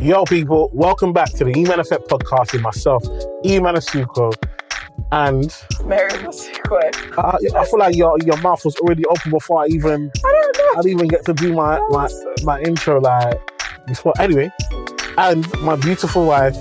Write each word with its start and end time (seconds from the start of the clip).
Yo, 0.00 0.24
people, 0.24 0.70
welcome 0.72 1.12
back 1.12 1.30
to 1.32 1.44
the 1.44 1.52
Eman 1.52 1.78
Effect 1.78 2.08
podcast 2.08 2.52
with 2.52 2.62
myself, 2.62 3.02
Eman 3.44 3.76
Asuquo, 3.76 4.32
and 5.12 5.54
Mariam 5.86 6.24
Asuquo. 6.24 7.18
uh, 7.18 7.58
I 7.58 7.64
feel 7.66 7.78
like 7.78 7.94
your 7.94 8.16
your 8.24 8.36
mouth 8.38 8.64
was 8.64 8.76
already 8.76 9.04
open 9.06 9.30
before 9.30 9.62
I 9.62 9.66
even 9.66 10.10
I 10.24 10.32
don't 10.32 10.58
know. 10.58 10.72
I 10.78 10.82
didn't 10.82 10.92
even 10.92 11.08
get 11.08 11.24
to 11.26 11.34
do 11.34 11.52
my 11.52 11.78
my, 11.90 12.08
my 12.44 12.60
intro 12.62 13.00
like 13.00 13.38
before. 13.86 14.14
Anyway, 14.18 14.50
and 15.18 15.46
my 15.62 15.76
beautiful 15.76 16.26
wife, 16.26 16.54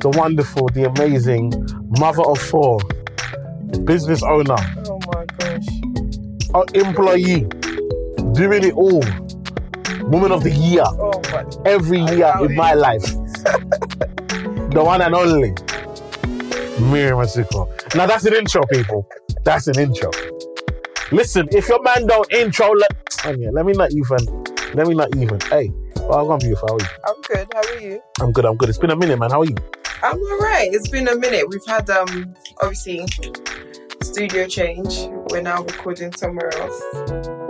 the 0.00 0.12
wonderful, 0.14 0.68
the 0.68 0.84
amazing 0.84 1.50
mother 1.98 2.22
of 2.22 2.38
four, 2.38 2.78
business 3.84 4.22
owner, 4.22 4.56
Oh 4.86 4.98
my 5.14 5.24
gosh. 5.38 5.66
uh, 6.54 6.64
employee, 6.74 7.46
doing 8.34 8.64
it 8.64 8.74
all, 8.74 9.02
woman 10.04 10.32
of 10.32 10.42
the 10.42 10.50
year 10.50 10.84
Oh 10.86 11.12
every 11.64 12.00
year 12.00 12.32
in 12.40 12.54
my 12.54 12.74
life. 12.74 13.02
the 13.02 14.82
one 14.82 15.02
and 15.02 15.14
only 15.14 15.50
Mariam 16.90 17.18
Asuquo. 17.18 17.68
Now 17.94 18.06
that's 18.06 18.24
an 18.24 18.34
intro, 18.34 18.62
people. 18.72 19.08
That's 19.44 19.66
an 19.66 19.78
intro. 19.78 20.10
Listen, 21.10 21.46
if 21.52 21.68
your 21.68 21.82
man 21.82 22.06
don't 22.06 22.30
intro, 22.32 22.70
let, 22.72 22.90
oh 23.26 23.30
yeah, 23.32 23.50
let 23.52 23.66
me 23.66 23.72
not 23.72 23.92
even. 23.92 24.44
Let 24.74 24.86
me 24.86 24.94
not 24.94 25.14
even. 25.16 25.38
Hey, 25.50 25.70
well, 26.00 26.32
I'm 26.32 26.38
beautiful. 26.38 26.68
How 26.68 26.74
are 26.76 26.80
you? 26.80 26.86
I'm 27.06 27.20
good. 27.22 27.48
How 27.52 27.60
are 27.60 27.80
you? 27.80 28.02
I'm 28.20 28.32
good. 28.32 28.44
I'm 28.46 28.56
good. 28.56 28.68
It's 28.70 28.78
been 28.78 28.90
a 28.90 28.96
minute, 28.96 29.18
man. 29.18 29.30
How 29.30 29.40
are 29.40 29.44
you? 29.44 29.56
I'm 30.02 30.18
alright. 30.18 30.72
It's 30.72 30.88
been 30.88 31.08
a 31.08 31.16
minute. 31.16 31.48
We've 31.48 31.64
had 31.66 31.88
um 31.90 32.34
obviously 32.60 33.06
studio 34.02 34.46
change. 34.46 35.08
We're 35.30 35.42
now 35.42 35.62
recording 35.62 36.12
somewhere 36.12 36.52
else. 36.56 37.41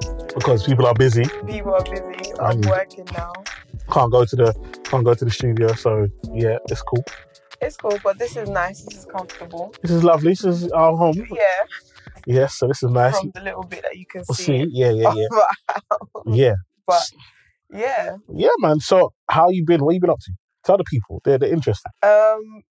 Because 0.43 0.65
people 0.65 0.87
are 0.87 0.95
busy. 0.95 1.25
People 1.47 1.73
are 1.73 1.85
busy. 1.85 2.33
I'm 2.41 2.61
working 2.63 3.07
now. 3.13 3.33
Can't 3.93 4.11
go 4.11 4.25
to 4.25 4.35
the 4.37 4.53
can't 4.83 5.05
go 5.05 5.15
to 5.15 5.25
the 5.25 5.31
studio. 5.31 5.73
So 5.75 6.09
yeah, 6.33 6.59
it's 6.69 6.83
cool. 6.83 7.05
It's 7.61 7.77
cool, 7.77 7.97
but 8.03 8.19
this 8.19 8.37
is 8.37 8.49
nice. 8.49 8.83
This 8.85 8.99
is 8.99 9.05
comfortable. 9.05 9.73
This 9.83 9.93
is 9.93 10.03
lovely. 10.03 10.33
This 10.33 10.45
is 10.45 10.69
our 10.73 10.97
home. 10.97 11.15
Yeah. 11.31 11.45
Yes. 12.27 12.55
So 12.59 12.67
this 12.67 12.83
is 12.83 12.91
nice. 12.91 13.21
From 13.21 13.31
the 13.35 13.41
little 13.43 13.63
bit 13.63 13.83
that 13.85 13.97
you 13.97 14.05
can 14.05 14.25
We'll 14.29 14.35
see. 14.35 14.65
see. 14.65 14.67
Yeah. 14.73 14.91
Yeah. 14.91 15.13
Yeah. 15.15 15.77
Yeah. 16.27 16.55
But 16.89 17.03
yeah. 17.71 18.17
Yeah, 18.35 18.49
man. 18.59 18.81
So 18.81 19.13
how 19.29 19.51
you 19.51 19.65
been? 19.65 19.85
What 19.85 19.95
you 19.95 20.01
been 20.01 20.11
up 20.11 20.19
to? 20.25 20.33
Tell 20.65 20.77
the 20.77 20.85
people. 20.85 21.21
They're 21.25 21.39
they're 21.39 21.53
interested. 21.53 21.91
Um, 22.03 22.63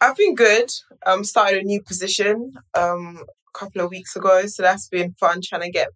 I've 0.00 0.16
been 0.16 0.34
good. 0.34 0.70
Um, 1.06 1.22
started 1.22 1.62
a 1.62 1.64
new 1.64 1.80
position 1.82 2.54
um 2.74 3.22
a 3.54 3.58
couple 3.58 3.80
of 3.82 3.90
weeks 3.90 4.16
ago, 4.16 4.46
so 4.46 4.62
that's 4.64 4.88
been 4.88 5.12
fun 5.20 5.40
trying 5.44 5.62
to 5.62 5.70
get 5.70 5.88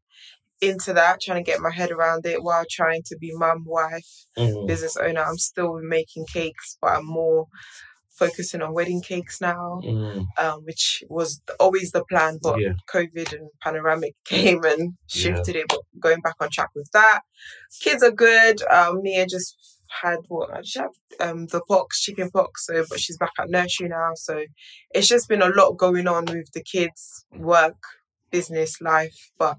into 0.60 0.92
that, 0.94 1.20
trying 1.20 1.42
to 1.44 1.50
get 1.50 1.60
my 1.60 1.70
head 1.70 1.90
around 1.90 2.24
it 2.26 2.42
while 2.42 2.64
trying 2.70 3.02
to 3.06 3.16
be 3.18 3.30
mum, 3.34 3.64
wife, 3.66 4.26
business 4.66 4.96
owner. 4.96 5.22
I'm 5.22 5.38
still 5.38 5.78
making 5.82 6.26
cakes, 6.32 6.78
but 6.80 6.92
I'm 6.96 7.06
more 7.06 7.46
focusing 8.18 8.62
on 8.62 8.72
wedding 8.72 9.02
cakes 9.02 9.40
now, 9.42 9.80
Mm. 9.84 10.24
um, 10.38 10.64
which 10.64 11.04
was 11.10 11.42
always 11.60 11.90
the 11.92 12.02
plan, 12.06 12.38
but 12.42 12.58
Yeah. 12.58 12.72
COVID 12.90 13.32
and 13.34 13.50
panoramic 13.62 14.14
came 14.24 14.64
and 14.64 14.94
shifted 15.06 15.56
it. 15.56 15.66
But 15.68 15.80
going 16.00 16.20
back 16.22 16.36
on 16.40 16.48
track 16.50 16.70
with 16.74 16.90
that, 16.92 17.20
kids 17.80 18.02
are 18.02 18.10
good. 18.10 18.62
Um, 18.62 19.02
Mia 19.02 19.26
just 19.26 19.54
had 20.02 20.18
what 20.28 20.50
I 20.52 20.62
just 20.62 20.78
have 20.78 20.90
um 21.20 21.46
the 21.48 21.60
pox, 21.68 22.00
chicken 22.02 22.30
pox. 22.30 22.66
So, 22.66 22.84
but 22.88 22.98
she's 23.00 23.18
back 23.18 23.32
at 23.38 23.50
nursery 23.50 23.88
now. 23.88 24.12
So, 24.14 24.44
it's 24.94 25.08
just 25.08 25.28
been 25.28 25.42
a 25.42 25.48
lot 25.48 25.72
going 25.76 26.08
on 26.08 26.24
with 26.24 26.50
the 26.52 26.62
kids, 26.62 27.26
work, 27.36 27.76
business, 28.30 28.80
life, 28.80 29.30
but 29.38 29.58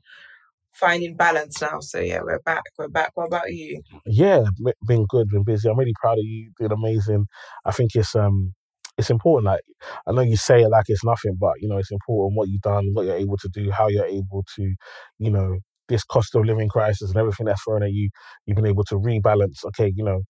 finding 0.80 1.16
balance 1.16 1.62
now. 1.62 1.80
So 1.82 2.00
yeah, 2.00 2.20
we're 2.24 2.40
back. 2.40 2.64
We're 2.78 2.88
back. 2.90 3.12
What 3.16 3.28
about 3.28 3.52
you? 3.52 3.82
Yeah, 4.06 4.44
been 4.86 5.06
good, 5.08 5.28
been 5.30 5.44
busy. 5.44 5.70
I'm 5.70 5.78
really 5.78 5.94
proud 6.00 6.18
of 6.20 6.26
you. 6.26 6.52
Did 6.60 6.72
amazing. 6.72 7.26
I 7.66 7.72
think 7.72 7.92
it's 7.96 8.16
um 8.16 8.54
it's 8.98 9.10
important. 9.10 9.46
Like 9.46 9.62
I 10.08 10.12
know 10.12 10.22
you 10.22 10.38
say 10.38 10.62
it 10.64 10.70
like 10.70 10.86
it's 10.88 11.04
nothing, 11.04 11.38
but 11.40 11.54
you 11.60 11.68
know 11.68 11.78
it's 11.78 11.92
important 11.92 12.38
what 12.38 12.50
you've 12.50 12.62
done, 12.62 12.90
what 12.94 13.06
you're 13.06 13.16
able 13.16 13.38
to 13.38 13.50
do, 13.50 13.72
how 13.72 13.88
you're 13.88 14.06
able 14.06 14.44
to, 14.56 14.76
you 15.20 15.32
know, 15.32 15.58
this 15.90 16.04
cost 16.04 16.36
of 16.36 16.46
living 16.46 16.70
crisis 16.70 17.10
and 17.10 17.18
everything 17.18 17.46
that's 17.46 17.64
thrown 17.64 17.84
at 17.84 17.92
you. 17.92 18.10
You've 18.46 18.56
been 18.56 18.66
able 18.68 18.84
to 18.86 18.96
rebalance. 18.96 19.64
Okay, 19.66 19.92
you 19.96 20.04
know, 20.04 20.22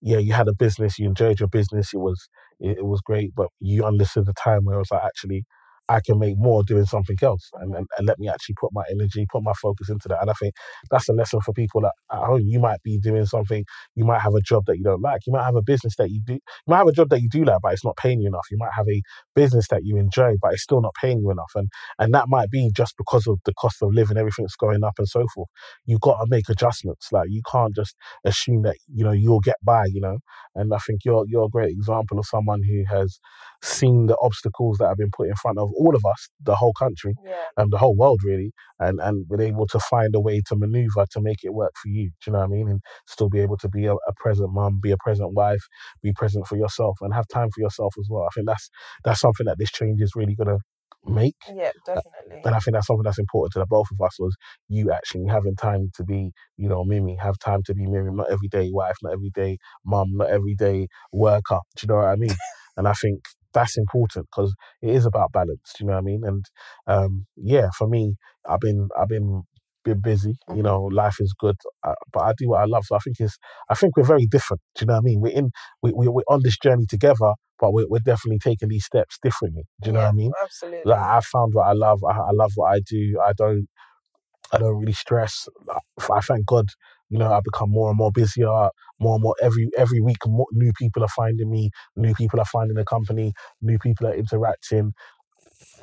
yeah, 0.00 0.18
you 0.18 0.32
had 0.32 0.48
a 0.48 0.54
business, 0.54 0.98
you 0.98 1.06
enjoyed 1.08 1.40
your 1.40 1.48
business, 1.48 1.94
it 1.94 1.98
was 1.98 2.28
it, 2.60 2.78
it 2.78 2.86
was 2.86 3.00
great, 3.02 3.34
but 3.34 3.48
you 3.60 3.84
understood 3.84 4.26
the 4.26 4.34
time 4.34 4.64
where 4.64 4.76
it 4.76 4.80
was 4.80 4.90
like 4.92 5.04
actually. 5.04 5.44
I 5.88 6.00
can 6.04 6.18
make 6.18 6.38
more 6.38 6.62
doing 6.62 6.86
something 6.86 7.16
else 7.22 7.50
and, 7.60 7.74
and, 7.74 7.86
and 7.98 8.06
let 8.06 8.18
me 8.18 8.28
actually 8.28 8.54
put 8.60 8.72
my 8.72 8.84
energy, 8.90 9.26
put 9.30 9.42
my 9.42 9.52
focus 9.60 9.88
into 9.90 10.08
that. 10.08 10.20
And 10.20 10.30
I 10.30 10.34
think 10.34 10.54
that's 10.90 11.08
a 11.08 11.12
lesson 11.12 11.40
for 11.40 11.52
people 11.52 11.80
that 11.82 11.92
at 12.12 12.24
home. 12.24 12.42
You 12.46 12.60
might 12.60 12.82
be 12.82 12.98
doing 12.98 13.26
something, 13.26 13.64
you 13.94 14.04
might 14.04 14.20
have 14.20 14.34
a 14.34 14.40
job 14.40 14.64
that 14.66 14.78
you 14.78 14.84
don't 14.84 15.02
like. 15.02 15.22
You 15.26 15.32
might 15.32 15.44
have 15.44 15.56
a 15.56 15.62
business 15.62 15.96
that 15.96 16.10
you 16.10 16.20
do, 16.24 16.34
you 16.34 16.40
might 16.66 16.78
have 16.78 16.86
a 16.88 16.92
job 16.92 17.08
that 17.10 17.20
you 17.20 17.28
do 17.28 17.44
like, 17.44 17.58
but 17.62 17.72
it's 17.72 17.84
not 17.84 17.96
paying 17.96 18.20
you 18.20 18.28
enough. 18.28 18.46
You 18.50 18.58
might 18.58 18.72
have 18.76 18.86
a 18.88 19.02
business 19.34 19.68
that 19.68 19.84
you 19.84 19.96
enjoy, 19.96 20.34
but 20.40 20.52
it's 20.52 20.62
still 20.62 20.80
not 20.80 20.94
paying 21.00 21.18
you 21.18 21.30
enough. 21.30 21.50
And 21.54 21.68
and 21.98 22.14
that 22.14 22.28
might 22.28 22.50
be 22.50 22.70
just 22.74 22.96
because 22.96 23.26
of 23.26 23.38
the 23.44 23.54
cost 23.54 23.82
of 23.82 23.92
living, 23.92 24.16
everything's 24.16 24.56
going 24.56 24.84
up 24.84 24.94
and 24.98 25.08
so 25.08 25.26
forth. 25.34 25.48
You've 25.86 26.00
got 26.00 26.20
to 26.20 26.26
make 26.28 26.48
adjustments. 26.48 27.08
Like 27.12 27.28
you 27.30 27.42
can't 27.50 27.74
just 27.74 27.94
assume 28.24 28.62
that, 28.62 28.76
you 28.92 29.04
know, 29.04 29.12
you'll 29.12 29.40
get 29.40 29.56
by, 29.64 29.86
you 29.86 30.00
know. 30.00 30.18
And 30.54 30.72
I 30.74 30.78
think 30.78 31.00
you're 31.04 31.24
you're 31.28 31.44
a 31.46 31.48
great 31.50 31.70
example 31.70 32.18
of 32.18 32.26
someone 32.26 32.62
who 32.62 32.84
has 32.88 33.18
seen 33.62 34.06
the 34.06 34.16
obstacles 34.22 34.78
that 34.78 34.88
have 34.88 34.96
been 34.96 35.10
put 35.16 35.28
in 35.28 35.34
front 35.36 35.58
of 35.58 35.70
all 35.76 35.94
of 35.94 36.04
us, 36.04 36.28
the 36.40 36.56
whole 36.56 36.72
country, 36.72 37.14
Yeah. 37.24 37.34
and 37.56 37.72
the 37.72 37.78
whole 37.78 37.96
world 37.96 38.20
really, 38.24 38.52
and 38.78 39.00
and 39.00 39.28
been 39.28 39.40
able 39.40 39.66
to 39.68 39.78
find 39.78 40.14
a 40.14 40.20
way 40.20 40.42
to 40.48 40.56
maneuver 40.56 41.06
to 41.12 41.20
make 41.20 41.44
it 41.44 41.54
work 41.54 41.72
for 41.82 41.88
you. 41.88 42.10
Do 42.10 42.14
you 42.26 42.32
know 42.32 42.40
what 42.40 42.44
I 42.46 42.48
mean? 42.48 42.68
And 42.68 42.80
still 43.06 43.28
be 43.28 43.40
able 43.40 43.56
to 43.58 43.68
be 43.68 43.86
a, 43.86 43.94
a 43.94 44.12
present 44.16 44.52
mum, 44.52 44.80
be 44.82 44.90
a 44.92 44.96
present 44.98 45.34
wife, 45.34 45.62
be 46.02 46.12
present 46.12 46.46
for 46.46 46.56
yourself, 46.56 46.98
and 47.00 47.14
have 47.14 47.26
time 47.28 47.50
for 47.54 47.60
yourself 47.60 47.94
as 47.98 48.06
well. 48.10 48.24
I 48.24 48.28
think 48.34 48.46
that's 48.46 48.70
that's 49.04 49.20
something 49.20 49.46
that 49.46 49.58
this 49.58 49.70
change 49.70 50.00
is 50.00 50.12
really 50.16 50.34
gonna 50.34 50.58
make. 51.04 51.36
Yeah, 51.52 51.68
uh, 51.88 51.94
definitely. 51.94 52.42
And 52.44 52.54
I 52.54 52.58
think 52.58 52.74
that's 52.74 52.86
something 52.86 53.02
that's 53.04 53.18
important 53.18 53.52
to 53.54 53.58
the 53.60 53.66
both 53.66 53.88
of 53.92 54.00
us 54.04 54.18
was 54.18 54.36
you 54.68 54.90
actually 54.92 55.26
having 55.28 55.56
time 55.56 55.90
to 55.96 56.04
be, 56.04 56.30
you 56.56 56.68
know, 56.68 56.84
Mimi, 56.84 57.16
have 57.20 57.38
time 57.38 57.62
to 57.66 57.74
be 57.74 57.86
Mariam, 57.86 58.16
not 58.16 58.30
every 58.30 58.48
day 58.48 58.70
wife, 58.72 58.96
not 59.02 59.12
every 59.12 59.30
day 59.34 59.58
mum, 59.84 60.08
not 60.14 60.30
every 60.30 60.54
day 60.54 60.88
worker. 61.12 61.58
Do 61.76 61.84
you 61.84 61.88
know 61.88 61.96
what 61.96 62.06
I 62.08 62.16
mean? 62.16 62.34
and 62.76 62.86
I 62.88 62.92
think 62.94 63.20
that's 63.54 63.76
important 63.78 64.26
because 64.30 64.54
it 64.82 64.90
is 64.90 65.06
about 65.06 65.32
balance. 65.32 65.72
Do 65.76 65.84
you 65.84 65.86
know 65.88 65.94
what 65.94 66.00
I 66.00 66.02
mean? 66.02 66.22
And 66.24 66.44
um, 66.86 67.26
yeah, 67.36 67.68
for 67.76 67.88
me, 67.88 68.16
I've 68.48 68.60
been 68.60 68.88
I've 69.00 69.08
been 69.08 69.42
been 69.84 70.00
busy. 70.00 70.34
You 70.54 70.62
know, 70.62 70.82
life 70.84 71.16
is 71.20 71.34
good, 71.38 71.56
uh, 71.84 71.94
but 72.12 72.20
I 72.20 72.32
do 72.38 72.48
what 72.50 72.60
I 72.60 72.66
love. 72.66 72.84
So 72.86 72.96
I 72.96 72.98
think 73.00 73.16
it's 73.20 73.36
I 73.70 73.74
think 73.74 73.96
we're 73.96 74.04
very 74.04 74.26
different. 74.26 74.60
Do 74.76 74.82
you 74.82 74.86
know 74.86 74.94
what 74.94 75.00
I 75.00 75.02
mean? 75.04 75.20
We're 75.20 75.32
in 75.36 75.50
we, 75.82 75.92
we 75.92 76.08
we're 76.08 76.22
on 76.28 76.40
this 76.42 76.58
journey 76.58 76.86
together, 76.88 77.32
but 77.60 77.72
we're, 77.72 77.88
we're 77.88 77.98
definitely 78.00 78.38
taking 78.38 78.68
these 78.68 78.84
steps 78.84 79.18
differently. 79.22 79.64
Do 79.82 79.90
you 79.90 79.94
know 79.94 80.00
Yeah, 80.00 80.06
what 80.06 80.12
I 80.14 80.16
mean? 80.16 80.32
Absolutely. 80.42 80.92
like 80.92 81.00
I 81.00 81.20
found 81.20 81.54
what 81.54 81.66
I 81.66 81.72
love. 81.72 82.00
I, 82.04 82.12
I 82.18 82.30
love 82.32 82.52
what 82.56 82.72
I 82.74 82.80
do. 82.80 83.20
I 83.24 83.32
don't 83.32 83.66
I 84.52 84.58
don't 84.58 84.78
really 84.78 84.92
stress. 84.92 85.48
I 86.10 86.20
thank 86.20 86.46
God, 86.46 86.66
you 87.12 87.18
know, 87.18 87.32
I 87.32 87.40
become 87.44 87.70
more 87.70 87.90
and 87.90 87.98
more 87.98 88.12
busier, 88.12 88.70
more 89.00 89.14
and 89.16 89.22
more 89.22 89.36
every 89.42 89.68
every 89.78 90.00
week. 90.00 90.18
More, 90.26 90.46
new 90.52 90.72
people 90.78 91.04
are 91.04 91.08
finding 91.16 91.50
me. 91.50 91.70
New 91.96 92.14
people 92.14 92.40
are 92.40 92.46
finding 92.46 92.76
the 92.76 92.84
company. 92.86 93.34
New 93.62 93.78
people 93.78 94.08
are 94.08 94.14
interacting. 94.14 94.94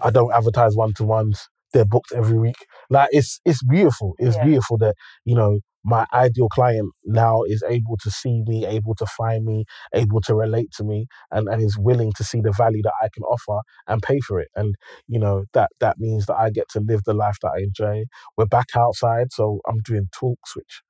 I 0.02 0.12
don't 0.12 0.34
advertise 0.34 0.76
one 0.76 0.94
to 0.96 1.04
ones. 1.04 1.48
They're 1.74 1.86
booked 1.86 2.14
every 2.14 2.40
week. 2.40 2.56
Like 2.90 3.10
it's 3.12 3.40
it's 3.46 3.64
beautiful. 3.64 4.16
It's 4.18 4.38
Yeah. 4.38 4.46
beautiful 4.46 4.78
that 4.80 4.96
you 5.26 5.36
know 5.36 5.60
my 5.86 6.06
ideal 6.14 6.50
client 6.50 6.92
now 7.06 7.44
is 7.44 7.64
able 7.68 7.96
to 8.04 8.12
see 8.12 8.44
me, 8.46 8.66
able 8.66 8.96
to 8.96 9.06
find 9.06 9.46
me, 9.46 9.66
able 9.94 10.20
to 10.22 10.36
relate 10.36 10.72
to 10.78 10.84
me, 10.84 11.08
and, 11.32 11.48
and 11.48 11.62
is 11.62 11.78
willing 11.78 12.12
to 12.18 12.24
see 12.24 12.42
the 12.42 12.52
value 12.52 12.82
that 12.84 12.94
I 13.02 13.08
can 13.14 13.24
offer 13.24 13.62
and 13.88 14.02
pay 14.02 14.20
for 14.20 14.40
it. 14.42 14.50
And 14.56 14.76
you 15.08 15.20
know 15.20 15.46
that 15.54 15.70
that 15.80 16.00
means 16.00 16.26
that 16.26 16.36
I 16.38 16.50
get 16.50 16.70
to 16.72 16.80
live 16.80 17.04
the 17.06 17.14
life 17.14 17.38
that 17.44 17.52
I 17.56 17.60
enjoy. 17.62 18.06
We're 18.38 18.46
back 18.46 18.68
outside, 18.76 19.32
so 19.32 19.60
I'm 19.68 19.80
doing 19.86 20.08
talks, 20.12 20.56
which 20.56 20.82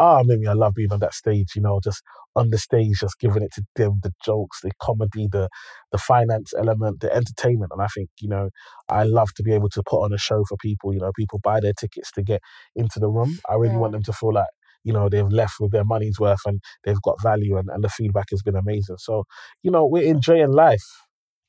ah, 0.00 0.22
maybe 0.24 0.48
I 0.48 0.54
love 0.54 0.74
being 0.74 0.92
on 0.92 1.00
that 1.00 1.14
stage. 1.14 1.50
You 1.56 1.62
know, 1.62 1.80
just 1.84 2.02
on 2.36 2.50
the 2.50 2.58
stage, 2.58 3.00
just 3.00 3.20
giving 3.20 3.44
it 3.44 3.52
to 3.54 3.64
them, 3.76 4.00
the 4.02 4.12
jokes, 4.24 4.60
the 4.62 4.72
comedy, 4.82 5.28
the 5.32 5.48
the 5.92 5.98
finance 5.98 6.54
element, 6.58 7.00
the 7.02 7.14
entertainment. 7.14 7.72
And 7.74 7.82
I 7.82 7.88
think 7.88 8.10
you 8.20 8.28
know, 8.30 8.50
I 8.88 9.04
love 9.04 9.34
to 9.36 9.44
be 9.44 9.54
able 9.54 9.70
to 9.70 9.84
put 9.88 10.04
on 10.04 10.14
a 10.14 10.18
show 10.18 10.44
for 10.48 10.58
people. 10.58 10.94
You 10.94 11.00
know, 11.00 11.12
people 11.16 11.40
buy 11.44 11.60
their 11.60 11.74
tickets 11.74 12.12
to 12.14 12.22
get 12.24 12.42
into 12.76 13.00
the 13.00 13.10
room. 13.10 13.38
I 13.50 13.56
really 13.56 13.76
want 13.76 13.92
Mm. 13.92 13.94
them 13.94 14.04
to 14.04 14.14
feel 14.14 14.34
like 14.34 14.48
you 14.84 14.92
know 14.94 15.08
they've 15.10 15.28
left 15.28 15.54
with 15.60 15.72
their 15.72 15.84
money's 15.84 16.20
worth 16.20 16.40
and 16.46 16.60
they've 16.84 17.02
got 17.02 17.22
value 17.22 17.58
and, 17.58 17.68
and 17.70 17.84
the 17.84 17.90
feedback 17.90 18.26
has 18.30 18.42
been 18.42 18.56
amazing 18.56 18.96
so 18.98 19.24
you 19.62 19.70
know 19.70 19.86
we're 19.86 20.04
enjoying 20.10 20.52
life 20.52 20.82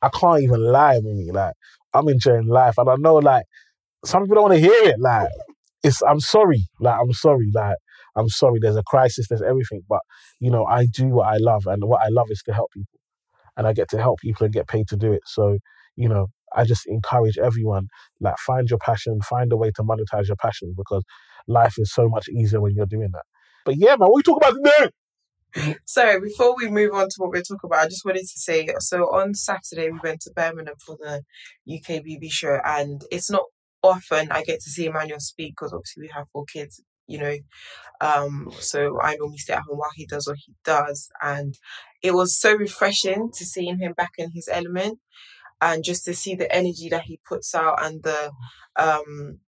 i 0.01 0.09
can't 0.09 0.41
even 0.43 0.59
lie 0.61 0.99
me 1.01 1.31
like 1.31 1.53
i'm 1.93 2.09
enjoying 2.09 2.47
life 2.47 2.75
and 2.77 2.89
i 2.89 2.95
know 2.97 3.15
like 3.15 3.45
some 4.05 4.23
people 4.23 4.35
don't 4.35 4.49
want 4.49 4.55
to 4.55 4.59
hear 4.59 4.89
it 4.89 4.99
like 4.99 5.29
it's 5.83 6.01
i'm 6.03 6.19
sorry 6.21 6.67
like 6.81 6.97
i'm 7.01 7.13
sorry 7.13 7.49
like 7.53 7.77
i'm 8.15 8.29
sorry 8.29 8.59
there's 8.61 8.75
a 8.75 8.83
crisis 8.83 9.27
there's 9.29 9.41
everything 9.41 9.81
but 9.87 10.01
you 10.39 10.49
know 10.49 10.65
i 10.65 10.85
do 10.85 11.07
what 11.07 11.27
i 11.27 11.37
love 11.37 11.65
and 11.67 11.83
what 11.85 12.01
i 12.01 12.07
love 12.09 12.27
is 12.29 12.41
to 12.43 12.53
help 12.53 12.71
people. 12.71 12.99
And 13.57 13.67
i 13.67 13.73
get 13.73 13.89
to 13.89 14.01
help 14.01 14.19
people 14.19 14.45
and 14.45 14.53
get 14.53 14.67
paid 14.67 14.87
to 14.89 14.97
do 14.97 15.11
it. 15.11 15.21
So 15.25 15.57
you 15.95 16.09
know 16.09 16.27
i 16.55 16.63
just 16.63 16.85
encourage 16.87 17.37
everyone 17.37 17.87
like 18.19 18.37
find 18.37 18.69
your 18.69 18.79
passion 18.79 19.21
find 19.21 19.51
a 19.51 19.57
way 19.57 19.71
to 19.75 19.83
monetize 19.83 20.27
your 20.27 20.37
passion 20.37 20.73
because 20.75 21.03
life 21.47 21.75
is 21.77 21.93
so 21.93 22.07
much 22.07 22.27
easier 22.29 22.61
when 22.61 22.73
you're 22.75 22.85
doing 22.85 23.09
that. 23.13 23.23
But 23.65 23.75
yeah 23.77 23.95
man 23.97 24.09
what 24.09 24.17
you 24.17 24.23
talking 24.23 24.49
about 24.49 24.57
today? 24.63 24.91
So 25.85 26.19
before 26.21 26.55
we 26.55 26.69
move 26.69 26.93
on 26.93 27.09
to 27.09 27.15
what 27.17 27.31
we're 27.31 27.41
talking 27.41 27.65
about, 27.65 27.85
I 27.85 27.87
just 27.87 28.05
wanted 28.05 28.21
to 28.21 28.39
say 28.39 28.67
so 28.79 29.03
on 29.13 29.33
Saturday 29.33 29.89
we 29.89 29.99
went 30.01 30.21
to 30.21 30.31
Birmingham 30.33 30.75
for 30.85 30.97
the 30.99 31.23
UKBB 31.69 32.31
show, 32.31 32.59
and 32.63 33.01
it's 33.11 33.29
not 33.29 33.43
often 33.83 34.31
I 34.31 34.43
get 34.43 34.61
to 34.61 34.69
see 34.69 34.85
Emmanuel 34.85 35.19
speak 35.19 35.53
because 35.53 35.73
obviously 35.73 36.03
we 36.03 36.11
have 36.13 36.27
four 36.31 36.45
kids, 36.45 36.81
you 37.11 37.19
know. 37.19 37.37
Um, 38.01 38.51
so 38.59 38.99
I 39.01 39.15
normally 39.15 39.37
stay 39.37 39.53
at 39.53 39.63
home 39.67 39.77
while 39.77 39.91
he 39.95 40.07
does 40.07 40.27
what 40.27 40.37
he 40.37 40.53
does, 40.63 41.09
and 41.21 41.57
it 42.01 42.13
was 42.13 42.39
so 42.39 42.55
refreshing 42.55 43.31
to 43.33 43.45
seeing 43.45 43.77
him 43.79 43.93
back 43.93 44.13
in 44.17 44.31
his 44.31 44.49
element, 44.51 44.99
and 45.61 45.83
just 45.83 46.05
to 46.05 46.13
see 46.13 46.35
the 46.35 46.53
energy 46.53 46.89
that 46.89 47.03
he 47.03 47.19
puts 47.27 47.53
out 47.53 47.83
and 47.83 48.03
the 48.03 48.31
um 48.77 49.39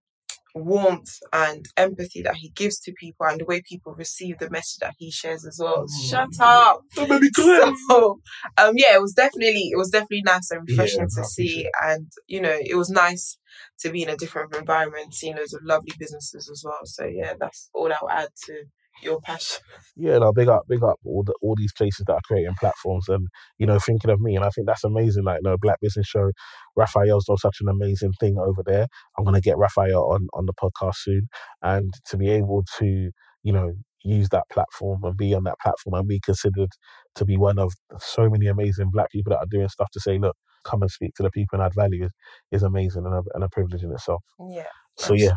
warmth 0.55 1.19
and 1.33 1.67
empathy 1.77 2.23
that 2.23 2.37
he 2.37 2.51
gives 2.51 2.79
to 2.81 2.93
people 2.93 3.27
and 3.27 3.41
the 3.41 3.45
way 3.45 3.63
people 3.63 3.95
receive 3.97 4.39
the 4.39 4.51
message 4.51 4.79
that 4.81 4.95
he 4.99 5.11
shares 5.11 5.47
as 5.47 5.59
well. 5.61 5.85
Mm. 5.85 6.11
Shut 6.11 6.41
up. 6.41 6.83
That 6.97 7.09
made 7.09 7.23
me. 7.23 7.31
So, 7.89 8.21
um, 8.59 8.75
yeah, 8.77 8.95
it 8.95 9.03
was 9.03 9.13
definitely 9.13 9.71
it 9.73 9.77
was 9.77 9.91
definitely 9.91 10.23
nice 10.25 10.51
and 10.51 10.67
refreshing 10.69 11.03
I 11.03 11.05
to 11.05 11.25
see, 11.25 11.69
and 11.83 12.11
you 12.27 12.41
know, 12.41 12.57
it 12.59 12.77
was 12.77 12.91
nice 12.91 13.39
to 13.81 13.91
be 13.91 14.03
in 14.03 14.09
a 14.09 14.17
different 14.17 14.55
environment, 14.55 15.15
seeing 15.15 15.37
loads 15.37 15.55
of 15.55 15.63
lovely 15.65 15.93
businesses 15.99 16.49
as 16.51 16.63
well. 16.65 16.81
So 16.85 17.05
yeah, 17.07 17.35
that's 17.39 17.71
all 17.75 17.93
I'll 17.93 18.11
add 18.11 18.29
to 18.47 18.65
your 19.03 19.21
passion. 19.21 19.61
Yeah, 19.97 20.19
no, 20.19 20.33
big 20.33 20.49
up, 20.49 20.63
big 20.69 20.83
up 20.83 20.99
all 21.05 21.23
the 21.25 21.35
all 21.43 21.55
these 21.57 21.73
places 21.73 22.05
that 22.07 22.15
are 22.15 22.21
creating 22.25 22.55
platforms 22.59 23.09
and 23.09 23.29
you 23.59 23.67
know 23.67 23.79
thinking 23.79 24.11
of 24.11 24.21
me, 24.21 24.37
and 24.37 24.45
I 24.45 24.51
think 24.51 24.67
that's 24.67 24.85
amazing. 24.85 25.25
Like, 25.25 25.41
no, 25.43 25.57
Black 25.61 25.79
Business 25.81 26.07
Show, 26.07 26.31
Raphael's 26.77 27.27
done 27.27 27.37
such 27.37 27.59
an 27.61 27.69
amazing 27.69 28.13
thing 28.21 28.37
over 28.39 28.63
there. 28.65 28.87
I'm 29.19 29.25
gonna 29.25 29.41
get 29.41 29.59
Raphael 29.59 30.11
on 30.13 30.29
on 30.35 30.47
the 30.47 30.55
podcast 30.55 30.97
soon, 30.97 31.29
and 31.63 31.93
to 32.07 32.17
be 32.17 32.31
able 32.31 32.65
to 32.79 33.11
you 33.43 33.53
know 33.53 33.73
use 34.05 34.29
that 34.31 34.49
platform 34.51 35.05
and 35.05 35.17
be 35.17 35.35
on 35.35 35.45
that 35.45 35.59
platform 35.63 35.95
and 35.95 36.09
be 36.09 36.21
considered 36.21 36.71
to 37.15 37.25
be 37.25 37.37
one 37.37 37.59
of 37.59 37.73
so 37.99 38.29
many 38.29 38.47
amazing 38.47 38.91
Black 38.91 39.11
people 39.11 39.31
that 39.31 39.39
are 39.39 39.47
doing 39.51 39.69
stuff 39.69 39.91
to 39.93 40.01
say, 40.01 40.19
look, 40.19 40.37
come 40.65 40.83
and 40.83 40.91
speak 40.91 41.15
to 41.15 41.23
the 41.23 41.31
people 41.31 41.59
and 41.59 41.63
add 41.65 41.75
value 41.75 42.05
is, 42.05 42.11
is 42.51 42.63
amazing 42.63 43.05
and 43.05 43.15
a, 43.15 43.23
and 43.35 43.45
a 43.45 43.49
privilege 43.49 43.83
in 43.83 43.93
itself. 43.93 44.23
Yeah. 44.51 44.65
So 44.97 45.15
yeah, 45.15 45.33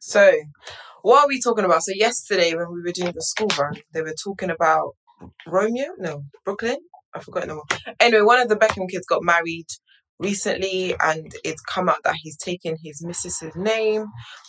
So, 0.00 0.32
what 1.02 1.24
are 1.24 1.28
we 1.28 1.40
talking 1.40 1.64
about? 1.64 1.82
So, 1.82 1.92
yesterday 1.94 2.54
when 2.54 2.72
we 2.72 2.82
were 2.82 2.92
doing 2.92 3.12
the 3.12 3.22
school 3.22 3.48
run, 3.58 3.80
they 3.92 4.02
were 4.02 4.14
talking 4.22 4.50
about 4.50 4.94
Romeo, 5.46 5.92
no, 5.98 6.24
Brooklyn. 6.44 6.78
I 7.14 7.20
forgot. 7.20 7.48
Anyway, 8.00 8.22
one 8.22 8.40
of 8.40 8.48
the 8.48 8.56
Beckham 8.56 8.88
kids 8.90 9.06
got 9.06 9.22
married 9.22 9.66
recently, 10.18 10.94
and 11.00 11.32
it's 11.44 11.60
come 11.62 11.88
out 11.88 12.02
that 12.04 12.16
he's 12.16 12.36
taken 12.36 12.76
his 12.82 13.04
missus's 13.04 13.54
name 13.54 14.06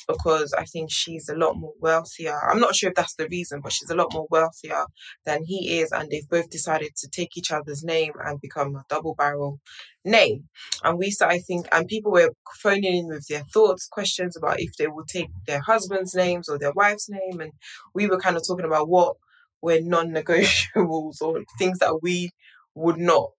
because 0.08 0.54
I 0.54 0.64
think 0.64 0.90
she's 0.92 1.28
a 1.28 1.36
lot 1.36 1.56
more 1.58 1.74
wealthier. 1.82 2.40
I'm 2.50 2.60
not 2.60 2.76
sure 2.76 2.90
if 2.90 2.96
that's 2.96 3.16
the 3.16 3.28
reason, 3.30 3.60
but 3.62 3.74
she's 3.74 3.90
a 3.90 3.96
lot 3.96 4.14
more 4.14 4.28
wealthier 4.30 4.86
than 5.26 5.44
he 5.46 5.80
is, 5.80 5.92
and 5.92 6.10
they've 6.10 6.30
both 6.30 6.50
decided 6.50 6.96
to 6.98 7.10
take 7.10 7.36
each 7.36 7.52
other's 7.52 7.84
name 7.84 8.14
and 8.24 8.40
become 8.40 8.76
a 8.76 8.86
double 8.90 9.16
barrel 9.16 9.60
name. 10.06 10.46
And 10.84 10.98
we 10.98 11.12
started 11.12 11.44
think, 11.46 11.68
and 11.72 11.88
people 11.88 12.12
were 12.12 12.32
phoning 12.56 12.96
in 12.96 13.08
with 13.08 13.28
their 13.28 13.44
thoughts, 13.54 13.88
questions 13.88 14.38
about 14.38 14.62
if 14.62 14.76
they 14.78 14.88
would 14.88 15.08
take 15.08 15.30
their 15.46 15.62
husband's 15.62 16.16
names 16.16 16.48
or 16.48 16.58
their 16.58 16.74
wife's 16.74 17.10
name, 17.10 17.42
and 17.42 17.52
we 17.94 18.08
were 18.08 18.20
kind 18.20 18.38
of 18.38 18.48
talking 18.48 18.66
about 18.66 18.88
what 18.88 19.16
were 19.62 19.80
non-negotiables 19.82 21.22
or 21.22 21.44
things 21.58 21.80
that 21.80 22.00
we 22.02 22.30
would 22.76 22.98
not 22.98 23.32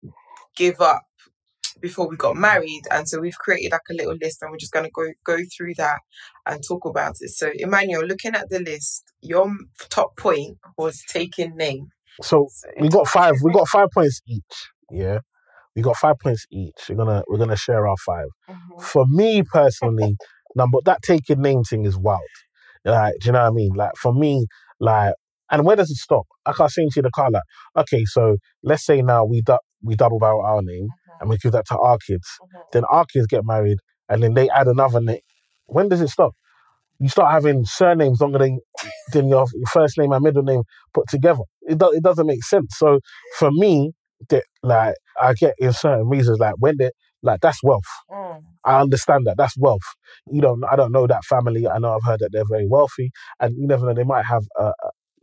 give 0.57 0.81
up 0.81 1.03
before 1.81 2.09
we 2.09 2.17
got 2.17 2.37
married. 2.37 2.83
And 2.91 3.09
so 3.09 3.21
we've 3.21 3.39
created 3.39 3.73
like 3.73 3.83
a 3.91 3.95
little 3.95 4.17
list, 4.21 4.43
and 4.43 4.51
we're 4.51 4.59
just 4.59 4.73
gonna 4.73 4.91
go 4.93 5.07
go 5.25 5.39
through 5.57 5.75
that 5.79 5.99
and 6.47 6.63
talk 6.67 6.85
about 6.85 7.15
it. 7.21 7.31
So 7.31 7.51
Emmanuel, 7.55 8.05
looking 8.07 8.35
at 8.35 8.49
the 8.51 8.61
list, 8.61 9.13
your 9.23 9.53
top 9.91 10.17
point 10.17 10.59
was 10.77 11.03
taking 11.09 11.57
name. 11.57 11.89
so 12.23 12.49
So 12.51 12.69
we 12.81 12.89
got 12.89 13.09
five. 13.09 13.35
We 13.43 13.53
got 13.53 13.69
five 13.69 13.89
points 13.93 14.21
each. 14.29 14.71
Yeah, 14.91 15.19
we 15.77 15.83
got 15.83 15.97
five 15.97 16.17
points 16.23 16.47
each. 16.51 16.89
We're 16.89 16.97
gonna 16.97 17.23
we're 17.29 17.39
gonna 17.39 17.57
share 17.57 17.87
our 17.87 17.97
five. 18.05 18.27
Mhm. 18.51 18.83
For 18.83 19.05
me 19.07 19.43
personally, 19.43 20.17
number 20.55 20.79
that 20.85 21.03
taking 21.03 21.43
name 21.43 21.63
thing 21.65 21.85
is 21.85 21.97
wild. 21.97 22.21
Like, 22.85 23.15
do 23.21 23.27
you 23.27 23.33
know 23.33 23.41
what 23.43 23.49
I 23.49 23.51
mean? 23.51 23.73
Like 23.75 23.93
for 24.01 24.15
me, 24.15 24.47
like, 24.81 25.15
and 25.51 25.65
where 25.65 25.77
does 25.77 25.91
it 25.91 25.97
stop? 25.97 26.27
I 26.47 26.53
can't 26.53 26.71
say 26.71 26.83
into 26.83 27.03
the 27.03 27.11
car 27.11 27.31
like, 27.31 27.43
okay, 27.77 28.05
so 28.05 28.37
let's 28.63 28.85
say 28.85 29.03
now 29.03 29.25
we 29.25 29.43
du- 29.43 29.59
we 29.83 29.95
double 29.95 30.19
barrel 30.19 30.43
our 30.45 30.63
name 30.63 30.89
and 31.21 31.31
we 31.31 31.37
give 31.39 31.53
that 31.53 31.67
to 31.67 31.79
our 31.79 31.99
kids. 32.07 32.29
Mhm. 32.43 32.63
Then 32.73 32.85
our 32.91 33.05
kids 33.07 33.27
get 33.27 33.45
married 33.45 33.79
and 34.09 34.23
then 34.23 34.35
they 34.35 34.49
add 34.51 34.67
another 34.69 35.01
name. 35.01 35.21
When 35.67 35.89
does 35.89 36.01
it 36.01 36.09
stop? 36.09 36.35
You 37.01 37.09
start 37.09 37.31
having 37.33 37.65
surnames 37.65 38.21
longer 38.21 38.39
than, 38.39 38.59
than 39.13 39.29
your 39.29 39.47
first 39.73 39.99
name 39.99 40.13
and 40.13 40.23
middle 40.23 40.43
name 40.43 40.63
put 40.93 41.09
together. 41.09 41.43
It, 41.63 41.79
do, 41.79 41.91
it 41.93 42.03
doesn't 42.03 42.27
make 42.27 42.43
sense. 42.45 42.75
So 42.77 43.01
for 43.39 43.51
me, 43.53 43.93
that 44.31 44.45
like 44.65 44.97
I 45.21 45.35
get 45.35 45.55
in 45.59 45.73
certain 45.73 46.09
reasons 46.09 46.41
like 46.41 46.55
when 46.59 46.77
they 46.79 46.91
like 47.23 47.41
that's 47.41 47.63
wealth. 47.63 47.83
Mm. 48.11 48.43
I 48.65 48.81
understand 48.81 49.27
that 49.27 49.37
that's 49.37 49.57
wealth. 49.57 49.83
You 50.29 50.41
don't. 50.41 50.65
I 50.71 50.75
don't 50.77 50.93
know 50.93 51.07
that 51.07 51.25
family. 51.25 51.69
I 51.69 51.79
know 51.79 51.95
I've 51.95 52.05
heard 52.05 52.21
that 52.21 52.31
they're 52.33 52.45
very 52.49 52.67
wealthy, 52.67 53.11
and 53.41 53.55
you 53.57 53.67
never 53.67 53.87
know. 53.87 53.95
They 53.95 54.05
might 54.05 54.25
have 54.27 54.43
uh, 54.59 54.73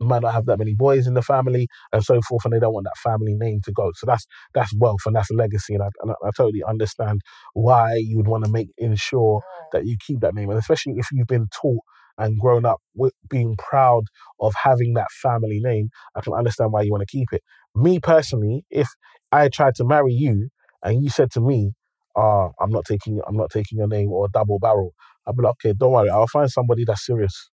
might 0.00 0.22
not 0.22 0.34
have 0.34 0.46
that 0.46 0.58
many 0.58 0.74
boys 0.74 1.06
in 1.06 1.14
the 1.14 1.22
family 1.22 1.68
and 1.92 2.04
so 2.04 2.20
forth, 2.28 2.44
and 2.44 2.52
they 2.54 2.58
don't 2.60 2.74
want 2.74 2.84
that 2.86 2.98
family 2.98 3.34
name 3.34 3.60
to 3.64 3.72
go. 3.72 3.90
So 3.94 4.06
that's 4.06 4.26
that's 4.54 4.74
wealth 4.76 5.00
and 5.06 5.16
that's 5.16 5.30
legacy, 5.30 5.74
and 5.74 5.82
I, 5.82 5.88
and 6.02 6.12
I, 6.24 6.30
totally 6.36 6.62
understand 6.68 7.20
why 7.54 7.94
you 7.96 8.16
would 8.16 8.28
want 8.28 8.44
to 8.44 8.50
make 8.50 8.68
ensure 8.78 9.42
that 9.72 9.86
you 9.86 9.96
keep 10.04 10.20
that 10.20 10.34
name, 10.34 10.50
and 10.50 10.58
especially 10.58 10.94
if 10.96 11.08
you've 11.12 11.26
been 11.26 11.48
taught 11.60 11.82
and 12.18 12.38
grown 12.40 12.64
up 12.64 12.78
with 12.94 13.12
being 13.28 13.56
proud 13.58 14.04
of 14.40 14.54
having 14.62 14.94
that 14.94 15.10
family 15.10 15.60
name, 15.60 15.90
I 16.14 16.20
can 16.22 16.32
understand 16.32 16.72
why 16.72 16.82
you 16.82 16.90
want 16.90 17.02
to 17.06 17.10
keep 17.18 17.32
it. 17.32 17.42
Me 17.74 18.00
personally, 18.00 18.64
if 18.70 18.88
I 19.32 19.48
tried 19.48 19.74
to 19.76 19.84
marry 19.84 20.12
you 20.14 20.48
and 20.82 21.02
you 21.02 21.10
said 21.10 21.30
to 21.32 21.40
me, 21.40 21.72
"Ah, 22.16 22.50
I'm 22.60 22.70
not 22.70 22.84
taking, 22.86 23.20
I'm 23.26 23.36
not 23.36 23.50
taking 23.50 23.78
your 23.78 23.88
name 23.88 24.10
or 24.12 24.28
double 24.28 24.58
barrel," 24.58 24.92
I'd 25.26 25.36
be 25.36 25.42
like, 25.42 25.54
"Okay, 25.64 25.74
don't 25.78 25.92
worry, 25.92 26.08
I'll 26.10 26.26
find 26.26 26.50
somebody 26.50 26.84
that's 26.86 27.04
serious." 27.04 27.50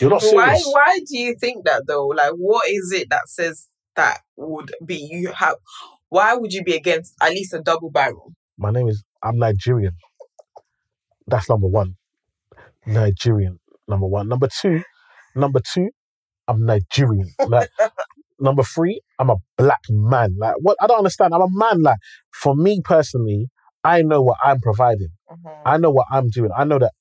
You're 0.00 0.10
not 0.10 0.22
But 0.22 0.34
why 0.34 0.60
why 0.64 0.98
do 1.06 1.18
you 1.18 1.34
think 1.38 1.64
that 1.64 1.84
though? 1.86 2.06
Like 2.08 2.32
what 2.32 2.68
is 2.68 2.92
it 2.92 3.08
that 3.10 3.28
says 3.28 3.68
that 3.96 4.20
would 4.36 4.72
be 4.84 4.96
you 4.96 5.32
have 5.32 5.56
why 6.08 6.34
would 6.34 6.52
you 6.52 6.62
be 6.62 6.74
against 6.74 7.14
at 7.20 7.30
least 7.30 7.54
a 7.54 7.60
double 7.60 7.90
barrel? 7.90 8.32
My 8.58 8.70
name 8.70 8.88
is. 8.88 9.02
I'm 9.22 9.38
Nigerian. 9.38 9.92
That's 11.26 11.48
number 11.48 11.66
one. 11.66 11.96
Nigerian. 12.86 13.58
Number 13.88 14.06
one. 14.06 14.28
Number 14.28 14.48
two. 14.60 14.82
Number 15.34 15.60
two. 15.72 15.90
I'm 16.46 16.64
Nigerian. 16.64 17.30
Like 17.48 17.70
number 18.38 18.62
three. 18.62 19.00
I'm 19.18 19.30
a 19.30 19.36
black 19.56 19.80
man. 19.90 20.36
Like 20.38 20.54
what? 20.60 20.76
I 20.80 20.86
don't 20.86 20.98
understand. 20.98 21.34
I'm 21.34 21.42
a 21.42 21.48
man. 21.50 21.82
Like 21.82 21.98
for 22.32 22.54
me 22.54 22.80
personally, 22.84 23.48
I 23.82 24.02
know 24.02 24.22
what 24.22 24.38
I'm 24.44 24.60
providing. 24.60 25.08
Mm-hmm. 25.30 25.68
I 25.68 25.76
know 25.78 25.90
what 25.90 26.06
I'm 26.10 26.28
doing. 26.30 26.50
I 26.56 26.64
know 26.64 26.78
that 26.78 26.92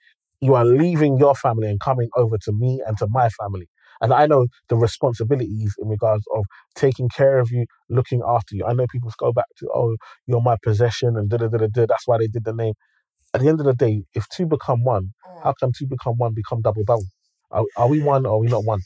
you 0.43 0.55
are 0.55 0.65
leaving 0.65 1.17
your 1.17 1.35
family 1.35 1.67
and 1.69 1.79
coming 1.79 2.09
over 2.17 2.37
to 2.37 2.51
me 2.51 2.81
and 2.85 2.97
to 2.97 3.07
my 3.09 3.29
family. 3.29 3.67
And 4.01 4.13
I 4.13 4.25
know 4.25 4.47
the 4.67 4.75
responsibilities 4.75 5.73
in 5.79 5.87
regards 5.87 6.25
of 6.35 6.45
taking 6.75 7.07
care 7.09 7.39
of 7.39 7.51
you, 7.51 7.65
looking 7.89 8.21
after 8.27 8.55
you. 8.55 8.65
I 8.65 8.73
know 8.73 8.85
people 8.91 9.11
go 9.17 9.31
back 9.31 9.45
to, 9.59 9.69
oh, 9.73 9.95
you're 10.27 10.41
my 10.41 10.57
possession 10.61 11.15
and 11.15 11.29
da 11.29 11.37
da 11.37 11.47
da 11.47 11.57
da 11.59 11.67
da. 11.67 11.85
That's 11.87 12.05
why 12.07 12.17
they 12.17 12.27
did 12.27 12.43
the 12.43 12.53
name. 12.53 12.73
At 13.33 13.41
the 13.41 13.47
end 13.47 13.59
of 13.61 13.65
the 13.65 13.73
day, 13.73 14.03
if 14.13 14.27
two 14.29 14.45
become 14.45 14.83
one, 14.83 15.13
mm. 15.27 15.43
how 15.43 15.53
come 15.59 15.71
two 15.77 15.87
become 15.87 16.15
one 16.17 16.33
become 16.33 16.61
double 16.61 16.83
barrel? 16.83 17.05
Are, 17.51 17.63
are 17.77 17.87
we 17.87 18.01
one 18.01 18.25
or 18.25 18.33
are 18.35 18.39
we 18.39 18.47
not 18.47 18.65
one? 18.65 18.81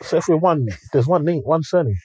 So 0.00 0.16
if 0.16 0.28
we're 0.28 0.36
one, 0.36 0.66
there's 0.92 1.06
one 1.06 1.24
name, 1.24 1.42
one 1.42 1.62
surname. 1.62 1.98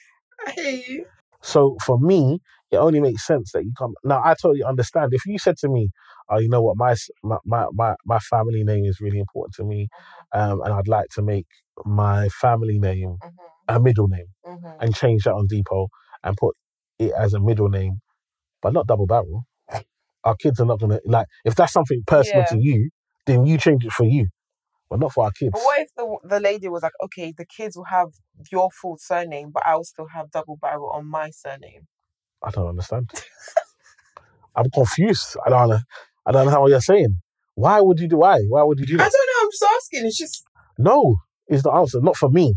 I 0.46 0.50
hear 0.52 0.70
you. 0.86 1.06
So 1.42 1.76
for 1.84 1.98
me, 1.98 2.40
it 2.70 2.76
only 2.76 3.00
makes 3.00 3.26
sense 3.26 3.52
that 3.52 3.64
you 3.64 3.72
come. 3.78 3.94
Now 4.04 4.20
I 4.24 4.34
totally 4.34 4.62
understand. 4.62 5.14
If 5.14 5.24
you 5.26 5.38
said 5.38 5.56
to 5.58 5.68
me, 5.68 5.88
"Oh, 6.28 6.38
you 6.38 6.48
know 6.48 6.62
what, 6.62 6.76
my 6.76 6.94
my 7.22 7.66
my 7.72 7.94
my, 8.04 8.18
family 8.18 8.64
name 8.64 8.84
is 8.84 9.00
really 9.00 9.18
important 9.18 9.54
to 9.54 9.64
me, 9.64 9.88
mm-hmm. 10.34 10.52
um, 10.52 10.60
and 10.62 10.72
I'd 10.72 10.88
like 10.88 11.08
to 11.14 11.22
make 11.22 11.46
my 11.84 12.28
family 12.28 12.78
name 12.78 13.16
mm-hmm. 13.22 13.76
a 13.76 13.80
middle 13.80 14.08
name 14.08 14.26
mm-hmm. 14.46 14.80
and 14.80 14.94
change 14.94 15.24
that 15.24 15.34
on 15.34 15.46
deed 15.46 15.64
poll 15.68 15.88
and 16.22 16.36
put 16.36 16.54
it 16.98 17.12
as 17.12 17.34
a 17.34 17.40
middle 17.40 17.68
name, 17.68 18.00
but 18.62 18.72
not 18.72 18.86
double 18.86 19.06
barrel." 19.06 19.44
Our 20.24 20.34
kids 20.34 20.60
are 20.60 20.66
not 20.66 20.80
gonna 20.80 21.00
like 21.06 21.26
if 21.44 21.54
that's 21.54 21.72
something 21.72 22.02
personal 22.06 22.42
Yeah. 22.42 22.56
to 22.56 22.58
you, 22.60 22.90
then 23.26 23.46
you 23.46 23.56
change 23.56 23.84
it 23.84 23.92
for 23.92 24.04
you, 24.04 24.28
but 24.90 24.98
not 24.98 25.12
for 25.12 25.24
our 25.24 25.30
kids. 25.30 25.52
But 25.52 25.62
what 25.62 25.80
if 25.80 25.94
the 25.94 26.18
the 26.24 26.40
lady 26.40 26.68
was 26.68 26.82
like, 26.82 26.92
okay, 27.04 27.32
the 27.36 27.46
kids 27.46 27.76
will 27.76 27.84
have 27.84 28.08
your 28.50 28.70
full 28.70 28.98
surname, 28.98 29.50
but 29.52 29.64
I 29.66 29.76
will 29.76 29.84
still 29.84 30.08
have 30.08 30.30
double 30.30 30.56
barrel 30.60 30.90
on 30.90 31.06
my 31.06 31.30
surname? 31.30 31.86
I 32.42 32.50
don't 32.50 32.68
understand. 32.68 33.10
I'm 34.56 34.70
confused. 34.70 35.36
I 35.46 35.50
don't. 35.50 35.68
know- 35.68 35.78
I 36.28 36.32
don't 36.32 36.46
know 36.46 36.60
what 36.60 36.70
you're 36.70 36.80
saying. 36.80 37.16
Why 37.54 37.80
would 37.80 37.98
you 37.98 38.06
do? 38.06 38.18
Why? 38.18 38.40
Why 38.48 38.62
would 38.62 38.78
you 38.78 38.86
do 38.86 38.94
I 38.94 38.98
don't 38.98 39.12
know. 39.12 39.42
I'm 39.42 39.50
just 39.50 39.64
asking. 39.76 40.06
It's 40.06 40.18
just 40.18 40.44
No, 40.78 41.16
is 41.48 41.62
the 41.62 41.72
answer. 41.72 42.00
Not 42.00 42.16
for 42.16 42.28
me. 42.28 42.54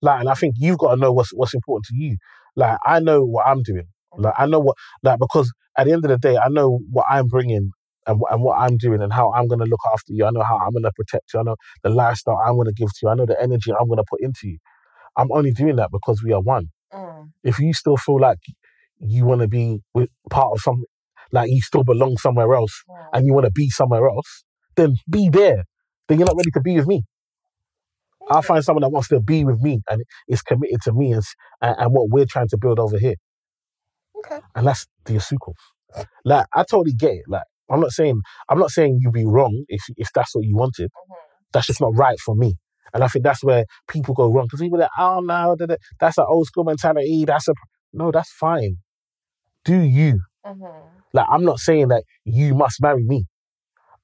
Like, 0.00 0.20
and 0.20 0.28
I 0.28 0.34
think 0.34 0.54
you've 0.58 0.78
got 0.78 0.94
to 0.94 1.00
know 1.00 1.12
what's 1.12 1.32
what's 1.32 1.54
important 1.54 1.84
to 1.86 1.94
you. 1.96 2.16
Like, 2.56 2.78
I 2.84 3.00
know 3.00 3.22
what 3.22 3.46
I'm 3.46 3.62
doing. 3.62 3.84
Like, 4.16 4.34
I 4.36 4.46
know 4.46 4.60
what. 4.60 4.76
Like, 5.02 5.18
because 5.20 5.52
at 5.76 5.86
the 5.86 5.92
end 5.92 6.04
of 6.04 6.10
the 6.10 6.18
day, 6.18 6.36
I 6.36 6.48
know 6.48 6.80
what 6.90 7.06
I'm 7.08 7.28
bringing 7.28 7.70
and, 8.06 8.20
and 8.30 8.42
what 8.42 8.58
I'm 8.58 8.78
doing 8.78 9.02
and 9.02 9.12
how 9.12 9.32
I'm 9.32 9.46
going 9.46 9.60
to 9.60 9.66
look 9.66 9.80
after 9.92 10.12
you. 10.12 10.24
I 10.24 10.30
know 10.30 10.42
how 10.42 10.58
I'm 10.58 10.72
going 10.72 10.82
to 10.84 10.92
protect 10.96 11.32
you. 11.34 11.40
I 11.40 11.42
know 11.42 11.56
the 11.82 11.90
lifestyle 11.90 12.40
I'm 12.44 12.54
going 12.54 12.66
to 12.66 12.72
give 12.72 12.88
to 12.88 12.98
you. 13.02 13.08
I 13.10 13.14
know 13.14 13.26
the 13.26 13.40
energy 13.40 13.72
I'm 13.72 13.86
going 13.86 13.98
to 13.98 14.04
put 14.08 14.20
into 14.22 14.48
you. 14.48 14.58
I'm 15.16 15.30
only 15.30 15.52
doing 15.52 15.76
that 15.76 15.90
because 15.92 16.22
we 16.24 16.32
are 16.32 16.40
one. 16.40 16.68
Mm. 16.92 17.30
If 17.44 17.58
you 17.58 17.74
still 17.74 17.96
feel 17.96 18.18
like 18.18 18.38
you 18.98 19.24
want 19.24 19.42
to 19.42 19.48
be 19.48 19.80
with 19.94 20.08
part 20.30 20.52
of 20.52 20.60
some, 20.60 20.84
like 21.32 21.50
you 21.50 21.60
still 21.62 21.84
belong 21.84 22.16
somewhere 22.18 22.54
else, 22.54 22.82
Mm. 22.88 23.08
and 23.14 23.26
you 23.26 23.34
want 23.34 23.46
to 23.46 23.52
be 23.52 23.68
somewhere 23.70 24.06
else, 24.08 24.44
then 24.76 24.96
be 25.08 25.28
there. 25.28 25.64
Then 26.08 26.18
you're 26.18 26.26
not 26.26 26.36
ready 26.36 26.50
to 26.52 26.60
be 26.60 26.76
with 26.76 26.86
me. 26.86 27.02
I'll 28.30 28.42
find 28.42 28.64
someone 28.64 28.82
that 28.82 28.90
wants 28.90 29.08
to 29.08 29.20
be 29.20 29.44
with 29.44 29.60
me 29.60 29.80
and 29.90 30.02
is 30.28 30.42
committed 30.42 30.80
to 30.84 30.92
me 30.92 31.12
and, 31.12 31.22
and, 31.60 31.92
what 31.92 32.08
we're 32.10 32.24
trying 32.26 32.48
to 32.48 32.58
build 32.58 32.78
over 32.78 32.98
here. 32.98 33.16
Okay. 34.18 34.40
And 34.54 34.66
that's 34.66 34.86
the 35.04 35.14
Asuquos. 35.14 36.06
Like, 36.24 36.46
I 36.54 36.62
totally 36.62 36.94
get 36.94 37.12
it. 37.12 37.24
Like, 37.28 37.42
I'm 37.70 37.80
not 37.80 37.90
saying 37.90 38.20
I'm 38.48 38.58
not 38.58 38.70
saying 38.70 39.00
you'd 39.02 39.12
be 39.12 39.26
wrong 39.26 39.64
if 39.68 39.82
if 39.96 40.08
that's 40.14 40.34
what 40.34 40.44
you 40.44 40.56
wanted. 40.56 40.90
Mhm. 40.90 41.14
That's 41.52 41.66
just 41.66 41.80
not 41.80 41.96
right 41.96 42.18
for 42.20 42.34
me. 42.36 42.54
And 42.94 43.02
I 43.02 43.08
think 43.08 43.24
that's 43.24 43.42
where 43.42 43.64
people 43.88 44.14
go 44.14 44.30
wrong 44.30 44.44
because 44.46 44.60
people 44.60 44.78
are 44.78 44.82
like, 44.82 44.90
oh 44.98 45.20
no, 45.20 45.56
that's 46.00 46.18
an 46.18 46.26
old 46.28 46.46
school 46.46 46.64
mentality. 46.64 47.24
That's 47.24 47.48
a 47.48 47.54
no, 47.92 48.10
that's 48.10 48.30
fine. 48.32 48.78
Do 49.64 49.80
you? 49.80 50.20
Mhm. 50.46 50.90
Like, 51.12 51.26
I'm 51.30 51.44
not 51.44 51.58
saying 51.58 51.88
that 51.88 52.04
you 52.24 52.54
must 52.54 52.82
marry 52.82 53.04
me. 53.04 53.26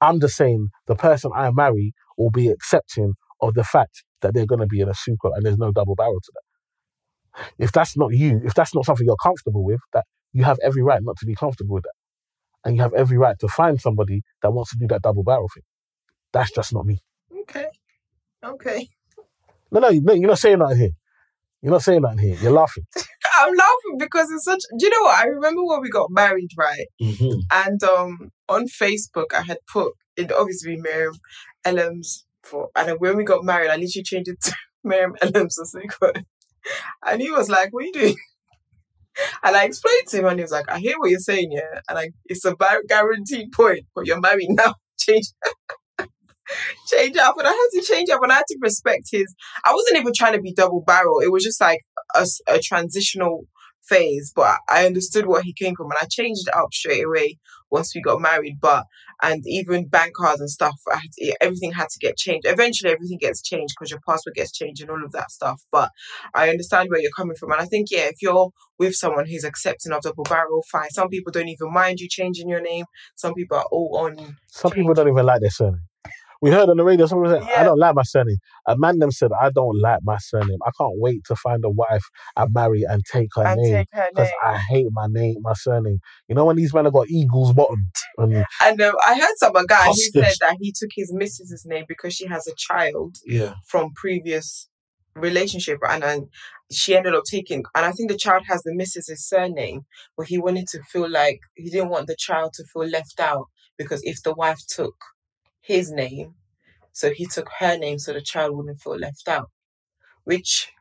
I'm 0.01 0.21
just 0.21 0.37
saying 0.37 0.69
the 0.87 0.97
person 0.97 1.33
I 1.35 1.51
marry 1.53 1.95
will 2.19 2.31
be 2.31 2.49
accepting 2.49 3.15
of 3.41 3.55
the 3.55 3.65
fact 3.65 4.05
that 4.23 4.35
they're 4.35 4.47
going 4.47 4.61
to 4.61 4.67
be 4.67 4.81
an 4.81 4.89
Asuquo 4.89 5.33
and 5.35 5.45
there's 5.47 5.59
no 5.59 5.73
double 5.73 5.95
barrel 5.97 6.21
to 6.21 6.33
that. 6.35 7.55
If 7.65 7.73
that's 7.73 7.97
not 7.97 8.15
you, 8.15 8.41
if 8.45 8.55
that's 8.55 8.75
not 8.75 8.85
something 8.87 9.07
you're 9.07 9.17
comfortable 9.23 9.65
with, 9.65 9.81
that 9.93 10.05
you 10.33 10.45
have 10.45 10.59
every 10.63 10.83
right 10.83 11.03
not 11.03 11.17
to 11.19 11.27
be 11.27 11.35
comfortable 11.35 11.75
with 11.77 11.85
that. 11.85 11.95
And 12.65 12.77
you 12.77 12.83
have 12.83 12.95
every 12.95 13.19
right 13.19 13.39
to 13.41 13.49
find 13.49 13.81
somebody 13.81 14.23
that 14.43 14.53
wants 14.53 14.71
to 14.73 14.79
do 14.79 14.87
that 14.89 15.03
double 15.03 15.25
barrel 15.25 15.49
thing. 15.55 15.65
That's 16.33 16.53
just 16.53 16.75
not 16.75 16.87
me. 16.87 17.01
Okay. 17.43 17.67
Okay. 18.45 18.89
No, 19.73 19.81
no, 19.81 19.91
no, 19.91 20.15
you're 20.15 20.29
not 20.29 20.39
saying 20.39 20.61
that 20.61 20.77
here. 20.77 20.91
You're 21.63 21.73
not 21.73 21.83
saying 21.83 22.03
that 22.03 22.21
here. 22.21 22.37
You're 22.43 22.53
laughing. 22.53 22.85
I'm 23.37 23.55
laughing 23.55 23.99
because 23.99 24.31
it's 24.31 24.45
such. 24.45 24.63
Do 24.79 24.87
you 24.87 24.91
know 24.91 25.03
what? 25.03 25.19
I 25.19 25.27
remember 25.27 25.65
when 25.65 25.81
we 25.81 25.91
got 25.91 26.11
married, 26.11 26.51
right? 26.57 26.87
Mm-hmm. 27.01 27.41
And 27.51 27.83
um, 27.83 28.31
on 28.49 28.67
Facebook, 28.67 29.33
I 29.35 29.43
had 29.43 29.59
put 29.71 29.93
it 30.17 30.33
obviously 30.33 30.77
Mariam 30.77 31.15
Elms 31.65 32.25
for, 32.43 32.69
and 32.77 32.99
when 33.01 33.17
we 33.17 33.25
got 33.25 33.45
married, 33.45 33.71
I 33.71 33.77
literally 33.77 34.03
changed 34.05 34.31
it 34.31 34.41
to 34.43 34.55
Mariam 34.85 35.15
Elms 35.23 35.59
or 35.59 35.65
secret. 35.65 36.25
And 37.07 37.21
he 37.21 37.31
was 37.31 37.49
like, 37.49 37.73
"What 37.73 37.85
are 37.85 37.87
you 37.87 37.93
doing?" 37.93 38.17
And 39.43 39.57
I 39.57 39.65
explained 39.65 40.07
to 40.09 40.19
him, 40.19 40.27
and 40.27 40.39
he 40.39 40.43
was 40.43 40.53
like, 40.53 40.71
"I 40.71 40.79
hear 40.79 40.95
what 40.99 41.11
you're 41.11 41.19
saying, 41.19 41.51
yeah, 41.51 41.81
and 41.89 41.99
I, 41.99 42.11
it's 42.27 42.45
a 42.45 42.55
guaranteed 42.89 43.51
point, 43.51 43.85
but 43.93 44.07
you're 44.07 44.21
married 44.21 44.51
now. 44.51 44.75
Change." 44.99 45.27
Change 46.87 47.17
up. 47.17 47.37
And 47.39 47.47
I 47.47 47.51
had 47.51 47.81
to 47.81 47.87
change 47.87 48.11
up 48.11 48.23
and 48.23 48.33
I 48.33 48.37
had 48.37 48.45
to 48.49 48.59
respect 48.61 49.09
his 49.11 49.35
I 49.65 49.73
wasn't 49.73 49.99
even 49.99 50.13
trying 50.15 50.35
to 50.35 50.41
be 50.41 50.53
double 50.53 50.83
barrel. 50.83 51.21
It 51.21 51.33
was 51.33 51.45
just 51.45 51.61
like 51.61 51.81
a 52.15 52.59
transitional 52.59 53.47
phase 53.89 54.33
but 54.35 54.59
I 54.69 54.87
understood 54.87 55.27
where 55.27 55.43
he 55.43 55.53
came 55.53 55.75
from 55.75 55.87
and 55.87 55.99
I 56.01 56.07
changed 56.11 56.47
it 56.47 56.55
up 56.55 56.73
straight 56.73 57.05
away 57.05 57.39
once 57.71 57.95
we 57.95 58.01
got 58.01 58.21
married. 58.21 58.59
But 58.61 58.85
and 59.23 59.43
even 59.47 59.89
bank 59.89 60.15
cards 60.15 60.41
and 60.41 60.51
stuff 60.51 60.77
I 60.91 60.97
had 60.97 61.13
to, 61.13 61.37
everything 61.41 61.73
had 61.73 61.89
to 61.89 61.99
get 61.99 62.17
changed. 62.17 62.47
Eventually 62.47 62.93
everything 62.93 63.19
gets 63.19 63.43
changed 63.43 63.75
because 63.77 63.91
your 63.91 64.01
password 64.07 64.35
gets 64.35 64.53
changed 64.53 64.81
and 64.81 64.91
all 64.91 65.05
of 65.05 65.13
that 65.13 65.31
stuff. 65.31 65.61
But 65.73 65.91
I 66.35 66.51
understand 66.51 66.91
where 66.91 67.01
you're 67.01 67.11
coming 67.17 67.37
from 67.37 67.53
and 67.53 67.61
I 67.61 67.65
think 67.65 67.89
yeah 67.91 68.05
if 68.05 68.23
you're 68.23 68.51
with 68.79 68.95
someone 68.95 69.27
who's 69.27 69.45
accepting 69.45 69.93
of 69.93 70.03
double 70.03 70.25
barrel 70.25 70.65
fine. 70.71 70.91
Some 70.91 71.09
people 71.09 71.33
don't 71.33 71.49
even 71.49 71.73
mind 71.73 72.01
you 72.01 72.09
changing 72.09 72.49
your 72.49 72.61
name. 72.61 72.85
Some 73.17 73.35
people 73.35 73.57
are 73.57 73.67
all 73.71 73.99
on 74.05 74.37
Some 74.49 74.71
people 74.71 74.95
don't 74.95 75.09
even 75.09 75.27
like 75.27 75.41
their 75.41 75.51
surname. 75.51 75.83
We 76.41 76.51
heard 76.51 76.69
on 76.69 76.77
the 76.77 76.85
radio 76.85 77.07
someone 77.07 77.31
said, 77.31 77.49
Yeah. 77.49 77.61
I 77.61 77.65
don't 77.65 77.79
like 77.79 77.95
my 77.95 78.03
surname. 78.03 78.37
A 78.67 78.77
man 78.77 78.99
them 78.99 79.11
said, 79.11 79.31
I 79.41 79.51
don't 79.51 79.81
like 79.81 80.01
my 80.05 80.19
surname. 80.19 80.59
I 80.65 80.71
can't 80.79 80.95
wait 80.97 81.25
to 81.25 81.37
find 81.37 81.65
a 81.65 81.71
wife 81.71 82.05
I 82.37 82.47
marry 82.49 82.85
and 82.89 83.03
take 83.05 83.29
her 83.35 83.47
and 83.47 83.61
name. 83.61 83.85
Because 84.11 84.31
I 84.45 84.57
hate 84.57 84.87
my 84.93 85.07
name, 85.09 85.37
my 85.43 85.55
surname. 85.55 85.99
You 86.29 86.35
know 86.35 86.45
when 86.45 86.57
these 86.57 86.73
men 86.73 86.85
have 86.85 86.95
got 86.95 87.09
eagles 87.09 87.53
bottom 87.53 87.91
and 88.19 88.45
And 88.63 88.81
um, 88.81 88.95
I 89.07 89.15
heard 89.19 89.35
some 89.37 89.57
a 89.57 89.67
guy 89.67 89.87
who 89.87 89.95
said 89.95 90.35
that 90.41 90.57
he 90.61 90.73
took 90.73 90.91
his 90.95 91.13
missus's 91.13 91.65
name 91.67 91.85
because 91.89 92.15
she 92.15 92.27
has 92.27 92.47
a 92.47 92.55
child 92.57 93.17
yeah, 93.27 93.55
from 93.67 93.93
previous 93.95 94.69
relationship, 95.17 95.79
and 95.89 96.03
then 96.03 96.29
she 96.71 96.97
ended 96.97 97.15
up 97.15 97.25
taking. 97.29 97.65
And 97.75 97.85
I 97.85 97.93
think 97.93 98.11
the 98.11 98.19
child 98.19 98.45
has 98.49 98.63
the 98.63 98.75
missus's 98.75 99.27
surname, 99.27 99.83
but 100.17 100.29
he 100.29 100.39
wanted 100.39 100.69
to 100.69 100.81
feel 100.93 101.11
like 101.11 101.41
he 101.55 101.71
didn't 101.71 101.91
want 101.91 102.07
the 102.07 102.17
child 102.19 102.53
to 102.55 102.65
feel 102.73 102.87
left 102.87 103.19
out 103.19 103.47
because 103.77 104.01
if 104.05 104.23
the 104.23 104.35
wife 104.35 104.61
took 104.69 104.95
his 105.69 105.93
name, 105.93 106.35
so 106.93 107.13
he 107.13 107.27
took 107.27 107.49
her 107.61 107.79
name, 107.79 107.99
so 108.01 108.15
the 108.15 108.23
child 108.23 108.57
wouldn't 108.57 108.81
feel 108.81 108.97
left 108.99 109.29
out. 109.29 109.51
Which, 110.25 110.73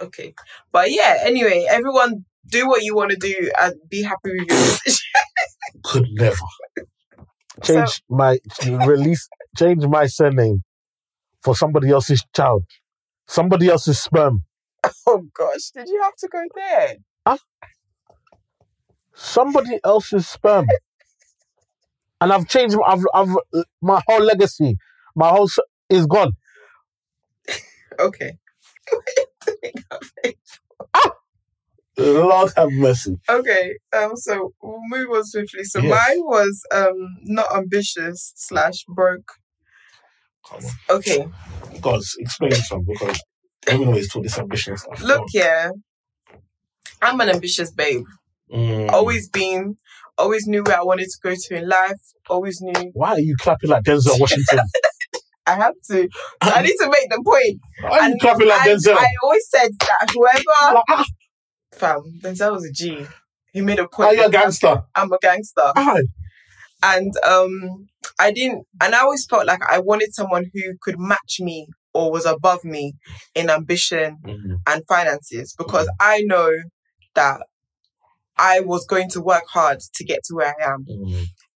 okay, 0.00 0.34
but 0.72 0.90
yeah. 0.92 1.18
Anyway, 1.22 1.66
everyone 1.68 2.24
do 2.48 2.68
what 2.68 2.82
you 2.82 2.96
want 2.96 3.10
to 3.12 3.16
do 3.16 3.50
and 3.60 3.74
be 3.88 4.02
happy 4.04 4.30
with 4.38 4.48
your 4.50 4.58
decision. 4.84 5.06
could 5.84 6.06
never 6.12 6.36
change 7.62 8.02
my 8.08 8.38
release, 8.62 9.28
change 9.58 9.86
my 9.86 10.06
surname 10.06 10.62
for 11.42 11.56
somebody 11.56 11.90
else's 11.90 12.24
child, 12.34 12.64
somebody 13.28 13.68
else's 13.68 14.00
sperm, 14.00 14.44
Oh 15.06 15.24
gosh, 15.36 15.70
did 15.74 15.88
you 15.88 16.00
have 16.02 16.16
to 16.16 16.28
go 16.28 16.42
there? 16.54 16.96
somebody 19.14 19.78
else's 19.84 20.28
sperm. 20.28 20.66
And 22.20 22.32
I've 22.32 22.48
changed. 22.48 22.76
I've, 22.86 23.02
I've, 23.14 23.36
my 23.82 24.02
whole 24.06 24.22
legacy, 24.22 24.76
my 25.14 25.28
whole 25.28 25.48
is 25.90 26.06
gone. 26.06 26.32
Okay. 27.98 28.32
Lord 31.96 32.52
have 32.56 32.72
mercy. 32.72 33.16
okay. 33.28 33.74
Um. 33.96 34.16
So 34.16 34.52
we'll 34.62 34.80
move 34.88 35.10
on 35.10 35.24
swiftly. 35.24 35.64
So 35.64 35.80
Yes. 35.80 35.90
mine 36.08 36.22
was 36.24 36.62
um 36.72 37.16
not 37.22 37.54
ambitious 37.54 38.32
slash 38.36 38.84
broke. 38.88 39.30
Come 40.48 40.64
on. 40.64 40.96
Okay. 40.96 41.26
God, 41.80 42.00
explain 42.18 42.52
some 42.52 42.84
because 42.84 43.22
everyone 43.68 43.88
always 43.88 44.10
talk 44.12 44.22
this 44.24 44.38
ambition 44.38 44.76
stuff. 44.76 45.00
Look 45.02 45.24
here. 45.28 45.72
I'm 47.00 47.20
an 47.20 47.28
ambitious 47.28 47.70
babe. 47.70 48.04
Mm. 48.52 48.90
Always 48.90 49.28
been. 49.28 49.76
Always 50.16 50.46
knew 50.46 50.62
where 50.62 50.78
I 50.78 50.82
wanted 50.82 51.06
to 51.06 51.18
go 51.22 51.34
to 51.34 51.56
in 51.56 51.68
life. 51.68 52.00
Always 52.30 52.60
knew 52.60 52.90
Why 52.94 53.10
are 53.12 53.20
you 53.20 53.36
clapping 53.40 53.70
like 53.70 53.82
Denzel 53.84 54.18
Washington? 54.20 54.60
I 55.46 55.54
have 55.56 55.74
to. 55.90 56.08
I 56.40 56.62
need 56.62 56.76
to 56.78 56.86
make 56.88 57.10
the 57.10 57.22
point. 57.24 57.60
Why 57.82 57.98
are 57.98 58.06
you 58.06 58.12
And 58.12 58.20
clapping 58.20 58.48
like 58.48 58.60
I, 58.62 58.68
Denzel? 58.68 58.96
I 58.96 59.06
always 59.22 59.46
said 59.48 59.70
that 59.80 60.10
whoever 60.14 60.74
Like, 60.74 60.84
ah, 60.90 61.04
fam 61.72 62.02
Denzel 62.22 62.52
was 62.52 62.64
a 62.64 62.72
G. 62.72 63.06
He 63.52 63.60
made 63.60 63.78
a 63.78 63.88
point. 63.88 64.08
are 64.10 64.14
you 64.14 64.24
a 64.26 64.30
gangster? 64.30 64.82
I'm 64.94 65.12
a 65.12 65.18
gangster. 65.20 65.72
Ah, 65.76 65.96
and 66.82 67.12
um 67.26 67.86
i 68.20 68.30
didn't 68.30 68.64
and 68.80 68.94
i 68.94 69.00
always 69.00 69.24
felt 69.26 69.46
like 69.46 69.60
i 69.70 69.78
wanted 69.78 70.14
someone 70.14 70.44
who 70.52 70.74
could 70.82 70.98
match 70.98 71.40
me 71.40 71.66
or 71.94 72.10
was 72.12 72.26
above 72.26 72.64
me 72.64 72.92
in 73.34 73.48
ambition 73.48 74.18
and 74.66 74.82
finances 74.86 75.54
because 75.56 75.88
i 76.00 76.20
know 76.26 76.50
that 77.14 77.40
i 78.36 78.60
was 78.60 78.86
going 78.86 79.08
to 79.10 79.20
work 79.20 79.44
hard 79.52 79.78
to 79.94 80.04
get 80.04 80.20
to 80.24 80.34
where 80.34 80.54
i 80.60 80.72
am. 80.72 80.84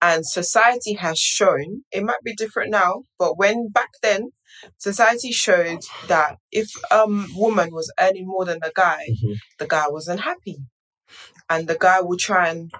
And 0.02 0.26
society 0.26 0.92
has 0.94 1.18
shown 1.18 1.82
it 1.90 2.04
might 2.04 2.22
be 2.24 2.34
different 2.34 2.70
now 2.70 3.02
but 3.18 3.38
when 3.38 3.68
back 3.68 3.90
then 4.02 4.30
society 4.78 5.32
showed 5.32 5.80
that 6.08 6.36
if 6.52 6.70
a 6.90 7.02
um, 7.04 7.26
woman 7.34 7.70
was 7.72 7.92
earning 7.98 8.26
more 8.26 8.44
than 8.44 8.58
the 8.62 8.72
guy 8.74 9.06
the 9.58 9.66
guy 9.66 9.84
wasn't 9.88 10.20
happy. 10.20 10.58
And 11.48 11.68
the 11.68 11.76
guy 11.78 12.00
would 12.00 12.18
try 12.18 12.48
and 12.48 12.72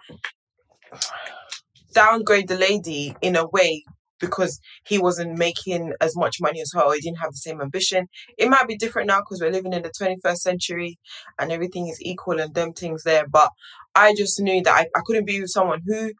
downgrade 1.93 2.49
the 2.49 2.59
lady 2.59 3.17
in 3.23 3.37
a 3.37 3.47
way 3.47 3.85
because 4.21 4.61
he 4.87 4.99
wasn't 4.99 5.39
making 5.39 5.93
as 6.01 6.17
much 6.17 6.37
money 6.41 6.61
as 6.61 6.73
her 6.75 6.81
or 6.83 6.95
he 6.95 7.01
didn't 7.01 7.19
have 7.19 7.33
the 7.33 7.37
same 7.37 7.61
ambition 7.61 8.09
it 8.39 8.49
might 8.49 8.69
be 8.69 8.77
different 8.77 9.09
now 9.09 9.21
because 9.21 9.41
we're 9.41 9.51
living 9.51 9.73
in 9.73 9.83
the 9.83 9.91
21st 9.91 10.39
century 10.39 10.99
and 11.39 11.53
everything 11.53 11.89
is 11.89 12.01
equal 12.03 12.41
and 12.41 12.55
them 12.55 12.73
things 12.73 13.03
there 13.03 13.27
but 13.29 13.51
i 13.95 14.15
just 14.15 14.41
knew 14.41 14.63
that 14.63 14.75
I, 14.75 14.99
I 14.99 15.03
couldn't 15.05 15.27
be 15.27 15.41
with 15.41 15.51
someone 15.51 15.83
who 15.87 16.13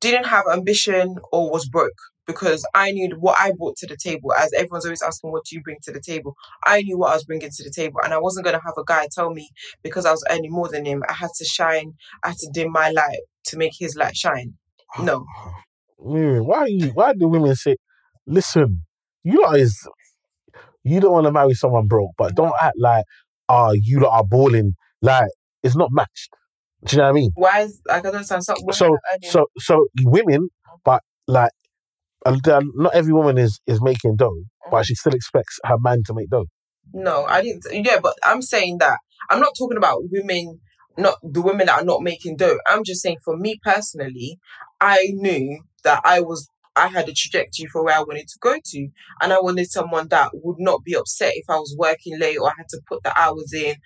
didn't 0.00 0.26
have 0.26 0.44
ambition 0.52 1.16
or 1.32 1.50
was 1.50 1.68
broke 1.68 1.98
because 2.26 2.66
I 2.74 2.90
knew 2.90 3.16
what 3.18 3.38
I 3.38 3.52
brought 3.52 3.76
to 3.78 3.86
the 3.86 3.96
table. 3.96 4.32
As 4.32 4.52
everyone's 4.52 4.84
always 4.84 5.02
asking, 5.02 5.32
what 5.32 5.44
do 5.44 5.56
you 5.56 5.62
bring 5.62 5.78
to 5.84 5.92
the 5.92 6.00
table? 6.00 6.34
I 6.64 6.82
knew 6.82 6.98
what 6.98 7.12
I 7.12 7.14
was 7.14 7.24
bringing 7.24 7.50
to 7.50 7.64
the 7.64 7.70
table, 7.70 8.00
and 8.02 8.12
I 8.12 8.18
wasn't 8.18 8.44
going 8.44 8.58
to 8.58 8.64
have 8.64 8.74
a 8.76 8.84
guy 8.84 9.06
tell 9.10 9.30
me 9.30 9.48
because 9.82 10.04
I 10.04 10.10
was 10.10 10.24
earning 10.30 10.50
more 10.50 10.68
than 10.68 10.84
him. 10.84 11.02
I 11.08 11.12
had 11.12 11.30
to 11.38 11.44
shine. 11.44 11.94
I 12.22 12.28
had 12.28 12.38
to 12.38 12.50
dim 12.52 12.72
my 12.72 12.90
light 12.90 13.20
to 13.46 13.56
make 13.56 13.72
his 13.78 13.96
light 13.96 14.16
shine. 14.16 14.54
Oh, 14.98 15.04
no. 15.04 15.26
Women, 15.98 16.46
why 16.46 16.66
you? 16.66 16.90
Why 16.90 17.12
do 17.12 17.28
women 17.28 17.54
say, 17.54 17.76
"Listen, 18.26 18.82
you 19.24 19.42
lot 19.42 19.58
is 19.58 19.88
you 20.84 21.00
don't 21.00 21.12
want 21.12 21.26
to 21.26 21.32
marry 21.32 21.54
someone 21.54 21.86
broke, 21.86 22.12
but 22.18 22.34
don't 22.34 22.54
act 22.60 22.76
like 22.78 23.04
ah 23.48 23.72
you 23.72 24.00
lot 24.00 24.16
are 24.18 24.24
balling 24.24 24.74
like 25.02 25.30
it's 25.62 25.76
not 25.76 25.90
matched." 25.92 26.30
Do 26.84 26.96
you 26.96 26.98
know 26.98 27.04
what 27.04 27.10
I 27.10 27.12
mean? 27.12 27.30
Why 27.34 27.60
is 27.62 27.80
like 27.86 27.98
I 27.98 28.02
don't 28.02 28.14
understand? 28.16 28.44
Women 28.60 28.74
So 28.74 28.98
so 29.22 29.46
so 29.58 29.86
women, 30.02 30.48
but 30.84 31.02
like 31.26 31.50
not 32.26 32.94
every 32.94 33.12
woman 33.12 33.38
is 33.38 33.60
is 33.66 33.80
making 33.82 34.16
dough, 34.16 34.44
but 34.70 34.84
she 34.84 34.94
still 34.94 35.14
expects 35.14 35.58
her 35.64 35.78
man 35.78 36.02
to 36.06 36.14
make 36.14 36.28
dough. 36.30 36.46
No, 36.92 37.24
I 37.24 37.42
didn't. 37.42 37.64
Yeah, 37.72 38.00
but 38.02 38.14
I'm 38.22 38.42
saying 38.42 38.78
that 38.78 38.98
I'm 39.30 39.40
not 39.40 39.54
talking 39.58 39.76
about 39.76 40.02
women, 40.10 40.60
not 40.96 41.16
the 41.22 41.42
women 41.42 41.66
that 41.66 41.80
are 41.80 41.84
not 41.84 42.02
making 42.02 42.36
dough. 42.36 42.58
I'm 42.66 42.84
just 42.84 43.02
saying 43.02 43.18
for 43.24 43.36
me 43.36 43.58
personally, 43.62 44.38
I 44.80 45.08
knew 45.10 45.62
that 45.86 46.02
I 46.04 46.20
was 46.20 46.48
I 46.76 46.88
had 46.88 47.08
a 47.08 47.14
trajectory 47.14 47.66
for 47.66 47.82
where 47.82 47.96
I 47.96 48.00
wanted 48.02 48.28
to 48.28 48.38
go 48.40 48.56
to. 48.62 48.88
And 49.22 49.32
I 49.32 49.40
wanted 49.40 49.70
someone 49.70 50.08
that 50.08 50.30
would 50.34 50.58
not 50.58 50.84
be 50.84 50.94
upset 50.94 51.32
if 51.34 51.46
I 51.48 51.56
was 51.56 51.74
working 51.78 52.18
late 52.18 52.36
or 52.36 52.48
I 52.48 52.52
had 52.58 52.68
to 52.68 52.80
put 52.86 53.02
the 53.02 53.18
hours 53.18 53.52
in 53.54 53.76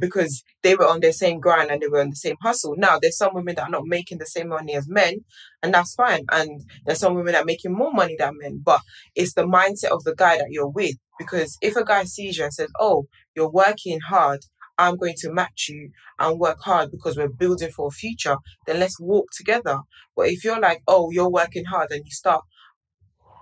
because 0.00 0.42
they 0.62 0.74
were 0.74 0.86
on 0.86 1.00
their 1.00 1.12
same 1.12 1.40
grind 1.40 1.70
and 1.70 1.82
they 1.82 1.88
were 1.88 2.00
on 2.00 2.08
the 2.08 2.16
same 2.16 2.36
hustle. 2.42 2.74
Now, 2.78 2.98
there's 3.00 3.18
some 3.18 3.34
women 3.34 3.56
that 3.56 3.64
are 3.64 3.70
not 3.70 3.84
making 3.84 4.16
the 4.16 4.26
same 4.26 4.48
money 4.48 4.74
as 4.74 4.88
men, 4.88 5.16
and 5.62 5.74
that's 5.74 5.94
fine. 5.94 6.24
And 6.32 6.62
there's 6.86 7.00
some 7.00 7.14
women 7.14 7.34
that 7.34 7.42
are 7.42 7.44
making 7.44 7.76
more 7.76 7.92
money 7.92 8.16
than 8.18 8.38
men, 8.40 8.62
but 8.64 8.80
it's 9.14 9.34
the 9.34 9.42
mindset 9.42 9.90
of 9.90 10.04
the 10.04 10.14
guy 10.16 10.38
that 10.38 10.48
you're 10.48 10.70
with. 10.70 10.96
Because 11.18 11.58
if 11.60 11.76
a 11.76 11.84
guy 11.84 12.04
sees 12.04 12.38
you 12.38 12.44
and 12.44 12.54
says, 12.54 12.70
Oh, 12.80 13.08
you're 13.36 13.50
working 13.50 14.00
hard, 14.08 14.40
I'm 14.78 14.96
going 14.96 15.14
to 15.18 15.32
match 15.32 15.66
you 15.68 15.90
and 16.18 16.38
work 16.38 16.58
hard 16.62 16.90
because 16.92 17.16
we're 17.16 17.28
building 17.28 17.70
for 17.70 17.88
a 17.88 17.90
future, 17.90 18.36
then 18.66 18.80
let's 18.80 19.00
walk 19.00 19.26
together. 19.36 19.80
But 20.16 20.28
if 20.28 20.44
you're 20.44 20.60
like, 20.60 20.82
oh, 20.86 21.10
you're 21.10 21.30
working 21.30 21.64
hard 21.66 21.90
and 21.90 22.02
you 22.04 22.10
start 22.12 22.42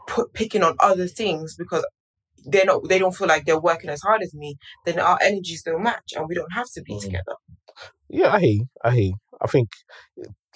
put, 0.07 0.33
picking 0.33 0.62
on 0.62 0.76
other 0.81 1.07
things 1.07 1.57
because 1.57 1.87
they're 2.47 2.64
not, 2.64 2.88
they 2.88 2.99
don't 2.99 3.14
feel 3.16 3.28
like 3.28 3.45
they're 3.45 3.61
working 3.61 3.90
as 3.90 4.02
hard 4.02 4.23
as 4.23 4.35
me, 4.35 4.57
then 4.85 4.99
our 4.99 5.19
energies 5.23 5.62
don't 5.62 5.83
match 5.83 6.12
and 6.14 6.28
we 6.28 6.35
don't 6.35 6.52
have 6.52 6.71
to 6.75 6.83
be 6.83 6.95
Mm. 6.95 7.00
together. 7.02 7.35
Yeah, 8.09 8.33
I 8.35 8.40
hear. 8.40 8.61
I 8.85 8.90
hear. 8.95 9.12
I 9.40 9.47
think, 9.47 9.69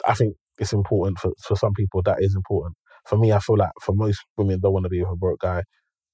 I 0.06 0.14
think 0.14 0.36
it's 0.58 0.72
important 0.72 1.18
for 1.18 1.32
for 1.42 1.56
some 1.56 1.72
people. 1.74 2.02
That 2.02 2.18
is 2.20 2.34
important. 2.36 2.76
For 3.06 3.18
me, 3.18 3.32
I 3.32 3.38
feel 3.40 3.56
like 3.58 3.72
for 3.82 3.94
most 3.94 4.20
women, 4.36 4.60
don't 4.60 4.72
want 4.72 4.84
to 4.84 4.90
be 4.90 5.00
with 5.00 5.10
a 5.12 5.16
broke 5.16 5.40
guy. 5.40 5.64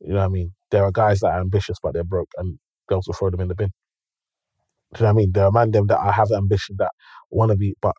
You 0.00 0.10
know 0.14 0.20
what 0.20 0.26
I 0.26 0.28
mean? 0.28 0.52
There 0.70 0.84
are 0.84 0.92
guys 0.92 1.20
that 1.20 1.28
are 1.28 1.40
ambitious 1.40 1.78
but 1.82 1.94
they're 1.94 2.04
broke, 2.04 2.30
and 2.38 2.58
girls 2.88 3.06
will 3.06 3.14
throw 3.14 3.30
them 3.30 3.40
in 3.40 3.48
the 3.48 3.54
bin. 3.54 3.70
Do 4.94 5.00
you 5.00 5.02
know 5.06 5.14
what 5.14 5.20
I 5.20 5.22
mean? 5.22 5.32
There 5.32 5.44
are 5.44 5.52
man 5.52 5.70
them 5.72 5.86
that 5.88 5.98
I 5.98 6.12
have 6.12 6.30
ambition 6.30 6.76
that 6.78 6.92
want 7.30 7.50
to 7.50 7.56
be, 7.56 7.74
but 7.82 7.94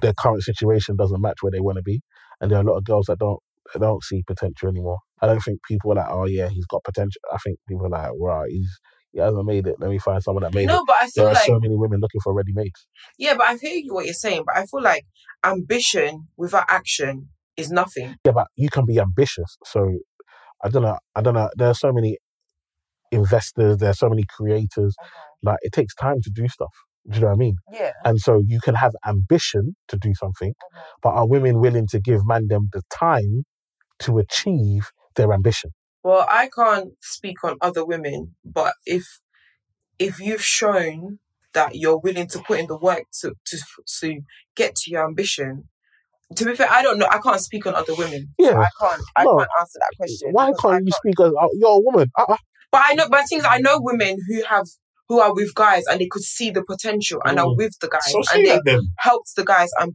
their 0.00 0.12
current 0.14 0.42
situation 0.42 0.96
doesn't 0.96 1.20
match 1.20 1.38
where 1.40 1.50
they 1.50 1.60
want 1.60 1.76
to 1.76 1.82
be, 1.82 2.00
and 2.40 2.50
there 2.50 2.58
are 2.58 2.62
a 2.62 2.64
lot 2.64 2.78
of 2.78 2.84
girls 2.84 3.06
that 3.06 3.18
don't 3.18 3.40
that 3.72 3.80
don't 3.80 4.02
see 4.02 4.22
potential 4.26 4.68
anymore. 4.68 4.98
I 5.20 5.26
don't 5.26 5.40
think 5.40 5.60
people 5.66 5.92
are 5.92 5.96
like, 5.96 6.06
oh 6.08 6.26
yeah, 6.26 6.48
he's 6.48 6.66
got 6.66 6.84
potential. 6.84 7.20
I 7.32 7.38
think 7.38 7.58
people 7.68 7.86
are 7.86 7.90
like, 7.90 8.10
right, 8.20 8.50
he's 8.50 8.78
he 9.12 9.20
hasn't 9.20 9.44
made 9.46 9.66
it. 9.66 9.76
Let 9.80 9.90
me 9.90 9.98
find 9.98 10.22
someone 10.22 10.44
that 10.44 10.54
made 10.54 10.64
it. 10.64 10.66
No, 10.66 10.84
but 10.86 10.96
I 11.00 11.06
feel 11.06 11.10
There 11.16 11.24
feel 11.24 11.28
are 11.30 11.34
like 11.34 11.46
so 11.46 11.60
many 11.60 11.76
women 11.76 12.00
looking 12.00 12.20
for 12.22 12.34
ready 12.34 12.52
made. 12.54 12.72
yeah, 13.18 13.34
but 13.34 13.46
I 13.46 13.56
hear 13.56 13.74
you 13.76 13.94
what 13.94 14.04
you're 14.04 14.14
saying, 14.14 14.44
but 14.46 14.56
I 14.56 14.66
feel 14.66 14.82
like 14.82 15.06
ambition 15.44 16.28
without 16.36 16.64
action 16.68 17.28
is 17.56 17.70
nothing. 17.70 18.16
Yeah, 18.24 18.32
but 18.32 18.48
you 18.54 18.68
can 18.68 18.84
be 18.84 19.00
ambitious. 19.00 19.56
So 19.64 19.98
I 20.62 20.68
don't 20.68 20.82
know. 20.82 20.98
I 21.14 21.20
don't 21.22 21.34
know. 21.34 21.50
There 21.56 21.68
are 21.68 21.74
so 21.74 21.92
many 21.92 22.18
investors. 23.10 23.78
There 23.78 23.90
are 23.90 23.94
so 23.94 24.08
many 24.08 24.24
creators. 24.28 24.94
Mm-hmm. 25.00 25.48
Like 25.48 25.58
it 25.62 25.72
takes 25.72 25.94
time 25.94 26.20
to 26.22 26.30
do 26.30 26.48
stuff. 26.48 26.72
Do 27.08 27.14
you 27.16 27.20
know 27.22 27.28
what 27.28 27.34
I 27.34 27.36
mean? 27.36 27.56
Yeah. 27.72 27.92
And 28.04 28.20
so 28.20 28.42
you 28.46 28.60
can 28.60 28.74
have 28.74 28.94
ambition 29.06 29.76
to 29.88 29.96
do 29.96 30.12
something, 30.14 30.50
mm-hmm. 30.50 30.78
but 31.02 31.10
are 31.10 31.26
women 31.26 31.60
willing 31.60 31.86
to 31.88 32.00
give 32.00 32.26
man 32.26 32.48
them 32.48 32.68
the 32.72 32.82
time 32.90 33.44
to 34.00 34.18
achieve 34.18 34.90
their 35.16 35.32
ambition? 35.32 35.70
Well, 36.02 36.26
I 36.28 36.48
can't 36.54 36.92
speak 37.00 37.42
on 37.44 37.56
other 37.60 37.84
women, 37.84 38.34
but 38.44 38.74
if 38.86 39.04
if 39.98 40.20
you've 40.20 40.44
shown 40.44 41.18
that 41.54 41.74
you're 41.74 41.98
willing 41.98 42.28
to 42.28 42.38
put 42.40 42.60
in 42.60 42.66
the 42.66 42.78
work 42.78 43.04
to 43.20 43.32
to 43.46 43.58
to 44.00 44.20
get 44.54 44.76
to 44.76 44.90
your 44.90 45.04
ambition, 45.04 45.64
to 46.36 46.44
be 46.44 46.54
fair, 46.54 46.70
I 46.70 46.82
don't 46.82 46.98
know. 46.98 47.08
I 47.10 47.18
can't 47.18 47.40
speak 47.40 47.66
on 47.66 47.74
other 47.74 47.94
women. 47.94 48.28
so 48.40 48.50
Yeah. 48.50 48.58
I 48.60 48.68
can't. 48.80 49.02
I 49.16 49.24
No. 49.24 49.38
can't 49.38 49.50
answer 49.58 49.78
that 49.80 49.96
question. 49.96 50.28
Why 50.32 50.48
I 50.48 50.52
can't 50.60 50.86
you 50.86 50.92
speak 50.92 51.18
as 51.20 51.32
oh, 51.40 51.50
you're 51.54 51.70
a 51.70 51.80
woman? 51.80 52.10
Uh-uh. 52.16 52.36
But 52.70 52.82
I 52.84 52.94
know. 52.94 53.08
But 53.10 53.24
things 53.28 53.44
I 53.48 53.58
know 53.58 53.78
women 53.80 54.16
who 54.28 54.42
have 54.44 54.66
who 55.08 55.20
are 55.20 55.34
with 55.34 55.54
guys 55.54 55.84
and 55.90 56.00
they 56.00 56.06
could 56.10 56.22
see 56.22 56.50
the 56.50 56.62
potential 56.62 57.20
and 57.24 57.38
are 57.38 57.46
Mm. 57.46 57.56
with 57.56 57.72
the 57.80 57.88
guys 57.88 58.12
So 58.12 58.22
and 58.34 58.46
they 58.46 58.60
helped 58.98 59.30
the 59.36 59.44
guys 59.44 59.70
and 59.78 59.94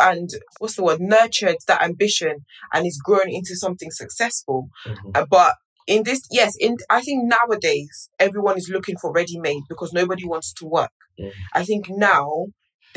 and 0.00 0.28
what's 0.58 0.74
the 0.76 0.82
word 0.84 1.00
nurtured 1.00 1.56
that 1.66 1.82
ambition 1.82 2.44
and 2.72 2.86
is 2.86 3.00
grown 3.04 3.28
into 3.28 3.54
something 3.54 3.90
successful. 3.90 4.68
Uh, 5.14 5.24
but 5.30 5.54
in 5.86 6.02
this, 6.02 6.20
yes, 6.30 6.54
in 6.58 6.76
I 6.90 7.00
think 7.00 7.24
nowadays 7.28 8.10
everyone 8.18 8.58
is 8.58 8.68
looking 8.72 8.96
for 9.00 9.12
ready 9.12 9.38
made 9.38 9.62
because 9.68 9.92
nobody 9.92 10.24
wants 10.26 10.52
to 10.54 10.66
work. 10.66 10.90
Mm. 11.20 11.30
I 11.54 11.64
think 11.64 11.86
now 11.88 12.46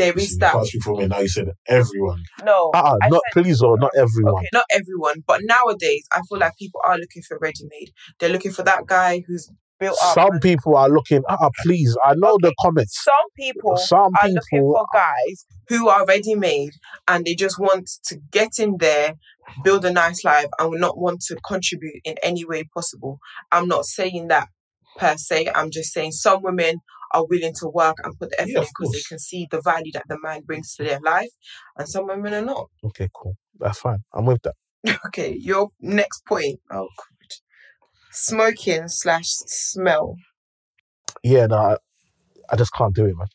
there 0.02 0.18
is 0.18 0.38
that. 0.38 0.66
speak 0.66 0.84
for 0.84 0.96
me 0.98 1.08
now. 1.08 1.20
You 1.20 1.28
said 1.28 1.50
everyone. 1.68 2.22
No, 2.44 2.72
Uh-uh, 2.74 2.98
I 3.02 3.10
not 3.10 3.22
please 3.34 3.62
or 3.62 3.78
not 3.78 3.92
everyone. 3.96 4.36
okay, 4.40 4.48
not 4.54 4.66
everyone, 4.72 5.24
but 5.28 5.42
nowadays 5.44 6.04
I 6.12 6.22
feel 6.28 6.40
like 6.40 6.54
people 6.58 6.82
are 6.84 6.98
looking 6.98 7.22
for 7.28 7.38
ready 7.42 7.64
made. 7.70 7.90
They're 8.20 8.30
looking 8.36 8.52
for 8.52 8.64
that 8.64 8.86
guy 8.88 9.24
who's 9.28 9.50
built 9.80 9.98
up. 10.04 10.14
Some 10.14 10.40
people 10.40 10.76
are 10.76 10.90
looking. 10.90 11.22
Uh-uh, 11.28 11.50
please. 11.64 11.98
I 12.04 12.14
know 12.16 12.38
the 12.42 12.54
comments. 12.62 12.96
Some 13.04 13.28
people 13.38 13.78
Some 13.78 14.12
people 14.14 14.20
are 14.22 14.28
looking 14.30 14.60
people. 14.60 14.74
for 14.76 14.86
guys 14.94 15.46
who 15.70 15.90
are 15.90 16.06
ready 16.06 16.36
made 16.36 16.72
and 17.08 17.26
they 17.26 17.36
just 17.36 17.58
want 17.60 17.90
to 18.06 18.18
get 18.32 18.52
in 18.60 18.78
there, 18.80 19.16
build 19.64 19.84
a 19.86 19.92
nice 19.92 20.24
life, 20.24 20.48
and 20.60 20.70
will 20.72 20.80
not 20.80 20.98
want 20.98 21.22
to 21.30 21.36
contribute 21.48 22.02
in 22.04 22.16
any 22.24 22.46
way 22.46 22.64
possible. 22.74 23.20
I'm 23.52 23.68
not 23.68 23.86
saying 23.86 24.28
that 24.30 24.48
per 24.98 25.16
se. 25.18 25.50
I'm 25.56 25.72
just 25.72 25.94
saying 25.94 26.12
some 26.12 26.42
women 26.44 26.76
are 27.14 27.26
willing 27.28 27.54
to 27.62 27.70
work 27.70 27.98
and 28.04 28.18
put 28.20 28.32
the 28.32 28.42
effort 28.42 28.50
Yeah, 28.50 28.62
in 28.62 28.68
because 28.70 28.92
they 28.94 29.02
can 29.10 29.20
see 29.20 29.48
the 29.52 29.62
value 29.62 29.92
that 29.94 30.06
the 30.10 30.18
man 30.24 30.42
brings 30.44 30.76
to 30.76 30.84
their 30.84 31.00
life, 31.06 31.32
and 31.78 31.88
some 31.90 32.08
women 32.08 32.34
are 32.34 32.46
not. 32.46 32.70
Okay, 32.86 33.10
cool. 33.16 33.36
That's 33.60 33.80
fine. 33.80 34.00
I'm 34.14 34.26
with 34.26 34.42
that. 34.44 34.56
Okay, 35.08 35.36
your 35.40 35.70
next 35.82 36.26
point. 36.26 36.60
Oh, 36.72 36.90
God. 36.98 37.08
Smoking 38.12 38.88
slash 38.90 39.28
smell. 39.28 40.16
Yeah, 41.24 41.48
no, 41.48 41.58
I, 41.58 41.78
I 42.52 42.56
just 42.58 42.74
can't 42.74 42.96
do 42.96 43.06
it, 43.06 43.16
man. 43.18 43.28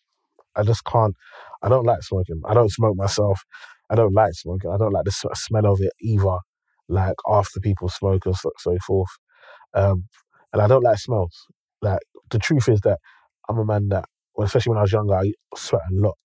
I 0.57 0.63
just 0.63 0.85
can't. 0.85 1.15
I 1.63 1.69
don't 1.69 1.85
like 1.87 2.03
smoking. 2.03 2.43
I 2.47 2.55
don't 2.55 2.71
smoke 2.73 2.97
myself. 2.97 3.41
I 3.91 3.95
don't 3.95 4.15
like 4.15 4.33
smoking. 4.35 4.71
I 4.71 4.77
don't 4.79 4.93
like 4.93 5.05
the 5.05 5.13
smell 5.35 5.67
of 5.67 5.81
it 5.81 5.93
either. 6.01 6.39
Like 6.89 7.17
after 7.29 7.61
people 7.61 7.89
smoke 7.89 8.27
and 8.27 8.37
so, 8.37 8.51
so 8.59 8.77
forth. 8.87 9.11
Um, 9.75 10.07
and 10.53 10.63
I 10.63 10.67
don't 10.69 10.85
like 10.85 10.99
smells. 10.99 11.47
Like 11.83 12.01
the 12.31 12.39
truth 12.39 12.69
is 12.69 12.81
that 12.83 12.99
I'm 13.49 13.59
a 13.59 13.65
man 13.65 13.89
that, 13.89 14.07
well, 14.35 14.47
especially 14.47 14.71
when 14.71 14.79
I 14.79 14.83
was 14.83 14.93
younger, 14.93 15.15
I 15.15 15.33
sweat 15.57 15.83
a 15.91 15.95
lot. 15.95 16.17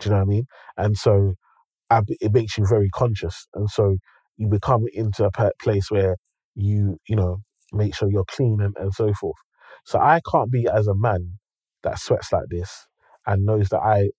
Do 0.00 0.08
you 0.08 0.10
know 0.10 0.18
what 0.18 0.22
I 0.22 0.26
mean? 0.26 0.46
And 0.76 0.96
so 0.96 1.34
I, 1.90 2.02
it 2.20 2.32
makes 2.32 2.58
you 2.58 2.66
very 2.66 2.90
conscious. 2.90 3.48
And 3.54 3.68
so 3.70 3.96
you 4.36 4.48
become 4.48 4.86
into 4.92 5.24
a 5.26 5.50
place 5.62 5.90
where 5.90 6.16
you, 6.54 6.98
you 7.08 7.16
know, 7.16 7.38
make 7.72 7.94
sure 7.94 8.10
you're 8.10 8.24
clean 8.26 8.58
and, 8.60 8.74
and 8.78 8.92
so 8.94 9.12
forth. 9.14 9.36
So 9.84 9.98
I 9.98 10.20
can't 10.30 10.50
be 10.50 10.66
as 10.72 10.86
a 10.86 10.94
man 10.94 11.38
that 11.82 11.98
sweats 11.98 12.32
like 12.32 12.46
this 12.50 12.86
and 13.26 13.44
knows 13.44 13.68
that 13.70 13.80
I 13.80 14.10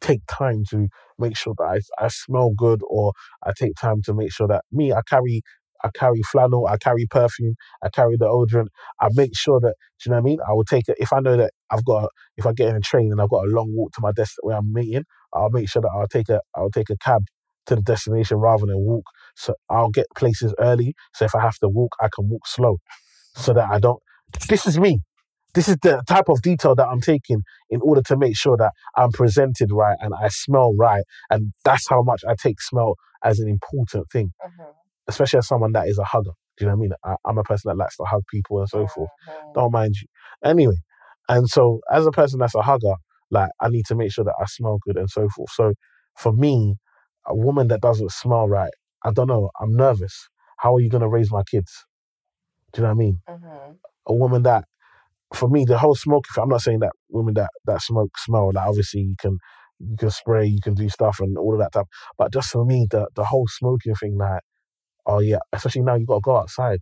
take 0.00 0.22
time 0.28 0.64
to 0.70 0.88
make 1.18 1.36
sure 1.36 1.54
that 1.58 1.64
I, 2.00 2.04
I 2.04 2.08
smell 2.08 2.52
good 2.56 2.80
or 2.88 3.12
I 3.44 3.52
take 3.56 3.74
time 3.76 4.02
to 4.04 4.14
make 4.14 4.32
sure 4.32 4.48
that 4.48 4.64
me, 4.72 4.92
I 4.92 5.02
carry 5.08 5.42
I 5.84 5.88
carry 5.94 6.20
flannel, 6.30 6.66
I 6.66 6.76
carry 6.76 7.06
perfume, 7.10 7.54
I 7.82 7.88
carry 7.88 8.16
the 8.16 8.26
deodorant. 8.26 8.68
I 9.00 9.08
make 9.14 9.36
sure 9.36 9.60
that 9.60 9.74
do 10.02 10.08
you 10.08 10.10
know 10.10 10.16
what 10.16 10.20
I 10.20 10.30
mean? 10.30 10.38
I 10.48 10.52
will 10.52 10.64
take 10.64 10.88
it 10.88 10.96
if 10.98 11.12
I 11.12 11.20
know 11.20 11.36
that 11.36 11.52
I've 11.70 11.84
got 11.84 12.04
a, 12.04 12.08
if 12.36 12.46
I 12.46 12.52
get 12.52 12.68
in 12.68 12.76
a 12.76 12.80
train 12.80 13.12
and 13.12 13.20
I've 13.20 13.30
got 13.30 13.44
a 13.44 13.50
long 13.50 13.72
walk 13.74 13.92
to 13.92 14.00
my 14.00 14.12
desk 14.12 14.36
where 14.42 14.56
I'm 14.56 14.72
meeting, 14.72 15.04
I'll 15.34 15.50
make 15.50 15.68
sure 15.68 15.82
that 15.82 15.90
I'll 15.94 16.08
take 16.08 16.28
a 16.28 16.40
I'll 16.54 16.70
take 16.70 16.90
a 16.90 16.96
cab 16.96 17.22
to 17.66 17.76
the 17.76 17.82
destination 17.82 18.38
rather 18.38 18.66
than 18.66 18.78
walk. 18.78 19.04
So 19.36 19.54
I'll 19.70 19.90
get 19.90 20.06
places 20.16 20.54
early. 20.58 20.94
So 21.14 21.24
if 21.24 21.34
I 21.34 21.40
have 21.40 21.58
to 21.58 21.68
walk, 21.68 21.92
I 22.00 22.08
can 22.14 22.28
walk 22.28 22.46
slow. 22.46 22.78
So 23.34 23.52
that 23.54 23.70
I 23.70 23.78
don't 23.78 24.00
this 24.48 24.66
is 24.66 24.78
me. 24.78 25.00
This 25.54 25.68
is 25.68 25.76
the 25.82 26.02
type 26.08 26.28
of 26.28 26.40
detail 26.40 26.74
that 26.76 26.86
I'm 26.86 27.00
taking 27.00 27.42
in 27.68 27.80
order 27.82 28.00
to 28.06 28.16
make 28.16 28.36
sure 28.36 28.56
that 28.56 28.72
I'm 28.96 29.12
presented 29.12 29.70
right 29.70 29.96
and 30.00 30.14
I 30.14 30.28
smell 30.28 30.74
right. 30.78 31.04
And 31.28 31.52
that's 31.64 31.88
how 31.88 32.02
much 32.02 32.22
I 32.26 32.34
take 32.40 32.60
smell 32.60 32.94
as 33.22 33.38
an 33.38 33.48
important 33.48 34.10
thing, 34.10 34.32
mm-hmm. 34.44 34.62
Especially 35.08 35.38
as 35.38 35.48
someone 35.48 35.72
that 35.72 35.88
is 35.88 35.98
a 35.98 36.04
hugger. 36.04 36.32
Do 36.56 36.64
you 36.64 36.66
know 36.66 36.76
what 36.76 36.80
I 36.80 36.82
mean? 36.82 36.92
I, 37.04 37.14
I'm 37.26 37.38
a 37.38 37.42
person 37.42 37.68
that 37.68 37.76
likes 37.76 37.96
to 37.96 38.04
hug 38.04 38.22
people 38.30 38.58
and 38.58 38.68
so 38.68 38.82
uh-huh. 38.82 38.94
forth. 38.94 39.10
Don't 39.54 39.72
mind 39.72 39.94
you. 40.00 40.06
Anyway, 40.44 40.76
and 41.28 41.48
so 41.48 41.80
as 41.90 42.06
a 42.06 42.10
person 42.10 42.38
that's 42.38 42.54
a 42.54 42.62
hugger, 42.62 42.94
like 43.30 43.50
I 43.60 43.68
need 43.68 43.86
to 43.86 43.94
make 43.94 44.12
sure 44.12 44.24
that 44.24 44.34
I 44.40 44.44
smell 44.46 44.78
good 44.86 44.96
and 44.96 45.08
so 45.08 45.28
forth. 45.34 45.50
So 45.52 45.72
for 46.16 46.32
me, 46.32 46.76
a 47.26 47.34
woman 47.34 47.68
that 47.68 47.80
doesn't 47.80 48.12
smell 48.12 48.48
right, 48.48 48.72
I 49.04 49.12
don't 49.12 49.28
know, 49.28 49.50
I'm 49.60 49.74
nervous. 49.74 50.28
How 50.58 50.74
are 50.74 50.80
you 50.80 50.90
going 50.90 51.02
to 51.02 51.08
raise 51.08 51.32
my 51.32 51.42
kids? 51.50 51.72
Do 52.72 52.80
you 52.80 52.82
know 52.82 52.90
what 52.90 52.94
I 52.94 52.98
mean? 52.98 53.20
Mm-hmm. 53.28 53.72
A 54.06 54.14
woman 54.14 54.42
that, 54.42 54.64
for 55.34 55.48
me, 55.48 55.64
the 55.64 55.78
whole 55.78 55.94
smoking 55.94 56.30
thing, 56.34 56.42
I'm 56.42 56.48
not 56.48 56.60
saying 56.60 56.80
that 56.80 56.92
women 57.08 57.34
that, 57.34 57.50
that 57.64 57.80
smoke 57.80 58.16
smell, 58.18 58.50
like 58.52 58.66
obviously 58.66 59.00
you 59.00 59.14
can 59.18 59.38
you 59.78 59.96
can 59.96 60.10
spray, 60.10 60.46
you 60.46 60.60
can 60.62 60.74
do 60.74 60.88
stuff 60.88 61.18
and 61.20 61.36
all 61.36 61.54
of 61.54 61.58
that 61.58 61.72
stuff. 61.72 61.88
But 62.16 62.32
just 62.32 62.50
for 62.50 62.64
me, 62.64 62.86
the, 62.88 63.08
the 63.16 63.24
whole 63.24 63.46
smoking 63.48 63.94
thing, 63.94 64.16
like, 64.16 64.42
oh 65.06 65.20
yeah, 65.20 65.38
especially 65.52 65.82
now 65.82 65.94
you 65.96 66.06
got 66.06 66.16
to 66.16 66.20
go 66.22 66.36
outside. 66.36 66.80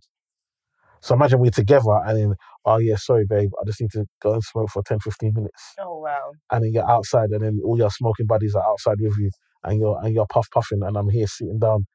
So 1.01 1.15
imagine 1.15 1.39
we're 1.39 1.49
together 1.51 1.99
and 2.05 2.17
then, 2.17 2.35
oh 2.65 2.77
yeah, 2.77 2.95
sorry, 2.95 3.25
babe, 3.27 3.49
I 3.59 3.65
just 3.65 3.81
need 3.81 3.91
to 3.91 4.05
go 4.21 4.33
and 4.33 4.43
smoke 4.43 4.69
for 4.69 4.83
10, 4.83 4.99
15 4.99 5.33
minutes. 5.35 5.63
Oh 5.79 5.99
wow. 5.99 6.31
And 6.51 6.63
then 6.63 6.73
you're 6.73 6.89
outside 6.89 7.29
and 7.31 7.43
then 7.43 7.59
all 7.65 7.77
your 7.77 7.89
smoking 7.89 8.27
buddies 8.27 8.55
are 8.55 8.63
outside 8.63 8.97
with 8.99 9.17
you 9.17 9.31
and 9.63 9.79
you're 9.79 9.99
and 10.03 10.13
you're 10.13 10.27
puff 10.27 10.47
puffing 10.53 10.83
and 10.83 10.95
I'm 10.97 11.09
here 11.09 11.27
sitting 11.27 11.59
down 11.59 11.85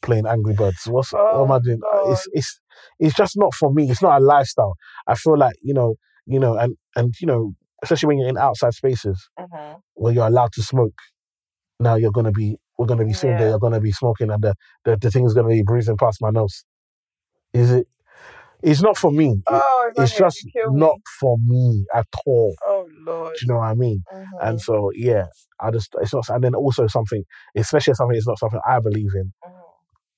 playing 0.00 0.26
Angry 0.26 0.54
Birds. 0.54 0.86
What's 0.86 1.12
what 1.12 1.22
Oh, 1.34 1.44
am 1.44 1.52
I 1.52 1.58
doing? 1.58 1.80
God. 1.80 2.10
It's 2.10 2.26
it's 2.32 2.60
it's 2.98 3.14
just 3.14 3.36
not 3.36 3.54
for 3.54 3.72
me. 3.72 3.90
It's 3.90 4.02
not 4.02 4.20
a 4.20 4.24
lifestyle. 4.24 4.74
I 5.06 5.14
feel 5.14 5.36
like 5.38 5.56
you 5.62 5.74
know, 5.74 5.96
you 6.26 6.38
know, 6.38 6.56
and 6.56 6.76
and 6.96 7.14
you 7.20 7.26
know, 7.26 7.54
especially 7.82 8.08
when 8.08 8.18
you're 8.18 8.28
in 8.28 8.38
outside 8.38 8.74
spaces 8.74 9.28
Mhm. 9.38 9.80
where 9.94 10.12
you're 10.12 10.26
allowed 10.26 10.52
to 10.54 10.62
smoke. 10.62 10.98
Now 11.80 11.96
you're 11.96 12.12
gonna 12.12 12.32
be 12.32 12.58
we're 12.82 12.88
gonna 12.88 13.06
be 13.06 13.14
seeing 13.14 13.34
that 13.38 13.42
Yeah. 13.44 13.50
you're 13.50 13.60
gonna 13.60 13.80
be 13.80 13.92
smoking 13.92 14.30
and 14.30 14.42
the, 14.42 14.54
the 14.84 14.96
the 14.98 15.10
thing 15.12 15.26
is 15.26 15.34
gonna 15.34 15.48
be 15.48 15.62
breathing 15.62 15.96
past 15.98 16.20
my 16.22 16.30
nose. 16.30 16.64
Is 17.54 17.70
it? 17.72 17.88
It's 18.62 18.82
not 18.82 18.96
for 18.98 19.12
me. 19.12 19.42
Oh, 19.50 19.90
if 19.92 19.98
I 20.00 20.04
it's 20.04 20.16
just 20.16 20.46
kill 20.54 20.72
me. 20.72 20.80
not 20.80 20.98
for 21.20 21.36
me 21.46 21.86
at 21.94 22.06
all. 22.26 22.54
Oh 22.66 22.88
Lord. 23.06 23.34
Do 23.34 23.46
you 23.46 23.52
know 23.52 23.58
what 23.60 23.66
I 23.66 23.74
mean? 23.74 24.04
Mhm. 24.14 24.26
And 24.42 24.60
so 24.60 24.90
yeah, 24.94 25.26
I 25.60 25.70
just 25.72 25.94
it's 26.00 26.14
not. 26.14 26.28
And 26.30 26.44
then 26.44 26.54
also 26.54 26.86
something, 26.88 27.24
especially 27.56 27.94
something 27.94 28.16
it's 28.16 28.28
not 28.28 28.38
something 28.38 28.60
I 28.66 28.80
believe 28.80 29.12
in. 29.14 29.32
Mhm. 29.44 29.52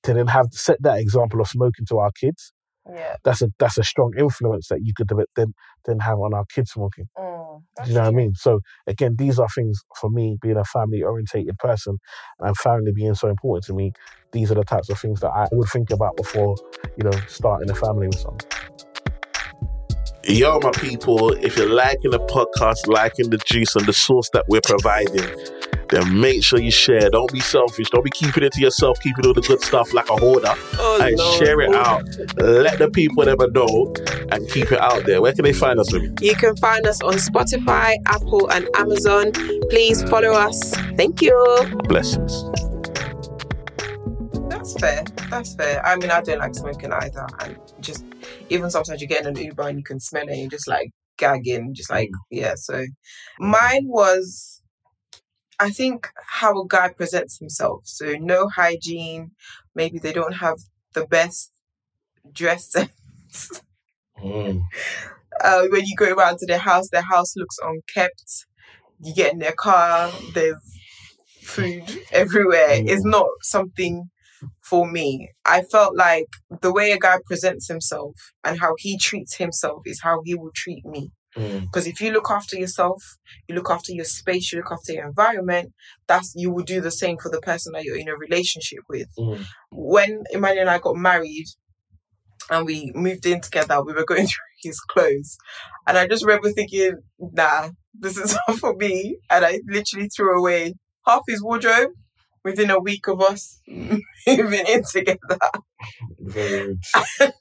To 0.05 0.15
then 0.15 0.27
have 0.29 0.49
set 0.53 0.83
that 0.83 1.01
example 1.01 1.41
of 1.41 1.49
smoking 1.49 1.87
to 1.91 1.99
our 1.99 2.13
kids, 2.21 2.53
Yeah. 2.89 3.17
that's 3.25 3.43
a 3.43 3.49
that's 3.59 3.79
a 3.79 3.85
strong 3.85 4.13
influence 4.19 4.69
that 4.69 4.81
you 4.83 4.93
could 4.97 5.11
then 5.37 5.55
then 5.87 6.01
have 6.01 6.19
on 6.21 6.35
our 6.35 6.45
kids 6.55 6.73
smoking. 6.73 7.09
Mm, 7.19 7.34
You 7.87 7.95
know 7.95 8.01
what 8.01 8.09
I 8.09 8.13
mean? 8.13 8.35
So 8.35 8.61
again, 8.87 9.17
these 9.19 9.39
are 9.39 9.49
things 9.49 9.83
for 10.01 10.11
me 10.11 10.39
being 10.41 10.57
a 10.57 10.65
family 10.65 11.03
orientated 11.03 11.59
person 11.59 11.99
and 12.41 12.57
family 12.57 12.93
being 12.93 13.15
so 13.15 13.29
important 13.29 13.65
to 13.67 13.75
me. 13.75 13.93
These 14.33 14.51
are 14.51 14.55
the 14.55 14.65
types 14.65 14.91
of 14.91 14.99
things 14.99 15.21
that 15.21 15.31
I 15.31 15.49
would 15.53 15.69
think 15.69 15.91
about 15.91 16.17
before, 16.17 16.57
you 16.97 17.05
know, 17.05 17.19
starting 17.29 17.71
a 17.71 17.75
family 17.75 18.09
with 18.09 18.19
someone. 18.19 18.41
Yo, 20.27 20.59
my 20.61 20.71
people, 20.71 21.33
if 21.33 21.57
you're 21.57 21.69
liking 21.69 22.11
the 22.11 22.19
podcast, 22.19 22.87
liking 22.87 23.29
the 23.29 23.37
juice 23.39 23.77
and 23.77 23.85
the 23.85 23.93
sauce 23.93 24.31
that 24.33 24.45
we're 24.49 24.63
providing, 24.63 25.29
then 25.95 26.21
make 26.21 26.43
sure 26.43 26.61
you 26.61 26.71
share. 26.71 27.11
Don't 27.11 27.33
be 27.33 27.41
selfish. 27.41 27.89
Don't 27.91 28.05
be 28.05 28.11
keeping 28.11 28.43
it 28.43 28.53
to 28.53 28.61
yourself, 28.61 28.99
keeping 29.01 29.27
all 29.27 29.35
the 29.35 29.41
good 29.41 29.63
stuff 29.63 29.93
like 29.93 30.09
a 30.11 30.17
hoarder. 30.17 30.55
Oh, 30.79 31.01
and 31.01 31.17
Lord. 31.17 31.39
share 31.39 31.61
it 31.61 31.75
out. 31.75 32.05
Let 32.37 32.79
the 32.79 32.91
people 32.91 33.25
never 33.25 33.51
know 33.51 33.95
and 34.31 34.49
keep 34.51 34.73
it 34.73 34.81
out 34.81 35.05
there. 35.05 35.23
Where 35.23 35.33
can 35.33 35.45
they 35.45 35.53
find 35.53 35.79
us, 35.79 35.93
Remy? 35.93 36.15
You 36.21 36.35
can 36.35 36.57
find 36.57 36.87
us 36.87 37.03
on 37.03 37.15
Spotify, 37.15 37.95
Apple, 38.07 38.51
and 38.51 38.69
Amazon. 38.77 39.33
Please 39.71 40.03
follow 40.05 40.33
us. 40.33 40.75
Thank 40.97 41.23
you. 41.23 41.35
Blessings. 41.89 42.45
That's 44.49 44.81
fair. 44.81 45.05
That's 45.31 45.55
fair. 45.55 45.85
I 45.85 45.97
mean, 45.97 46.11
I 46.11 46.23
don't 46.23 46.39
like 46.39 46.55
smoking 46.55 46.93
either. 46.93 47.27
And 47.41 47.59
just 47.81 48.05
even 48.49 48.71
sometimes 48.71 49.01
you 49.01 49.07
get 49.07 49.21
in 49.21 49.27
an 49.27 49.37
Uber 49.37 49.69
and 49.69 49.79
you 49.79 49.85
can 49.85 50.01
smell 50.01 50.27
it 50.27 50.31
and 50.31 50.41
you're 50.41 50.51
just 50.51 50.67
like 50.69 50.91
gagging, 51.19 51.75
just 51.75 51.91
like, 51.91 52.09
mm. 52.09 52.19
yeah. 52.31 52.55
So 52.57 52.85
mine 53.39 53.87
was, 53.87 54.54
I 55.65 55.71
think, 55.71 56.09
how 56.41 56.53
a 56.61 56.67
guy 56.69 56.89
presents 56.91 57.39
himself. 57.39 57.83
So 57.87 58.15
no 58.21 58.49
hygiene. 58.49 59.33
Maybe 59.75 59.99
they 59.99 60.13
don't 60.13 60.35
have 60.47 60.59
the 60.95 61.07
best 61.07 61.53
dress 62.33 62.71
sense. 62.73 63.63
uh, 65.45 65.65
when 65.71 65.87
you 65.87 65.97
go 65.97 66.13
around 66.13 66.39
to 66.39 66.47
their 66.47 66.59
house, 66.59 66.89
their 66.91 67.03
house 67.15 67.37
looks 67.37 67.57
unkept. 67.63 68.47
You 69.01 69.15
get 69.15 69.33
in 69.35 69.41
their 69.41 69.55
car, 69.59 70.11
there's 70.35 70.63
food 71.43 71.85
everywhere. 72.13 72.69
It's 72.71 73.05
Mm. 73.07 73.11
not 73.19 73.29
something 73.43 74.11
for 74.63 74.91
me. 74.91 75.31
I 75.47 75.63
felt 75.63 75.97
like 75.97 76.29
the 76.63 76.73
way 76.73 76.93
a 76.93 76.99
guy 76.99 77.19
presents 77.27 77.69
himself 77.69 78.15
and 78.45 78.61
how 78.61 78.75
he 78.79 78.99
treats 78.99 79.37
himself 79.37 79.83
is 79.87 80.01
how 80.03 80.21
he 80.25 80.35
will 80.35 80.53
treat 80.55 80.85
me. 80.87 81.13
Mm. 81.37 81.63
Because 81.63 81.87
if 81.87 82.01
you 82.01 82.13
look 82.13 82.31
after 82.31 82.57
yourself, 82.57 83.03
you 83.49 83.55
look 83.55 83.71
after 83.71 83.93
your 83.93 84.05
space, 84.05 84.53
you 84.53 84.59
look 84.59 84.73
after 84.73 84.93
your 84.93 85.07
environment, 85.07 85.73
that's 86.07 86.33
you 86.37 86.53
will 86.53 86.65
do 86.65 86.81
the 86.81 86.91
same 86.91 87.19
for 87.19 87.31
the 87.31 87.41
person 87.41 87.73
that 87.73 87.85
you're 87.85 87.99
in 87.99 88.09
a 88.09 88.17
relationship 88.17 88.81
with 88.89 89.09
mm. 89.19 89.45
when 89.71 90.25
Emmanuel 90.31 90.63
and 90.63 90.71
I 90.71 90.79
got 90.79 90.97
married 90.97 91.47
and 92.51 92.67
we 92.67 92.93
moved 92.95 93.27
in 93.27 93.41
together, 93.41 93.83
we 93.83 93.93
were 93.93 94.05
going 94.05 94.27
through 94.27 94.53
his 94.63 94.79
clothes. 94.81 95.37
And 95.87 95.99
I 95.99 96.07
just 96.07 96.25
remember 96.25 96.51
thinking, 96.51 96.99
nah, 97.19 97.71
this 97.99 98.17
is 98.17 98.37
not 98.49 98.59
for 98.59 98.75
me. 98.75 99.19
And 99.31 99.45
I 99.45 99.61
literally 99.67 100.09
threw 100.09 100.39
away 100.39 100.75
half 101.07 101.23
his 101.29 101.43
wardrobe 101.43 101.91
within 102.45 102.71
a 102.71 102.79
week 102.81 103.09
of 103.09 103.21
us 103.21 103.61
moving 103.67 104.67
in 104.67 104.83
together. 104.91 105.39
Very. 106.21 106.79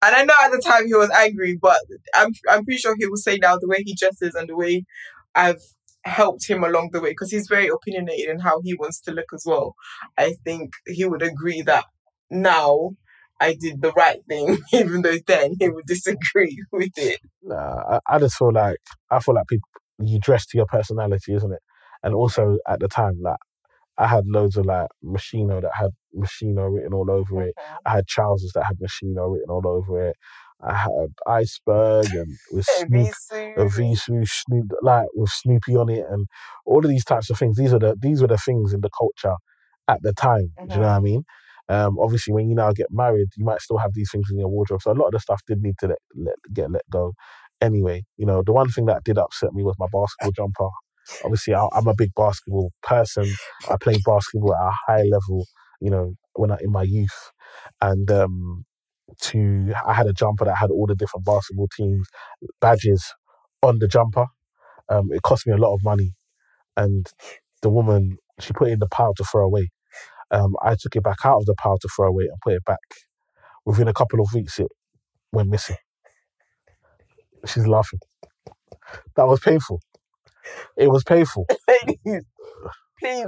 And 0.00 0.14
I 0.14 0.22
know 0.22 0.34
at 0.44 0.52
the 0.52 0.62
time 0.64 0.86
he 0.86 0.94
was 0.94 1.10
angry, 1.10 1.58
but 1.60 1.78
I'm 2.14 2.30
I'm 2.48 2.64
pretty 2.64 2.78
sure 2.78 2.94
he 2.96 3.06
will 3.06 3.16
say 3.16 3.36
now 3.40 3.56
the 3.58 3.66
way 3.66 3.82
he 3.84 3.96
dresses 3.96 4.34
and 4.34 4.48
the 4.48 4.56
way 4.56 4.84
I've 5.34 5.60
helped 6.04 6.48
him 6.48 6.62
along 6.62 6.90
the 6.92 7.00
way 7.00 7.10
because 7.10 7.32
he's 7.32 7.48
very 7.48 7.68
opinionated 7.68 8.30
in 8.30 8.38
how 8.38 8.60
he 8.62 8.74
wants 8.74 9.00
to 9.02 9.10
look 9.10 9.26
as 9.34 9.42
well. 9.44 9.74
I 10.16 10.34
think 10.44 10.72
he 10.86 11.04
would 11.04 11.22
agree 11.22 11.62
that 11.62 11.84
now 12.30 12.90
I 13.40 13.56
did 13.58 13.82
the 13.82 13.92
right 13.92 14.20
thing, 14.28 14.58
even 14.72 15.02
though 15.02 15.18
then 15.26 15.56
he 15.58 15.68
would 15.68 15.86
disagree 15.86 16.62
with 16.70 16.92
it. 16.96 17.20
Nah, 17.42 17.98
I, 18.06 18.16
I 18.16 18.18
just 18.20 18.36
feel 18.36 18.52
like 18.52 18.78
I 19.10 19.18
feel 19.18 19.34
like 19.34 19.48
people 19.48 19.68
you 20.00 20.20
dress 20.20 20.46
to 20.46 20.56
your 20.56 20.66
personality, 20.66 21.34
isn't 21.34 21.52
it? 21.52 21.62
And 22.04 22.14
also 22.14 22.58
at 22.68 22.78
the 22.78 22.86
time, 22.86 23.18
like 23.20 23.38
I 23.98 24.06
had 24.06 24.24
loads 24.26 24.56
of 24.56 24.66
like 24.66 24.88
Moschino 25.04 25.60
that 25.60 25.72
had 25.74 25.90
Moschino 26.16 26.72
written 26.74 26.94
all 26.94 27.10
over 27.10 27.42
it. 27.42 27.54
I 27.84 27.92
had 27.96 28.06
trousers 28.06 28.52
that 28.54 28.64
had 28.64 28.78
Moschino 28.78 29.32
written 29.32 29.50
all 29.50 29.66
over 29.66 30.08
it. 30.08 30.16
I 30.62 30.74
had 30.74 31.12
Iceberg 31.26 32.14
and 32.14 32.38
with 32.50 32.66
Snoop, 32.68 33.10
a 33.56 33.66
V 33.66 33.94
Snoop, 33.94 34.28
like 34.82 35.06
with 35.14 35.30
Snoopy 35.30 35.76
on 35.76 35.88
it, 35.90 36.04
and 36.10 36.26
all 36.66 36.78
of 36.84 36.88
these 36.90 37.04
types 37.04 37.30
of 37.30 37.38
things. 37.38 37.56
These 37.56 37.72
are 37.72 37.78
the 37.78 37.96
these 38.00 38.20
were 38.22 38.28
the 38.28 38.38
things 38.38 38.72
in 38.72 38.80
the 38.80 38.90
culture 38.96 39.36
at 39.88 40.02
the 40.02 40.12
time. 40.12 40.52
Do 40.68 40.76
you 40.76 40.80
know 40.82 40.88
what 40.88 40.96
I 40.96 41.00
mean? 41.00 41.24
Um, 41.68 41.98
obviously, 41.98 42.32
when 42.32 42.48
you 42.48 42.54
now 42.54 42.72
get 42.72 42.88
married, 42.90 43.28
you 43.36 43.44
might 43.44 43.60
still 43.60 43.78
have 43.78 43.92
these 43.94 44.10
things 44.10 44.28
in 44.30 44.38
your 44.38 44.48
wardrobe. 44.48 44.82
So 44.82 44.92
a 44.92 44.94
lot 44.94 45.06
of 45.06 45.12
the 45.12 45.20
stuff 45.20 45.42
did 45.46 45.60
need 45.62 45.76
to 45.80 45.88
let, 45.88 45.98
let 46.16 46.34
get 46.52 46.70
let 46.70 46.82
go. 46.90 47.12
Anyway, 47.60 48.04
you 48.16 48.26
know, 48.26 48.42
the 48.44 48.52
one 48.52 48.68
thing 48.70 48.86
that 48.86 49.04
did 49.04 49.18
upset 49.18 49.52
me 49.52 49.62
was 49.64 49.74
my 49.78 49.86
basketball 49.92 50.32
jumper. 50.32 50.68
Obviously, 51.24 51.54
I, 51.54 51.66
I'm 51.74 51.88
a 51.88 51.94
big 51.96 52.10
basketball 52.16 52.72
person. 52.82 53.26
I 53.70 53.76
played 53.80 54.02
basketball 54.04 54.54
at 54.54 54.62
a 54.68 54.72
high 54.88 55.02
level. 55.04 55.46
You 55.80 55.90
know, 55.90 56.14
when 56.34 56.50
I 56.52 56.58
in 56.62 56.72
my 56.72 56.84
youth, 56.84 57.32
and 57.80 58.10
um, 58.10 58.64
to 59.22 59.72
I 59.86 59.94
had 59.94 60.06
a 60.06 60.12
jumper 60.12 60.44
that 60.46 60.56
had 60.56 60.70
all 60.70 60.86
the 60.86 60.94
different 60.96 61.26
basketball 61.26 61.68
teams 61.76 62.08
badges 62.60 63.04
on 63.62 63.78
the 63.80 63.88
jumper. 63.88 64.26
Um, 64.90 65.08
it 65.12 65.22
cost 65.22 65.46
me 65.46 65.54
a 65.54 65.58
lot 65.58 65.74
of 65.74 65.80
money, 65.84 66.14
and 66.76 67.06
the 67.62 67.70
woman 67.70 68.18
she 68.40 68.52
put 68.52 68.68
it 68.68 68.72
in 68.72 68.78
the 68.80 68.88
pile 68.88 69.14
to 69.16 69.24
throw 69.24 69.44
away. 69.46 69.70
Um, 70.30 70.56
I 70.62 70.76
took 70.80 70.96
it 70.96 71.02
back 71.04 71.18
out 71.24 71.38
of 71.38 71.46
the 71.46 71.54
pile 71.54 71.78
to 71.78 71.88
throw 71.96 72.08
away 72.08 72.24
and 72.24 72.38
put 72.42 72.54
it 72.54 72.64
back. 72.66 72.78
Within 73.66 73.88
a 73.88 73.94
couple 73.94 74.20
of 74.20 74.28
weeks, 74.34 74.58
it 74.58 74.68
went 75.32 75.50
missing. 75.50 75.76
She's 77.46 77.66
laughing. 77.66 78.00
That 79.16 79.26
was 79.28 79.40
painful. 79.40 79.80
It 80.76 80.90
was 80.90 81.04
painful. 81.04 81.46
Ladies, 81.68 82.24
please. 83.00 83.26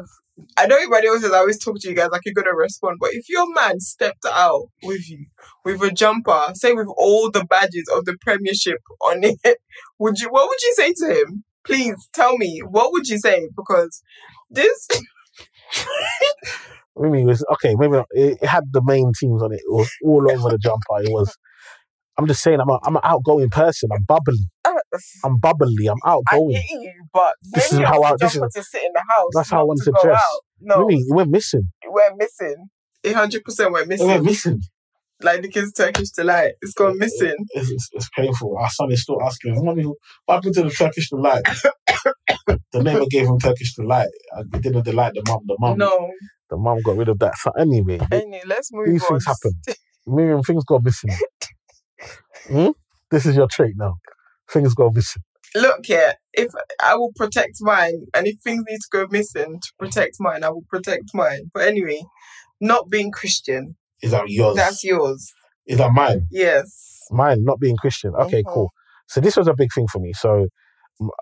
I 0.56 0.66
know 0.66 0.76
everybody 0.76 1.06
else 1.06 1.20
says 1.20 1.32
I 1.32 1.38
always 1.38 1.62
talk 1.62 1.76
to 1.80 1.88
you 1.88 1.94
guys 1.94 2.08
like 2.10 2.22
you're 2.24 2.34
gonna 2.34 2.54
respond, 2.56 2.96
but 2.98 3.10
if 3.12 3.28
your 3.28 3.52
man 3.52 3.78
stepped 3.80 4.24
out 4.24 4.68
with 4.82 5.08
you 5.10 5.26
with 5.64 5.82
a 5.82 5.90
jumper, 5.90 6.52
say 6.54 6.72
with 6.72 6.88
all 6.96 7.30
the 7.30 7.44
badges 7.44 7.84
of 7.94 8.06
the 8.06 8.16
premiership 8.22 8.78
on 9.02 9.18
it, 9.22 9.58
would 9.98 10.18
you 10.18 10.28
what 10.30 10.48
would 10.48 10.62
you 10.62 10.72
say 10.76 10.92
to 10.94 11.20
him? 11.20 11.44
Please 11.66 12.08
tell 12.14 12.38
me, 12.38 12.60
what 12.66 12.90
would 12.92 13.06
you 13.06 13.18
say? 13.18 13.48
Because 13.54 14.02
this 14.50 14.88
Maybe 16.96 17.24
was 17.24 17.44
okay. 17.54 17.74
Maybe 17.78 17.92
not- 17.92 18.06
it, 18.10 18.38
it 18.42 18.46
had 18.46 18.64
the 18.72 18.82
main 18.84 19.12
teams 19.18 19.42
on 19.42 19.52
it. 19.52 19.60
It 19.60 19.72
was 19.72 19.90
all 20.04 20.30
over 20.30 20.50
the 20.50 20.58
jumper. 20.58 21.02
It 21.02 21.10
was. 21.10 21.36
I'm 22.18 22.26
just 22.26 22.42
saying. 22.42 22.60
I'm 22.60 22.68
a, 22.68 22.78
I'm 22.84 22.96
an 22.96 23.02
outgoing 23.04 23.48
person. 23.48 23.88
I'm 23.92 24.02
bubbly. 24.02 24.38
Uh, 24.64 24.72
I'm 25.24 25.38
bubbly. 25.38 25.86
I'm 25.86 25.96
I 26.04 26.10
outgoing. 26.12 26.50
hear 26.50 26.80
you, 26.80 26.92
but 27.12 27.34
This 27.52 27.72
is 27.72 27.78
how 27.80 28.00
was 28.00 28.10
I- 28.12 28.14
a 28.14 28.16
this 28.18 28.32
jumper 28.34 28.48
to 28.54 28.62
sit 28.62 28.82
in 28.84 28.92
the 28.94 29.02
house. 29.08 29.30
that's 29.34 29.50
how 29.50 29.56
I 29.56 29.60
not 29.60 29.66
wanted 29.68 29.84
to 29.84 29.92
to 29.92 29.98
dress. 30.02 30.20
out. 30.20 30.40
No, 30.60 30.86
Maybe 30.86 31.00
it 31.00 31.14
went 31.14 31.30
missing. 31.30 31.68
we're 31.86 32.14
missing. 32.16 32.68
It 33.02 33.14
hundred 33.14 33.44
percent 33.44 33.72
went 33.72 33.86
It 33.86 33.88
missing. 33.90 34.06
went 34.08 34.24
missing. 34.24 34.60
Like 35.22 35.42
the 35.42 35.48
kids' 35.48 35.72
Turkish 35.72 36.10
delight. 36.10 36.52
It's 36.62 36.72
gone 36.72 36.98
missing. 36.98 37.34
It's, 37.50 37.70
it's, 37.70 37.88
it's 37.92 38.08
painful. 38.16 38.56
Our 38.58 38.70
son 38.70 38.90
is 38.90 39.02
still 39.02 39.22
asking, 39.22 39.54
"Mommy, 39.64 39.84
what 40.24 40.34
happened 40.36 40.54
to 40.54 40.62
the 40.62 40.70
Turkish 40.70 41.10
delight?" 41.10 41.42
the 42.72 42.82
neighbor 42.82 43.04
gave 43.10 43.26
him 43.26 43.38
Turkish 43.38 43.74
delight. 43.74 44.08
Uh, 44.36 44.44
It 44.54 44.62
didn't 44.62 44.84
delight 44.84 45.12
the 45.14 45.22
mum. 45.28 45.40
The 45.46 45.56
mum, 45.58 45.76
No. 45.78 46.10
the 46.48 46.56
mum 46.56 46.80
got 46.82 46.96
rid 46.96 47.08
of 47.08 47.18
that. 47.18 47.36
So 47.36 47.50
anyway, 47.58 48.00
Anyway, 48.10 48.42
let's 48.46 48.72
move 48.72 48.86
on. 48.88 48.92
these 48.92 49.02
on. 49.04 49.08
things 49.10 49.26
happen. 49.26 49.52
Mariam, 50.06 50.42
things 50.42 50.64
go 50.64 50.78
missing. 50.78 51.10
Hmm? 52.48 52.68
This 53.10 53.26
is 53.26 53.36
your 53.36 53.46
trait 53.48 53.74
now. 53.76 53.94
Things 54.52 54.74
go 54.74 54.90
missing. 54.90 55.22
Look 55.54 55.86
here, 55.86 56.14
if 56.32 56.52
I 56.82 56.94
will 56.94 57.12
protect 57.16 57.56
mine, 57.60 58.06
and 58.14 58.26
if 58.28 58.36
things 58.44 58.62
need 58.68 58.78
to 58.78 58.88
go 58.92 59.06
missing 59.10 59.58
to 59.60 59.72
protect 59.78 60.16
mine, 60.20 60.44
I 60.44 60.50
will 60.50 60.64
protect 60.68 61.10
mine. 61.12 61.50
But 61.52 61.66
anyway, 61.66 62.02
not 62.60 62.88
being 62.88 63.10
Christian, 63.10 63.76
Is 64.00 64.12
that 64.12 64.28
yours? 64.28 64.56
that's 64.56 64.84
yours. 64.84 65.32
Is 65.66 65.78
that 65.78 65.92
mine? 65.92 66.26
Yes. 66.30 67.00
Mine, 67.10 67.42
not 67.42 67.58
being 67.58 67.76
Christian. 67.76 68.14
Okay, 68.14 68.42
Mhm. 68.44 68.52
cool. 68.52 68.70
So 69.08 69.20
this 69.20 69.36
was 69.36 69.48
a 69.48 69.54
big 69.54 69.70
thing 69.74 69.88
for 69.88 69.98
me. 69.98 70.12
So 70.12 70.46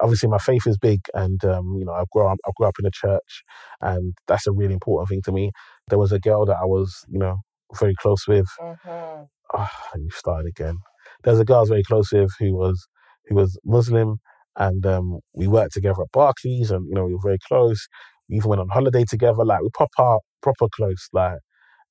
obviously 0.02 0.28
my 0.28 0.38
faith 0.38 0.66
is 0.66 0.76
big, 0.76 1.00
and 1.14 1.42
um, 1.44 1.76
you 1.78 1.84
know 1.86 1.92
I 1.92 2.04
grew 2.12 2.26
up 2.26 2.36
I 2.46 2.50
grew 2.56 2.66
up 2.66 2.74
in 2.78 2.86
a 2.86 2.90
church, 2.90 3.42
and 3.80 4.14
that's 4.26 4.46
a 4.46 4.52
really 4.52 4.74
important 4.74 5.08
thing 5.08 5.22
to 5.24 5.32
me. 5.32 5.52
There 5.88 5.98
was 5.98 6.12
a 6.12 6.18
girl 6.18 6.44
that 6.46 6.58
I 6.60 6.66
was 6.66 7.04
you 7.08 7.18
know 7.18 7.36
very 7.80 7.94
close 7.94 8.26
with. 8.28 8.48
Mm-hmm. 8.60 9.22
Ah, 9.54 9.72
you 9.96 10.10
started 10.10 10.48
again. 10.48 10.76
There's 11.24 11.40
a 11.40 11.44
girl 11.46 11.58
I 11.58 11.60
was 11.60 11.68
very 11.70 11.82
close 11.84 12.12
with 12.12 12.30
who 12.38 12.54
was 12.54 12.86
who 13.28 13.36
was 13.36 13.58
Muslim, 13.64 14.18
and 14.56 14.84
um, 14.86 15.20
we 15.34 15.46
worked 15.48 15.74
together 15.74 16.02
at 16.02 16.12
Barclays, 16.12 16.70
and 16.70 16.86
you 16.88 16.94
know 16.94 17.04
we 17.06 17.14
were 17.14 17.22
very 17.22 17.38
close. 17.48 17.88
We 18.28 18.36
even 18.36 18.50
went 18.50 18.60
on 18.60 18.68
holiday 18.68 19.04
together, 19.04 19.44
like 19.44 19.62
we 19.62 19.70
proper 19.74 20.18
proper 20.42 20.68
close, 20.74 21.08
like. 21.12 21.38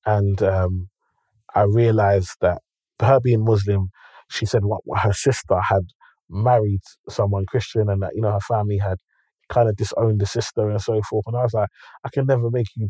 And 0.06 0.42
um, 0.42 0.88
I 1.54 1.62
realized 1.62 2.36
that 2.40 2.60
her 3.00 3.20
being 3.20 3.44
Muslim, 3.44 3.90
she 4.30 4.46
said 4.46 4.64
what 4.64 4.82
her 5.00 5.12
sister 5.12 5.60
had 5.60 5.82
married 6.30 6.80
someone 7.08 7.46
Christian, 7.46 7.88
and 7.88 8.02
that 8.02 8.12
you 8.14 8.22
know 8.22 8.32
her 8.32 8.40
family 8.40 8.78
had 8.78 8.98
kind 9.48 9.68
of 9.68 9.76
disowned 9.76 10.20
the 10.20 10.26
sister 10.26 10.68
and 10.70 10.80
so 10.80 11.00
forth. 11.08 11.24
And 11.26 11.36
I 11.36 11.42
was 11.42 11.54
like, 11.54 11.70
I 12.04 12.10
can 12.12 12.26
never 12.26 12.50
make 12.50 12.68
you. 12.76 12.88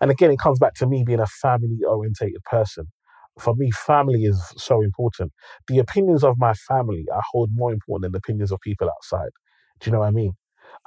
And 0.00 0.10
again, 0.10 0.30
it 0.30 0.38
comes 0.38 0.58
back 0.58 0.74
to 0.76 0.86
me 0.86 1.04
being 1.04 1.20
a 1.20 1.26
family 1.26 1.78
orientated 1.88 2.42
person 2.44 2.86
for 3.38 3.54
me, 3.54 3.70
family 3.70 4.24
is 4.24 4.40
so 4.56 4.82
important. 4.82 5.32
The 5.68 5.78
opinions 5.78 6.24
of 6.24 6.36
my 6.38 6.54
family 6.54 7.06
I 7.12 7.20
hold 7.32 7.50
more 7.52 7.72
important 7.72 8.02
than 8.04 8.12
the 8.12 8.18
opinions 8.18 8.52
of 8.52 8.60
people 8.60 8.88
outside. 8.88 9.30
Do 9.80 9.88
you 9.90 9.92
know 9.92 10.00
what 10.00 10.08
I 10.08 10.12
mean? 10.12 10.32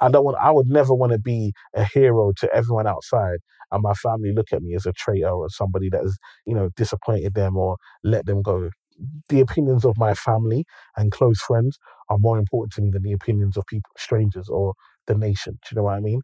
I 0.00 0.10
don't 0.10 0.24
want. 0.24 0.38
I 0.40 0.50
would 0.50 0.68
never 0.68 0.94
want 0.94 1.12
to 1.12 1.18
be 1.18 1.52
a 1.74 1.84
hero 1.84 2.32
to 2.38 2.54
everyone 2.54 2.86
outside, 2.86 3.38
and 3.72 3.82
my 3.82 3.94
family 3.94 4.32
look 4.34 4.52
at 4.52 4.62
me 4.62 4.74
as 4.74 4.86
a 4.86 4.92
traitor 4.92 5.30
or 5.30 5.48
somebody 5.50 5.88
that 5.90 6.02
has, 6.02 6.18
you 6.46 6.54
know, 6.54 6.70
disappointed 6.76 7.34
them 7.34 7.56
or 7.56 7.76
let 8.04 8.26
them 8.26 8.42
go. 8.42 8.70
The 9.28 9.40
opinions 9.40 9.84
of 9.84 9.96
my 9.98 10.14
family 10.14 10.64
and 10.96 11.12
close 11.12 11.40
friends 11.40 11.78
are 12.08 12.18
more 12.18 12.38
important 12.38 12.72
to 12.74 12.82
me 12.82 12.90
than 12.90 13.02
the 13.02 13.12
opinions 13.12 13.56
of 13.56 13.64
people, 13.66 13.90
strangers 13.96 14.48
or 14.48 14.74
the 15.06 15.14
nation. 15.14 15.54
Do 15.62 15.68
you 15.72 15.76
know 15.76 15.84
what 15.84 15.94
I 15.94 16.00
mean? 16.00 16.20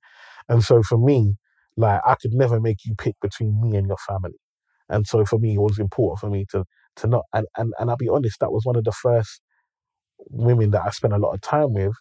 And 0.49 0.65
so 0.65 0.83
for 0.83 0.99
me, 0.99 1.37
like 1.77 2.01
I 2.07 2.17
could 2.21 2.35
never 2.35 2.61
make 2.61 2.85
you 2.85 2.95
pick 2.97 3.17
between 3.23 3.61
me 3.61 3.77
and 3.77 3.87
your 3.89 3.99
family. 4.09 4.39
And 4.89 5.07
so 5.07 5.25
for 5.25 5.39
me, 5.39 5.55
it 5.55 5.61
was 5.61 5.79
important 5.79 6.21
for 6.21 6.31
me 6.31 6.47
to 6.53 6.65
to 6.97 7.07
not 7.07 7.23
and, 7.33 7.47
and 7.57 7.73
and 7.79 7.91
I'll 7.91 7.97
be 7.97 8.09
honest, 8.09 8.41
that 8.41 8.53
was 8.53 8.65
one 8.65 8.77
of 8.77 8.85
the 8.85 8.93
first 8.93 9.41
women 10.31 10.71
that 10.71 10.83
I 10.85 10.91
spent 10.91 11.15
a 11.15 11.19
lot 11.19 11.33
of 11.35 11.41
time 11.41 11.73
with 11.75 11.93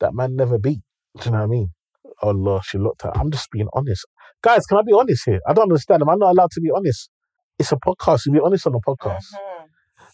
that 0.00 0.14
man 0.14 0.36
never 0.36 0.58
beat. 0.58 0.80
Do 1.18 1.26
you 1.26 1.30
know 1.32 1.38
what 1.38 1.44
I 1.44 1.48
mean? 1.48 1.68
Oh 2.22 2.30
Lord, 2.30 2.62
she 2.64 2.78
looked 2.78 3.04
at 3.04 3.16
I'm 3.16 3.30
just 3.30 3.50
being 3.50 3.68
honest. 3.72 4.04
Guys, 4.42 4.66
can 4.66 4.78
I 4.78 4.82
be 4.82 4.92
honest 4.92 5.22
here? 5.26 5.40
I 5.46 5.52
don't 5.52 5.64
understand. 5.64 6.02
Am 6.02 6.08
I 6.08 6.14
not 6.14 6.30
allowed 6.32 6.50
to 6.52 6.60
be 6.60 6.70
honest? 6.74 7.10
It's 7.58 7.72
a 7.72 7.76
podcast. 7.76 8.26
You 8.26 8.32
be 8.32 8.40
honest 8.40 8.66
on 8.66 8.74
a 8.74 8.80
podcast. 8.80 9.24
Mhm. 9.34 9.64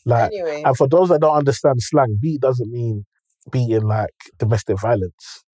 Like 0.04 0.32
Anyway, 0.32 0.62
and 0.64 0.76
for 0.76 0.88
those 0.88 1.08
that 1.10 1.20
don't 1.20 1.36
understand 1.36 1.76
slang, 1.78 2.18
beat 2.20 2.40
doesn't 2.40 2.70
mean 2.70 3.04
beating 3.50 3.82
like 3.82 4.14
domestic 4.38 4.80
violence. 4.80 5.44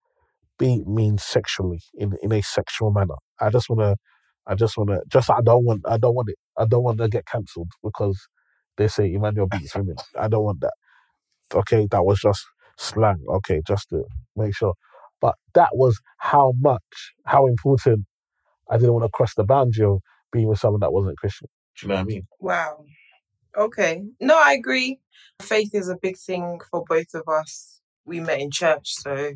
Beat 0.58 0.87
means 0.87 1.22
sexually 1.22 1.80
in 1.94 2.14
in 2.22 2.32
a 2.32 2.42
sexual 2.42 2.90
manner. 2.90 3.16
I 3.40 3.50
just 3.50 3.68
wanna 3.68 3.96
I 4.48 4.54
just 4.54 4.76
wanna 4.78 5.00
just 5.08 5.30
I 5.30 5.40
don't 5.42 5.64
want 5.64 5.82
I 5.87 5.98
don't 5.98 6.14
want 6.14 6.30
it. 6.30 6.37
I 6.56 6.64
don't 6.66 6.82
want 6.82 6.98
to 6.98 7.08
get 7.08 7.26
cancelled 7.26 7.70
because 7.82 8.18
they 8.78 8.88
say 8.88 9.12
Emmanuel 9.12 9.46
beats 9.48 9.74
women. 9.76 9.96
I 10.18 10.28
don't 10.28 10.44
want 10.44 10.61
that. 10.61 10.74
Okay, 11.54 11.87
that 11.90 12.04
was 12.04 12.20
just 12.20 12.46
slang. 12.78 13.22
Okay, 13.28 13.62
just 13.66 13.90
to 13.90 14.04
make 14.37 14.56
sure. 14.56 14.74
But 15.20 15.34
that 15.54 15.70
was 15.72 16.00
how 16.18 16.54
much, 16.61 17.14
how 17.24 17.46
important 17.46 18.06
I 18.70 18.76
didn't 18.76 18.92
want 18.92 19.04
to 19.04 19.11
cross 19.11 19.34
the 19.34 19.44
boundary 19.44 19.84
of 19.87 20.00
being 20.32 20.48
with 20.48 20.61
someone 20.61 20.80
that 20.80 20.92
wasn't 20.92 21.18
Christian. 21.18 21.48
Do 21.78 21.87
you 21.87 21.88
know 21.88 21.94
what 21.96 22.00
I 22.00 22.04
mean? 22.04 22.26
wow. 22.40 22.84
Okay. 23.56 24.04
No, 24.20 24.38
I 24.38 24.52
agree. 24.52 25.00
Faith 25.42 25.70
is 25.74 25.88
a 25.88 25.96
big 26.00 26.16
thing 26.16 26.61
for 26.70 26.84
both 26.88 27.14
of 27.14 27.22
us. 27.28 27.80
We 28.04 28.20
met 28.20 28.40
in 28.40 28.50
church, 28.50 28.94
so 28.94 29.34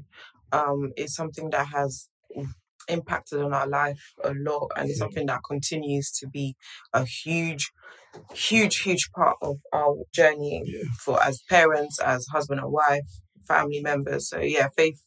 um, 0.53 0.93
it's 0.97 1.15
something 1.15 1.51
that 1.51 1.67
has 1.69 2.09
impacted 2.89 3.41
on 3.41 3.53
our 3.53 3.67
life 3.67 4.01
a 4.25 4.33
lot, 4.35 4.71
and 4.77 4.91
it's 4.91 4.99
something 4.99 5.27
that 5.27 5.41
continues 5.49 6.11
to 6.21 6.29
be 6.29 6.57
a 6.93 7.05
huge, 7.05 7.71
huge, 8.35 8.81
huge 8.81 9.11
part 9.15 9.37
of 9.43 9.57
our 9.73 9.97
journey 10.13 10.63
Yeah. 10.65 10.83
for 11.01 11.23
as 11.23 11.43
parents, 11.49 12.01
as 12.01 12.27
husband 12.27 12.61
and 12.61 12.71
wife, 12.73 13.07
family 13.47 13.81
members. 13.81 14.29
So 14.29 14.39
yeah, 14.41 14.69
faith, 14.77 15.01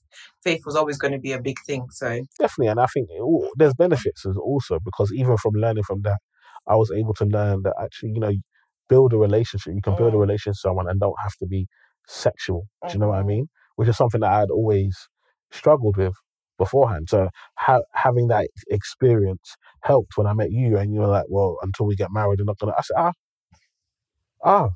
faith 0.43 0.61
was 0.65 0.75
always 0.75 0.97
going 0.97 1.13
to 1.13 1.19
be 1.19 1.31
a 1.33 1.41
big 1.41 1.57
thing. 1.65 1.88
So 1.91 2.21
Definitely, 2.39 2.67
and 2.71 2.79
I 2.79 2.85
think 2.88 3.07
it 3.09 3.51
there's 3.57 3.73
benefits 3.73 4.25
as 4.25 4.38
also 4.38 4.79
because 4.83 5.11
even 5.13 5.38
from 5.38 5.53
learning 5.53 5.83
from 5.83 6.01
that, 6.03 6.19
I 6.67 6.75
was 6.75 6.91
able 6.91 7.13
to 7.15 7.25
learn 7.25 7.61
that 7.63 7.75
actually, 7.81 8.11
you 8.13 8.19
know, 8.19 8.33
build 8.89 9.13
a 9.13 9.17
relationship. 9.17 9.73
You 9.73 9.81
can 9.81 9.95
build 9.95 10.13
a 10.13 10.17
Mm. 10.17 10.21
relationship 10.21 10.51
with 10.51 10.57
someone 10.57 10.89
and 10.89 10.99
don't 10.99 11.15
have 11.21 11.35
to 11.39 11.45
be 11.47 11.67
sexual. 12.07 12.67
Do 12.88 12.93
you 12.93 12.99
know 12.99 13.09
what 13.09 13.19
I 13.19 13.23
Mhm. 13.23 13.27
mean? 13.27 13.49
Which 13.75 13.88
is 13.89 13.97
something 13.97 14.21
that 14.21 14.31
I 14.31 14.39
had 14.41 14.51
always 14.51 15.07
struggled 15.51 15.97
with 15.97 16.13
beforehand. 16.57 17.07
So 17.09 17.29
ha- 17.57 17.81
having 17.93 18.27
that 18.29 18.49
experience 18.69 19.55
helped 19.83 20.13
when 20.17 20.27
I 20.27 20.33
met 20.33 20.51
you, 20.51 20.77
and 20.77 20.93
you 20.93 21.01
were 21.01 21.07
like, 21.07 21.25
"Well, 21.29 21.57
until 21.63 21.87
we 21.87 21.95
get 21.95 22.11
married, 22.11 22.39
we're 22.39 22.45
not 22.45 22.59
gonna." 22.59 22.73
I 22.77 22.81
said, 22.83 22.95
"Ah, 22.97 23.13
ah," 24.43 24.69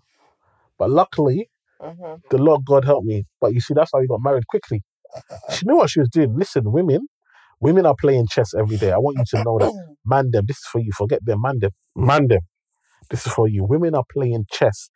but 0.80 0.90
luckily, 0.92 1.50
mhm. 1.82 2.22
the 2.32 2.38
Lord 2.40 2.66
God 2.66 2.86
helped 2.86 3.08
me. 3.08 3.26
But 3.42 3.54
you 3.54 3.62
see, 3.62 3.74
that's 3.76 3.92
how 3.94 4.00
we 4.02 4.08
got 4.08 4.22
married 4.24 4.48
quickly. 4.48 4.84
She 5.50 5.66
knew 5.66 5.78
what 5.78 5.90
she 5.92 6.00
was 6.02 6.10
doing. 6.10 6.36
Listen, 6.38 6.72
women, 6.72 7.08
women 7.62 7.86
are 7.86 7.96
playing 8.00 8.28
chess 8.30 8.54
every 8.56 8.78
day. 8.78 8.92
I 8.92 8.98
want 9.00 9.18
you 9.18 9.26
to 9.32 9.40
know 9.40 9.60
that. 9.60 9.74
Man 10.06 10.32
them, 10.32 10.46
this 10.48 10.58
is 10.58 10.66
for 10.72 10.80
you. 10.80 10.92
Forget 10.98 11.26
them, 11.26 11.42
man 11.42 11.60
them. 11.62 11.72
Man 11.96 12.28
them. 12.30 12.42
This 13.12 13.28
is 13.28 13.34
for 13.34 13.48
you. 13.48 13.64
Women 13.66 13.96
are 13.96 14.06
playing 14.14 14.46
chess 14.52 14.90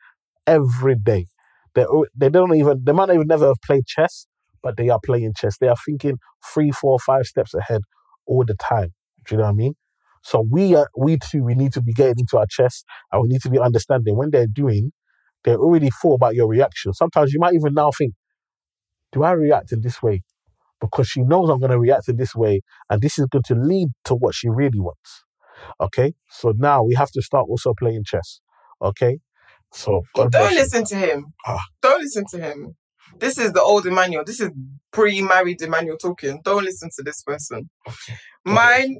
every 0.48 0.96
day. 0.96 1.28
They 1.76 1.86
they 2.16 2.30
don't 2.30 2.56
even 2.56 2.84
they 2.86 2.94
might 2.94 3.10
even 3.12 3.28
never 3.28 3.48
have 3.48 3.62
played 3.66 3.86
chess, 3.88 4.28
but 4.64 4.78
they 4.78 4.90
are 4.90 5.00
playing 5.06 5.34
chess. 5.38 5.58
They 5.60 5.68
are 5.68 5.76
thinking 5.86 6.18
three, 6.54 6.72
four, 6.72 6.98
five 7.00 7.26
steps 7.26 7.54
ahead 7.54 7.82
all 8.26 8.44
the 8.46 8.56
time. 8.56 8.94
Do 9.28 9.36
you 9.36 9.38
know 9.40 9.44
what 9.46 9.52
I 9.52 9.54
mean? 9.54 9.74
So 10.24 10.46
we 10.50 10.74
are 10.76 10.88
we 10.98 11.18
too 11.18 11.44
we 11.44 11.54
need 11.54 11.74
to 11.74 11.82
be 11.82 11.92
getting 11.94 12.20
into 12.20 12.38
our 12.38 12.46
chess 12.50 12.84
and 13.12 13.22
we 13.22 13.28
need 13.28 13.42
to 13.42 13.50
be 13.50 13.60
understanding 13.60 14.16
when 14.18 14.32
they're 14.32 14.48
doing, 14.48 14.94
they're 15.44 15.58
already 15.58 15.90
thought 16.02 16.16
about 16.16 16.34
your 16.36 16.48
reaction. 16.48 16.94
Sometimes 16.94 17.34
you 17.34 17.40
might 17.40 17.54
even 17.54 17.74
now 17.74 17.92
think, 17.98 18.14
do 19.12 19.24
I 19.24 19.32
react 19.32 19.74
in 19.74 19.82
this 19.82 20.02
way? 20.02 20.22
Because 20.80 21.08
she 21.08 21.22
knows 21.22 21.50
I'm 21.50 21.60
going 21.60 21.72
to 21.72 21.80
react 21.80 22.10
in 22.10 22.18
this 22.18 22.36
way, 22.36 22.62
and 22.90 23.02
this 23.02 23.20
is 23.20 23.26
going 23.28 23.44
to 23.48 23.56
lead 23.56 23.90
to 24.06 24.16
what 24.16 24.34
she 24.36 24.50
really 24.50 24.80
wants. 24.80 25.24
Okay, 25.80 26.14
so 26.30 26.54
now 26.58 26.84
we 26.84 26.96
have 26.96 27.12
to 27.12 27.22
start 27.22 27.46
also 27.50 27.74
playing 27.78 28.04
chess. 28.06 28.40
Okay, 28.82 29.20
so 29.72 30.02
God 30.14 30.32
Don't 30.32 30.42
bless 30.42 30.52
you. 30.56 30.60
listen 30.62 30.84
to 30.86 30.96
him. 30.96 31.26
Ah. 31.46 31.62
Don't 31.82 32.02
listen 32.02 32.26
to 32.32 32.38
him. 32.40 32.76
This 33.20 33.38
is 33.38 33.54
the 33.54 33.62
old 33.62 33.86
Emmanuel. 33.86 34.24
This 34.26 34.40
is 34.40 34.50
pre-married 34.92 35.62
Emmanuel 35.62 35.98
talking. 35.98 36.42
Don't 36.44 36.64
listen 36.64 36.90
to 36.96 37.04
this 37.04 37.24
person. 37.24 37.70
Mine, 38.46 39.00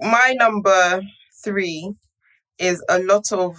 my 0.00 0.34
number 0.38 1.02
three 1.44 1.92
is 2.58 2.84
a 2.88 2.98
lot 3.00 3.30
of 3.32 3.56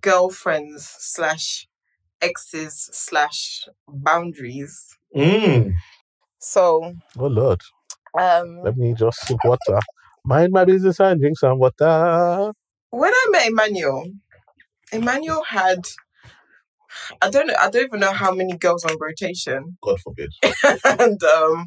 girlfriends 0.00 0.88
slash 0.98 1.66
exes 2.20 2.88
slash 2.92 3.66
boundaries. 3.88 4.96
Mm. 5.14 5.74
So, 6.38 6.94
Oh 7.18 7.26
Lord, 7.26 7.60
um, 8.18 8.60
let 8.62 8.76
me 8.76 8.94
just 8.94 9.26
sip 9.26 9.38
water. 9.44 9.78
Mind 10.24 10.52
my 10.52 10.64
business 10.64 11.00
and 11.00 11.20
drink 11.20 11.38
some 11.38 11.58
water. 11.58 12.52
when 12.90 13.12
I 13.12 13.26
met 13.30 13.46
Emmanuel, 13.48 14.10
Emmanuel 14.92 15.42
had 15.44 15.80
I 17.20 17.30
don't 17.30 17.46
know 17.46 17.54
I 17.58 17.70
don't 17.70 17.84
even 17.84 18.00
know 18.00 18.12
how 18.12 18.32
many 18.32 18.56
girls 18.56 18.84
on 18.84 18.96
rotation. 19.00 19.76
God 19.82 19.98
forbid. 20.00 20.30
and 20.84 21.22
um, 21.22 21.66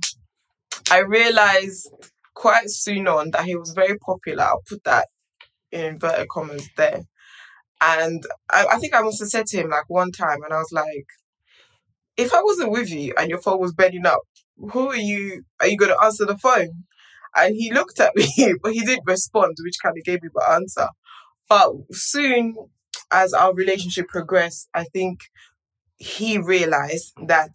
I 0.91 0.99
realized 0.99 1.89
quite 2.33 2.69
soon 2.69 3.07
on 3.07 3.31
that 3.31 3.45
he 3.45 3.55
was 3.55 3.71
very 3.71 3.97
popular. 3.97 4.43
I'll 4.43 4.63
put 4.67 4.83
that 4.83 5.07
in 5.71 5.85
inverted 5.85 6.29
commas 6.29 6.69
there. 6.77 7.01
And 7.81 8.23
I, 8.51 8.65
I 8.73 8.77
think 8.77 8.95
I 8.95 9.01
must 9.01 9.19
have 9.19 9.29
said 9.29 9.45
to 9.47 9.57
him 9.57 9.69
like 9.69 9.85
one 9.87 10.11
time, 10.11 10.39
and 10.43 10.53
I 10.53 10.57
was 10.57 10.71
like, 10.71 11.05
if 12.15 12.33
I 12.33 12.41
wasn't 12.41 12.71
with 12.71 12.89
you 12.89 13.13
and 13.17 13.29
your 13.29 13.41
phone 13.41 13.59
was 13.59 13.73
bending 13.73 14.05
up, 14.05 14.21
who 14.71 14.89
are 14.89 14.95
you? 14.95 15.43
Are 15.59 15.67
you 15.67 15.77
going 15.77 15.91
to 15.91 16.03
answer 16.03 16.25
the 16.25 16.37
phone? 16.37 16.85
And 17.35 17.55
he 17.55 17.71
looked 17.71 17.99
at 17.99 18.15
me, 18.15 18.55
but 18.61 18.73
he 18.73 18.81
didn't 18.81 19.05
respond, 19.05 19.55
which 19.63 19.77
kind 19.81 19.95
of 19.97 20.03
gave 20.03 20.23
me 20.23 20.29
the 20.33 20.49
answer. 20.51 20.87
But 21.47 21.71
soon, 21.91 22.55
as 23.11 23.33
our 23.33 23.53
relationship 23.53 24.07
progressed, 24.07 24.69
I 24.73 24.85
think 24.85 25.19
he 25.97 26.37
realized 26.37 27.13
that 27.27 27.51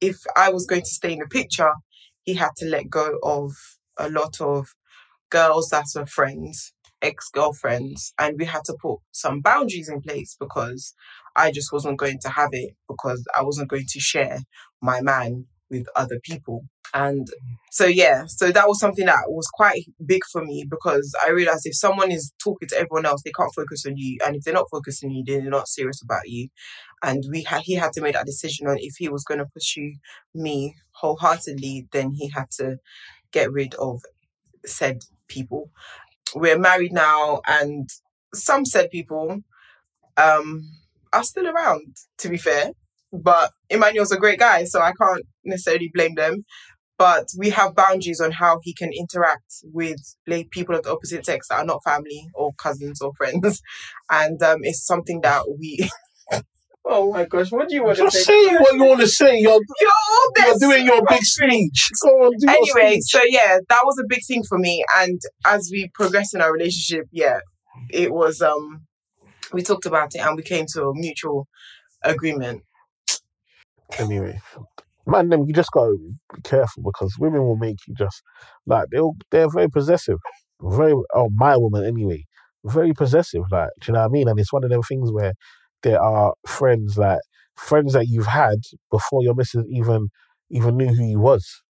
if 0.00 0.16
I 0.36 0.50
was 0.50 0.66
going 0.66 0.82
to 0.82 0.88
stay 0.88 1.12
in 1.12 1.20
the 1.20 1.26
picture, 1.26 1.72
he 2.24 2.34
had 2.34 2.50
to 2.58 2.66
let 2.66 2.90
go 2.90 3.18
of 3.22 3.52
a 3.96 4.10
lot 4.10 4.40
of 4.40 4.68
girls 5.30 5.68
that 5.70 5.86
were 5.94 6.06
friends, 6.06 6.72
ex 7.02 7.30
girlfriends, 7.30 8.12
and 8.18 8.38
we 8.38 8.44
had 8.44 8.64
to 8.66 8.76
put 8.80 8.98
some 9.12 9.40
boundaries 9.40 9.88
in 9.88 10.00
place 10.00 10.36
because 10.38 10.94
I 11.34 11.50
just 11.52 11.72
wasn't 11.72 11.98
going 11.98 12.18
to 12.22 12.28
have 12.30 12.50
it 12.52 12.74
because 12.88 13.24
I 13.34 13.42
wasn't 13.42 13.70
going 13.70 13.86
to 13.88 14.00
share 14.00 14.40
my 14.82 15.00
man 15.00 15.46
with 15.70 15.86
other 15.96 16.20
people. 16.22 16.64
And 16.94 17.26
so 17.70 17.84
yeah, 17.86 18.24
so 18.26 18.50
that 18.52 18.68
was 18.68 18.78
something 18.80 19.06
that 19.06 19.24
was 19.28 19.46
quite 19.52 19.82
big 20.04 20.22
for 20.32 20.44
me 20.44 20.64
because 20.68 21.14
I 21.26 21.30
realized 21.30 21.66
if 21.66 21.76
someone 21.76 22.10
is 22.10 22.32
talking 22.42 22.68
to 22.68 22.76
everyone 22.76 23.04
else, 23.04 23.22
they 23.22 23.32
can't 23.32 23.54
focus 23.54 23.84
on 23.86 23.96
you, 23.96 24.18
and 24.24 24.36
if 24.36 24.44
they're 24.44 24.54
not 24.54 24.70
focusing 24.70 25.10
on 25.10 25.16
you, 25.16 25.24
then 25.26 25.42
they're 25.42 25.50
not 25.50 25.68
serious 25.68 26.00
about 26.02 26.28
you. 26.28 26.48
And 27.02 27.24
we 27.30 27.42
had 27.42 27.62
he 27.62 27.74
had 27.74 27.92
to 27.94 28.00
make 28.00 28.14
that 28.14 28.26
decision 28.26 28.66
on 28.66 28.78
if 28.78 28.94
he 28.96 29.08
was 29.08 29.24
going 29.24 29.38
to 29.38 29.46
pursue 29.46 29.94
me 30.34 30.76
wholeheartedly, 30.92 31.88
then 31.92 32.12
he 32.12 32.30
had 32.30 32.50
to 32.52 32.78
get 33.32 33.52
rid 33.52 33.74
of 33.74 34.00
said 34.64 35.02
people. 35.28 35.70
We're 36.34 36.58
married 36.58 36.92
now, 36.92 37.40
and 37.46 37.88
some 38.34 38.64
said 38.64 38.90
people 38.90 39.42
um, 40.16 40.70
are 41.12 41.24
still 41.24 41.46
around. 41.46 41.96
To 42.18 42.28
be 42.28 42.38
fair, 42.38 42.70
but 43.22 43.50
Emmanuel's 43.70 44.12
a 44.12 44.18
great 44.18 44.38
guy, 44.38 44.64
so 44.64 44.80
I 44.80 44.92
can't 44.92 45.24
necessarily 45.44 45.90
blame 45.92 46.14
them 46.14 46.44
but 46.98 47.28
we 47.36 47.50
have 47.50 47.74
boundaries 47.74 48.20
on 48.20 48.32
how 48.32 48.58
he 48.62 48.72
can 48.72 48.90
interact 48.92 49.52
with 49.64 50.00
like 50.26 50.50
people 50.50 50.74
of 50.74 50.82
the 50.82 50.90
opposite 50.90 51.24
sex 51.24 51.48
that 51.48 51.58
are 51.58 51.64
not 51.64 51.84
family 51.84 52.26
or 52.34 52.52
cousins 52.54 53.00
or 53.00 53.12
friends, 53.16 53.60
and 54.10 54.42
um, 54.42 54.58
it's 54.62 54.84
something 54.86 55.20
that 55.22 55.42
we. 55.58 55.88
oh 56.84 57.12
my 57.12 57.24
gosh! 57.24 57.52
What 57.52 57.68
do 57.68 57.74
you 57.74 57.84
want 57.84 57.98
Just 57.98 58.16
to 58.16 58.22
say 58.22 58.56
what 58.56 58.74
you 58.74 58.84
want 58.84 59.00
to 59.00 59.08
say. 59.08 59.38
You're, 59.38 59.60
You're 59.80 60.46
you're 60.46 60.58
doing 60.58 60.86
your 60.86 61.02
big 61.06 61.22
speech. 61.22 61.90
Go 62.02 62.08
on, 62.08 62.32
do 62.38 62.48
anyway, 62.48 62.98
so 63.00 63.20
yeah, 63.28 63.58
that 63.68 63.80
was 63.84 63.98
a 63.98 64.06
big 64.08 64.20
thing 64.26 64.42
for 64.48 64.58
me. 64.58 64.84
And 64.96 65.20
as 65.44 65.68
we 65.70 65.90
progressed 65.94 66.34
in 66.34 66.40
our 66.40 66.52
relationship, 66.52 67.06
yeah, 67.12 67.40
it 67.90 68.12
was 68.12 68.40
um 68.40 68.86
we 69.52 69.62
talked 69.62 69.86
about 69.86 70.14
it 70.14 70.20
and 70.20 70.36
we 70.36 70.42
came 70.42 70.66
to 70.72 70.84
a 70.84 70.94
mutual 70.94 71.46
agreement. 72.02 72.62
Anyway, 73.98 74.40
man, 75.06 75.28
them 75.30 75.44
you 75.46 75.54
just 75.54 75.72
gotta 75.72 75.96
be 76.34 76.42
careful 76.42 76.82
because 76.82 77.16
women 77.18 77.42
will 77.42 77.56
make 77.56 77.78
you 77.86 77.94
just 77.94 78.22
like 78.66 78.86
they'll 78.92 79.14
they're 79.30 79.50
very 79.50 79.68
possessive, 79.70 80.18
very 80.62 80.94
oh 81.14 81.30
my 81.34 81.56
woman 81.56 81.84
anyway, 81.84 82.24
very 82.64 82.92
possessive. 82.94 83.42
Like, 83.50 83.70
do 83.80 83.88
you 83.88 83.94
know 83.94 84.00
what 84.00 84.06
I 84.06 84.10
mean? 84.10 84.28
And 84.28 84.38
it's 84.40 84.52
one 84.52 84.64
of 84.64 84.70
them 84.70 84.82
things 84.82 85.12
where 85.12 85.34
there 85.82 86.00
are 86.02 86.34
friends 86.46 86.98
like 86.98 87.20
friends 87.56 87.94
that 87.94 88.08
you've 88.08 88.26
had 88.26 88.58
before 88.90 89.22
your 89.22 89.34
missus 89.34 89.66
even 89.70 90.08
even 90.50 90.76
knew 90.76 90.88
who 90.94 91.04
you 91.04 91.20
was. 91.20 91.62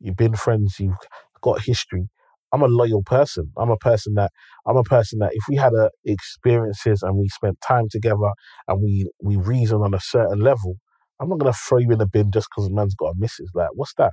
You've 0.00 0.16
been 0.16 0.34
friends. 0.36 0.76
You've 0.78 0.94
got 1.40 1.62
history. 1.62 2.08
I'm 2.52 2.62
a 2.62 2.68
loyal 2.68 3.02
person. 3.02 3.52
I'm 3.56 3.70
a 3.70 3.76
person 3.76 4.14
that 4.14 4.30
I'm 4.66 4.76
a 4.76 4.82
person 4.84 5.18
that 5.20 5.32
if 5.34 5.44
we 5.48 5.56
had 5.56 5.72
a 5.74 5.90
experiences 6.04 7.02
and 7.02 7.16
we 7.16 7.28
spent 7.28 7.58
time 7.66 7.86
together 7.90 8.32
and 8.68 8.82
we 8.82 9.10
we 9.22 9.36
reason 9.36 9.78
on 9.82 9.94
a 9.94 10.00
certain 10.00 10.40
level, 10.40 10.76
I'm 11.20 11.28
not 11.28 11.38
gonna 11.38 11.52
throw 11.52 11.78
you 11.78 11.92
in 11.92 11.98
the 11.98 12.06
bin 12.06 12.30
just 12.32 12.48
because 12.50 12.68
a 12.68 12.72
man's 12.74 12.94
got 12.94 13.10
a 13.10 13.14
missus. 13.16 13.50
Like, 13.54 13.70
what's 13.74 13.94
that? 13.98 14.12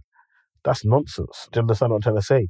That's 0.66 0.86
nonsense. 0.86 1.50
Do 1.52 1.60
you 1.60 1.62
understand 1.64 1.92
what 1.92 1.98
I'm 1.98 2.02
trying 2.04 2.16
to 2.18 2.22
say? 2.24 2.50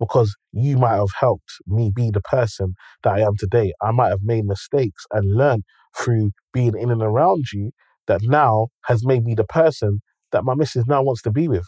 Because 0.00 0.36
you 0.52 0.78
might 0.78 0.96
have 0.96 1.12
helped 1.18 1.52
me 1.66 1.92
be 1.94 2.10
the 2.12 2.22
person 2.22 2.74
that 3.04 3.14
I 3.14 3.20
am 3.20 3.36
today. 3.38 3.72
I 3.82 3.92
might 3.92 4.10
have 4.10 4.22
made 4.22 4.46
mistakes 4.46 5.04
and 5.12 5.36
learned 5.36 5.64
through 5.96 6.32
being 6.52 6.76
in 6.78 6.90
and 6.90 7.02
around 7.02 7.46
you 7.52 7.72
that 8.08 8.22
now 8.22 8.68
has 8.86 9.04
made 9.06 9.24
me 9.24 9.34
the 9.34 9.44
person 9.44 10.00
that 10.32 10.44
my 10.44 10.54
missus 10.54 10.86
now 10.86 11.02
wants 11.02 11.22
to 11.22 11.30
be 11.30 11.48
with. 11.48 11.66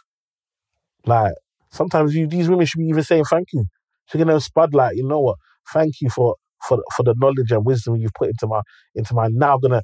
Like, 1.06 1.34
sometimes 1.70 2.14
you 2.14 2.26
these 2.26 2.48
women 2.48 2.66
should 2.66 2.78
be 2.80 2.86
even 2.86 3.02
saying 3.04 3.24
thank 3.24 3.48
you. 3.52 3.66
She's 4.06 4.22
gonna 4.22 4.40
spud 4.40 4.74
like, 4.74 4.96
you 4.96 5.06
know 5.06 5.20
what? 5.20 5.38
Thank 5.72 5.96
you 6.00 6.10
for 6.10 6.36
for 6.68 6.78
for 6.96 7.02
the 7.04 7.14
knowledge 7.18 7.52
and 7.52 7.64
wisdom 7.64 7.96
you've 7.96 8.14
put 8.14 8.28
into 8.30 8.46
my 8.46 8.62
into 8.94 9.14
my 9.14 9.28
now 9.30 9.58
gonna 9.58 9.82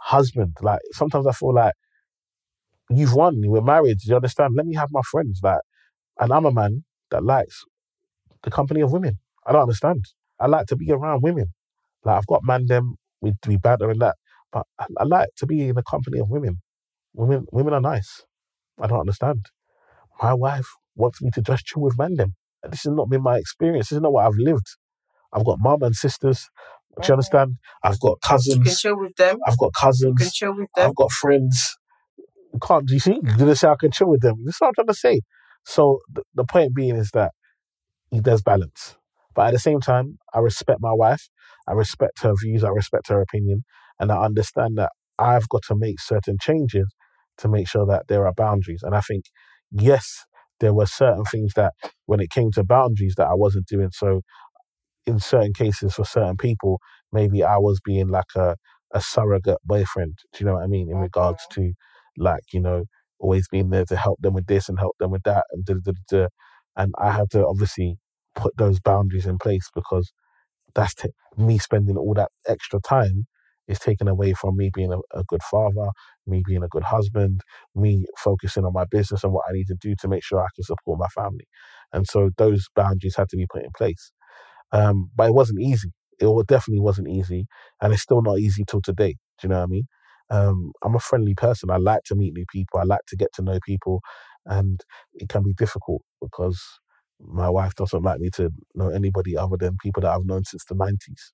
husband. 0.00 0.56
Like 0.62 0.80
sometimes 0.92 1.26
I 1.28 1.32
feel 1.32 1.54
like 1.54 1.74
you've 2.90 3.14
won. 3.14 3.42
We're 3.46 3.62
married. 3.62 3.98
You 4.04 4.16
understand? 4.16 4.54
Let 4.56 4.66
me 4.66 4.76
have 4.76 4.90
my 4.92 5.02
friends. 5.10 5.40
Like, 5.42 5.60
and 6.20 6.32
I'm 6.32 6.46
a 6.46 6.52
man 6.52 6.84
that 7.10 7.24
likes 7.24 7.64
the 8.44 8.50
company 8.50 8.82
of 8.82 8.92
women. 8.92 9.18
I 9.46 9.52
don't 9.52 9.62
understand. 9.62 10.04
I 10.40 10.46
like 10.48 10.66
to 10.68 10.76
be 10.76 10.92
around 10.92 11.22
women. 11.22 11.46
Like 12.04 12.18
I've 12.18 12.26
got 12.26 12.44
man 12.44 12.66
them. 12.66 12.96
We 13.22 13.32
we 13.46 13.56
banter 13.58 13.90
and 13.90 14.00
that, 14.02 14.16
but 14.52 14.66
I, 14.78 14.86
I 14.98 15.04
like 15.04 15.30
to 15.38 15.46
be 15.46 15.68
in 15.68 15.76
the 15.76 15.82
company 15.82 16.20
of 16.20 16.30
women. 16.30 16.62
Women 17.14 17.46
women 17.52 17.74
are 17.74 17.80
nice. 17.82 18.24
I 18.80 18.86
don't 18.88 19.00
understand. 19.00 19.46
My 20.22 20.34
wife 20.34 20.68
wants 20.96 21.22
me 21.22 21.30
to 21.34 21.42
just 21.42 21.66
chill 21.66 21.82
with 21.82 21.98
man 21.98 22.16
them. 22.16 22.34
This 22.70 22.84
has 22.84 22.92
not 22.94 23.10
been 23.10 23.22
my 23.22 23.38
experience. 23.38 23.88
This 23.90 23.96
is 23.96 24.02
not 24.02 24.12
what 24.12 24.26
I've 24.26 24.38
lived. 24.38 24.66
I've 25.32 25.46
got 25.46 25.58
mum 25.60 25.82
and 25.82 25.96
sisters. 25.96 26.48
Do 27.02 27.08
you 27.08 27.14
understand? 27.14 27.56
I've 27.82 28.00
got 28.00 28.20
cousins. 28.22 28.56
You 28.56 28.62
can 28.62 28.74
chill 28.74 28.98
with 28.98 29.16
them. 29.16 29.38
I've 29.46 29.58
got 29.58 29.72
cousins. 29.74 30.02
You 30.20 30.26
can 30.26 30.30
chill 30.32 30.54
with 30.56 30.68
them. 30.76 30.88
I've 30.90 30.96
got 30.96 31.10
friends. 31.10 31.76
You 32.52 32.58
can't 32.60 32.86
do 32.86 32.94
you 32.94 33.00
see? 33.00 33.18
You're 33.22 33.36
gonna 33.36 33.56
say 33.56 33.68
I 33.68 33.76
can 33.78 33.90
chill 33.90 34.08
with 34.08 34.22
them. 34.22 34.36
That's 34.44 34.60
what 34.60 34.68
I'm 34.68 34.74
trying 34.74 34.86
to 34.88 34.94
say. 34.94 35.20
So 35.64 36.00
the, 36.12 36.22
the 36.34 36.44
point 36.44 36.74
being 36.74 36.96
is 36.96 37.10
that 37.12 37.32
there's 38.10 38.42
balance. 38.42 38.96
But 39.34 39.48
at 39.48 39.52
the 39.52 39.58
same 39.58 39.80
time, 39.80 40.18
I 40.34 40.40
respect 40.40 40.80
my 40.80 40.92
wife. 40.92 41.28
I 41.68 41.72
respect 41.72 42.22
her 42.22 42.34
views. 42.40 42.64
I 42.64 42.70
respect 42.70 43.08
her 43.08 43.20
opinion. 43.20 43.64
And 43.98 44.10
I 44.10 44.24
understand 44.24 44.76
that 44.78 44.90
I've 45.18 45.48
got 45.48 45.62
to 45.68 45.76
make 45.76 46.00
certain 46.00 46.36
changes 46.40 46.92
to 47.38 47.48
make 47.48 47.68
sure 47.68 47.86
that 47.86 48.08
there 48.08 48.26
are 48.26 48.34
boundaries. 48.34 48.82
And 48.82 48.94
I 48.94 49.00
think, 49.00 49.24
yes, 49.70 50.24
there 50.58 50.74
were 50.74 50.86
certain 50.86 51.24
things 51.24 51.52
that 51.54 51.74
when 52.06 52.20
it 52.20 52.30
came 52.30 52.50
to 52.52 52.64
boundaries 52.64 53.14
that 53.16 53.28
I 53.28 53.34
wasn't 53.34 53.66
doing. 53.66 53.90
So 53.92 54.22
in 55.06 55.18
certain 55.18 55.52
cases 55.54 55.94
for 55.94 56.04
certain 56.04 56.36
people, 56.36 56.80
maybe 57.12 57.42
I 57.44 57.56
was 57.58 57.80
being 57.84 58.08
like 58.08 58.32
a, 58.36 58.56
a 58.92 59.00
surrogate 59.00 59.58
boyfriend. 59.64 60.18
Do 60.32 60.40
you 60.40 60.46
know 60.46 60.54
what 60.54 60.64
I 60.64 60.66
mean? 60.68 60.90
In 60.90 60.98
regards 60.98 61.42
to 61.52 61.72
like, 62.16 62.44
you 62.52 62.60
know, 62.60 62.84
always 63.18 63.48
being 63.48 63.70
there 63.70 63.84
to 63.86 63.96
help 63.96 64.20
them 64.20 64.34
with 64.34 64.46
this 64.46 64.68
and 64.68 64.78
help 64.78 64.96
them 64.98 65.10
with 65.10 65.22
that 65.24 65.44
and 65.52 65.64
da, 65.64 65.74
da, 65.84 65.92
da, 65.92 66.18
da. 66.22 66.28
and 66.76 66.94
I 66.98 67.12
had 67.12 67.30
to 67.32 67.46
obviously 67.46 67.96
put 68.34 68.56
those 68.56 68.80
boundaries 68.80 69.26
in 69.26 69.38
place 69.38 69.68
because 69.74 70.12
that's 70.74 70.94
t- 70.94 71.10
me 71.36 71.58
spending 71.58 71.96
all 71.96 72.14
that 72.14 72.30
extra 72.48 72.80
time 72.80 73.26
is 73.68 73.78
taken 73.78 74.08
away 74.08 74.32
from 74.34 74.56
me 74.56 74.70
being 74.74 74.92
a, 74.92 74.98
a 75.18 75.22
good 75.28 75.42
father, 75.44 75.90
me 76.26 76.42
being 76.46 76.62
a 76.62 76.68
good 76.68 76.82
husband, 76.84 77.42
me 77.74 78.04
focusing 78.18 78.64
on 78.64 78.72
my 78.72 78.84
business 78.90 79.22
and 79.22 79.32
what 79.32 79.44
I 79.48 79.52
need 79.52 79.66
to 79.68 79.76
do 79.80 79.94
to 80.00 80.08
make 80.08 80.24
sure 80.24 80.40
I 80.40 80.48
can 80.54 80.64
support 80.64 80.98
my 80.98 81.06
family. 81.08 81.46
And 81.92 82.06
so 82.06 82.30
those 82.36 82.66
boundaries 82.74 83.16
had 83.16 83.28
to 83.30 83.36
be 83.36 83.46
put 83.52 83.62
in 83.64 83.70
place. 83.76 84.12
Um, 84.72 85.10
but 85.16 85.28
it 85.28 85.34
wasn't 85.34 85.60
easy. 85.60 85.92
It 86.18 86.46
definitely 86.48 86.80
wasn't 86.80 87.08
easy, 87.08 87.46
and 87.80 87.92
it's 87.92 88.02
still 88.02 88.22
not 88.22 88.38
easy 88.38 88.64
till 88.68 88.82
today. 88.82 89.16
Do 89.40 89.44
you 89.44 89.48
know 89.50 89.58
what 89.58 89.64
I 89.64 89.66
mean? 89.66 89.84
Um, 90.30 90.72
I'm 90.84 90.94
a 90.94 91.00
friendly 91.00 91.34
person. 91.34 91.70
I 91.70 91.76
like 91.78 92.02
to 92.06 92.14
meet 92.14 92.34
new 92.34 92.44
people. 92.52 92.78
I 92.78 92.84
like 92.84 93.06
to 93.08 93.16
get 93.16 93.32
to 93.34 93.42
know 93.42 93.58
people, 93.64 94.00
and 94.46 94.80
it 95.14 95.28
can 95.28 95.42
be 95.42 95.54
difficult 95.54 96.02
because 96.20 96.62
my 97.20 97.48
wife 97.48 97.74
doesn't 97.74 98.02
like 98.02 98.20
me 98.20 98.30
to 98.34 98.50
know 98.74 98.88
anybody 98.90 99.36
other 99.36 99.56
than 99.58 99.76
people 99.82 100.02
that 100.02 100.12
I've 100.12 100.26
known 100.26 100.44
since 100.44 100.64
the 100.66 100.74
90s. 100.74 101.32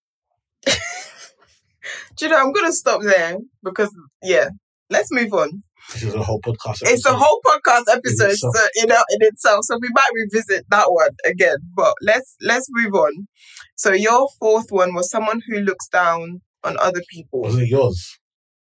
Do 2.16 2.27
you 2.27 2.31
know? 2.31 2.38
I'm 2.38 2.53
gonna 2.53 2.72
stop 2.72 3.03
there 3.03 3.38
because 3.62 3.94
yeah. 4.22 4.51
Let's 4.90 5.11
move 5.11 5.33
on. 5.35 5.62
This 5.92 6.02
is 6.02 6.14
a 6.14 6.22
whole 6.22 6.40
podcast. 6.40 6.78
It's 6.82 7.06
a 7.06 7.14
whole 7.14 7.40
podcast 7.46 7.84
episode 7.90 8.34
so, 8.36 8.50
you 8.74 8.86
know, 8.86 9.02
in 9.10 9.18
itself, 9.20 9.64
so 9.64 9.78
we 9.80 9.88
might 9.94 10.10
revisit 10.14 10.66
that 10.70 10.86
one 10.88 11.10
again. 11.24 11.56
But 11.74 11.94
let's 12.02 12.36
let's 12.42 12.66
move 12.70 12.94
on. 12.94 13.28
So 13.76 13.92
your 13.92 14.28
fourth 14.40 14.66
one 14.70 14.94
was 14.94 15.10
someone 15.10 15.40
who 15.48 15.60
looks 15.60 15.88
down 15.88 16.40
on 16.64 16.76
other 16.78 17.02
people. 17.10 17.42
Was 17.42 17.58
it 17.58 17.68
yours? 17.68 18.18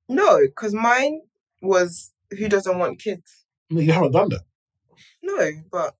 No, 0.07 0.39
because 0.45 0.73
mine 0.73 1.21
was 1.61 2.13
who 2.31 2.47
doesn't 2.47 2.77
want 2.77 2.99
kids. 2.99 3.45
No, 3.69 3.81
you 3.81 3.91
haven't 3.91 4.11
done 4.11 4.29
that. 4.29 4.41
No, 5.23 5.51
but 5.71 5.95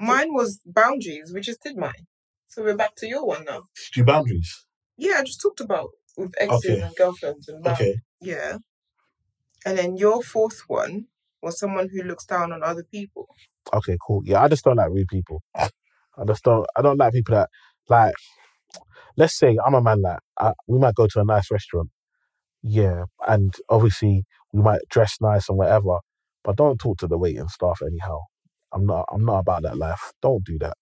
mine 0.00 0.32
was 0.32 0.60
boundaries. 0.64 1.30
We 1.34 1.40
just 1.42 1.62
did 1.62 1.76
mine. 1.76 2.06
So 2.48 2.62
we're 2.62 2.76
back 2.76 2.94
to 2.96 3.06
your 3.06 3.26
one 3.26 3.44
now. 3.44 3.64
You 3.94 4.04
boundaries? 4.04 4.64
Yeah, 4.96 5.16
I 5.18 5.22
just 5.24 5.40
talked 5.40 5.60
about 5.60 5.90
with 6.16 6.32
exes 6.38 6.70
Okay. 6.70 6.80
and 6.80 6.96
girlfriends 6.96 7.48
and 7.48 7.62
that. 7.64 7.74
Okay. 7.80 7.94
Yeah. 8.20 8.58
And 9.66 9.78
then 9.78 9.96
your 9.96 10.22
fourth 10.22 10.62
one 10.68 11.06
was 11.42 11.58
someone 11.58 11.90
who 11.92 12.02
looks 12.04 12.26
down 12.26 12.52
on 12.52 12.62
other 12.62 12.84
people. 12.84 13.28
Okay, 13.74 13.96
cool. 14.06 14.22
Yeah, 14.24 14.42
I 14.42 14.48
just 14.48 14.64
don't 14.64 14.76
like 14.76 14.90
rude 14.90 15.08
people. 15.08 15.42
I 16.18 16.24
just 16.26 16.44
don't. 16.44 16.66
I 16.76 16.82
don't 16.82 16.98
like 16.98 17.14
people 17.14 17.36
that 17.36 17.50
like. 17.88 18.14
Let's 19.16 19.38
say 19.38 19.58
I'm 19.64 19.74
a 19.74 19.82
man 19.82 20.02
that 20.02 20.20
I, 20.38 20.52
we 20.68 20.78
might 20.78 20.94
go 20.96 21.06
to 21.08 21.20
a 21.20 21.24
nice 21.24 21.50
restaurant, 21.50 21.90
yeah, 22.62 23.04
and 23.28 23.54
obviously 23.70 24.24
we 24.52 24.62
might 24.62 24.80
dress 24.90 25.16
nice 25.20 25.48
and 25.48 25.58
whatever, 25.58 25.98
but 26.44 26.56
don't 26.56 26.78
talk 26.78 26.98
to 26.98 27.08
the 27.08 27.18
waiting 27.18 27.48
staff 27.48 27.80
anyhow. 27.82 28.20
I'm 28.72 28.86
not. 28.86 29.06
I'm 29.12 29.24
not 29.24 29.40
about 29.40 29.62
that 29.64 29.78
life. 29.78 30.12
Don't 30.22 30.44
do 30.44 30.58
that. 30.60 30.76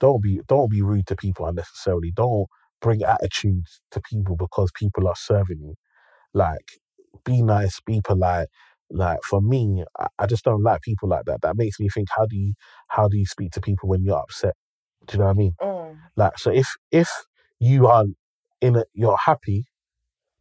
Don't 0.00 0.22
be. 0.22 0.40
Don't 0.48 0.70
be 0.70 0.82
rude 0.82 1.06
to 1.08 1.16
people 1.16 1.46
unnecessarily. 1.46 2.12
Don't 2.14 2.46
bring 2.82 3.02
attitudes 3.04 3.82
to 3.92 4.00
people 4.02 4.36
because 4.36 4.70
people 4.74 5.08
are 5.08 5.16
serving 5.16 5.60
you. 5.62 5.74
Like, 6.34 6.80
be 7.24 7.42
nice, 7.42 7.80
be 7.86 8.00
polite. 8.04 8.48
Like 8.90 9.20
for 9.28 9.40
me, 9.42 9.84
I, 9.98 10.08
I 10.20 10.26
just 10.26 10.44
don't 10.44 10.62
like 10.62 10.82
people 10.82 11.08
like 11.08 11.24
that. 11.26 11.42
That 11.42 11.56
makes 11.56 11.80
me 11.80 11.88
think, 11.88 12.08
how 12.16 12.26
do 12.26 12.36
you 12.36 12.54
how 12.88 13.08
do 13.08 13.16
you 13.18 13.26
speak 13.26 13.52
to 13.52 13.60
people 13.60 13.88
when 13.88 14.04
you're 14.04 14.18
upset? 14.18 14.54
Do 15.06 15.14
you 15.14 15.18
know 15.20 15.26
what 15.26 15.32
I 15.32 15.34
mean? 15.34 15.52
Mm. 15.60 15.98
Like 16.16 16.38
so 16.38 16.50
if 16.50 16.68
if 16.92 17.10
you 17.60 17.86
are 17.88 18.04
in 18.60 18.76
a 18.76 18.84
you're 18.94 19.18
happy 19.18 19.64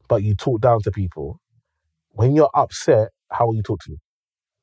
but 0.07 0.23
you 0.23 0.35
talk 0.35 0.61
down 0.61 0.81
to 0.83 0.91
people, 0.91 1.39
when 2.11 2.35
you're 2.35 2.51
upset, 2.55 3.09
how 3.31 3.47
will 3.47 3.55
you 3.55 3.63
talk 3.63 3.81
to 3.83 3.91
me? 3.91 3.97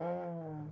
Mm. 0.02 0.66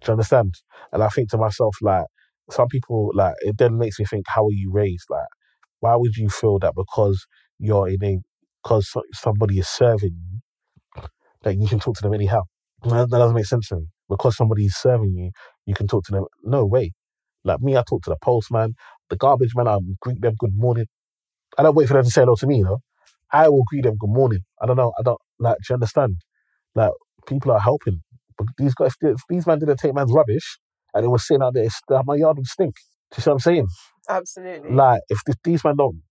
Do 0.00 0.06
you 0.08 0.12
understand? 0.12 0.54
And 0.92 1.02
I 1.02 1.08
think 1.10 1.30
to 1.30 1.38
myself, 1.38 1.76
like, 1.82 2.06
some 2.50 2.68
people, 2.68 3.12
like, 3.14 3.34
it 3.42 3.58
then 3.58 3.78
makes 3.78 4.00
me 4.00 4.06
think, 4.06 4.26
how 4.28 4.46
are 4.46 4.52
you 4.52 4.72
raised? 4.72 5.06
Like, 5.10 5.28
why 5.80 5.96
would 5.96 6.16
you 6.16 6.30
feel 6.30 6.60
that 6.60 6.74
because 6.76 7.26
you're 7.60 7.88
in 7.88 8.04
a, 8.04 8.18
because 8.64 8.94
somebody 9.14 9.60
is 9.60 9.68
serving 9.68 10.16
you, 10.30 10.39
that 11.42 11.58
you 11.58 11.66
can 11.68 11.80
talk 11.80 11.96
to 11.96 12.02
them 12.02 12.14
anyhow? 12.14 12.42
That, 12.84 13.10
that 13.10 13.18
doesn't 13.18 13.36
make 13.36 13.46
sense 13.46 13.68
to 13.68 13.76
me. 13.76 13.86
Because 14.08 14.36
somebody 14.36 14.66
is 14.66 14.76
serving 14.76 15.14
you, 15.14 15.30
you 15.66 15.74
can 15.74 15.86
talk 15.86 16.04
to 16.06 16.12
them. 16.12 16.24
No 16.42 16.64
way. 16.66 16.92
Like 17.44 17.60
me, 17.60 17.76
I 17.76 17.82
talk 17.88 18.02
to 18.04 18.10
the 18.10 18.16
postman, 18.22 18.74
the 19.08 19.16
garbage 19.16 19.54
man, 19.54 19.68
I 19.68 19.78
greet 20.00 20.20
them 20.20 20.34
good 20.38 20.54
morning. 20.54 20.86
I 21.58 21.62
don't 21.62 21.74
wait 21.74 21.88
for 21.88 21.94
them 21.94 22.04
to 22.04 22.10
say 22.10 22.22
hello 22.22 22.36
to 22.36 22.46
me, 22.46 22.58
you 22.58 22.64
know. 22.64 22.78
I 23.32 23.48
will 23.48 23.64
greet 23.66 23.84
them 23.84 23.96
good 23.98 24.10
morning. 24.10 24.40
I 24.60 24.66
don't 24.66 24.76
know. 24.76 24.92
I 24.98 25.02
don't 25.02 25.20
like. 25.38 25.56
Do 25.58 25.62
you 25.70 25.74
understand? 25.74 26.16
Like 26.74 26.92
people 27.26 27.52
are 27.52 27.60
helping. 27.60 28.02
But 28.36 28.48
these 28.58 28.74
guys, 28.74 28.94
if, 29.00 29.10
if 29.14 29.20
these 29.28 29.46
men 29.46 29.58
didn't 29.58 29.78
take 29.78 29.94
man's 29.94 30.12
rubbish 30.12 30.58
and 30.94 31.04
it 31.04 31.08
was 31.08 31.26
sitting 31.26 31.42
out 31.42 31.54
there, 31.54 31.68
my 32.04 32.16
yard 32.16 32.38
would 32.38 32.46
stink. 32.46 32.74
Do 33.10 33.16
you 33.18 33.22
see 33.22 33.30
what 33.30 33.34
I'm 33.34 33.40
saying? 33.40 33.68
Absolutely. 34.08 34.72
Like 34.72 35.02
if 35.08 35.20
th- 35.24 35.38
these 35.44 35.64
men 35.64 35.76
don't, 35.76 36.02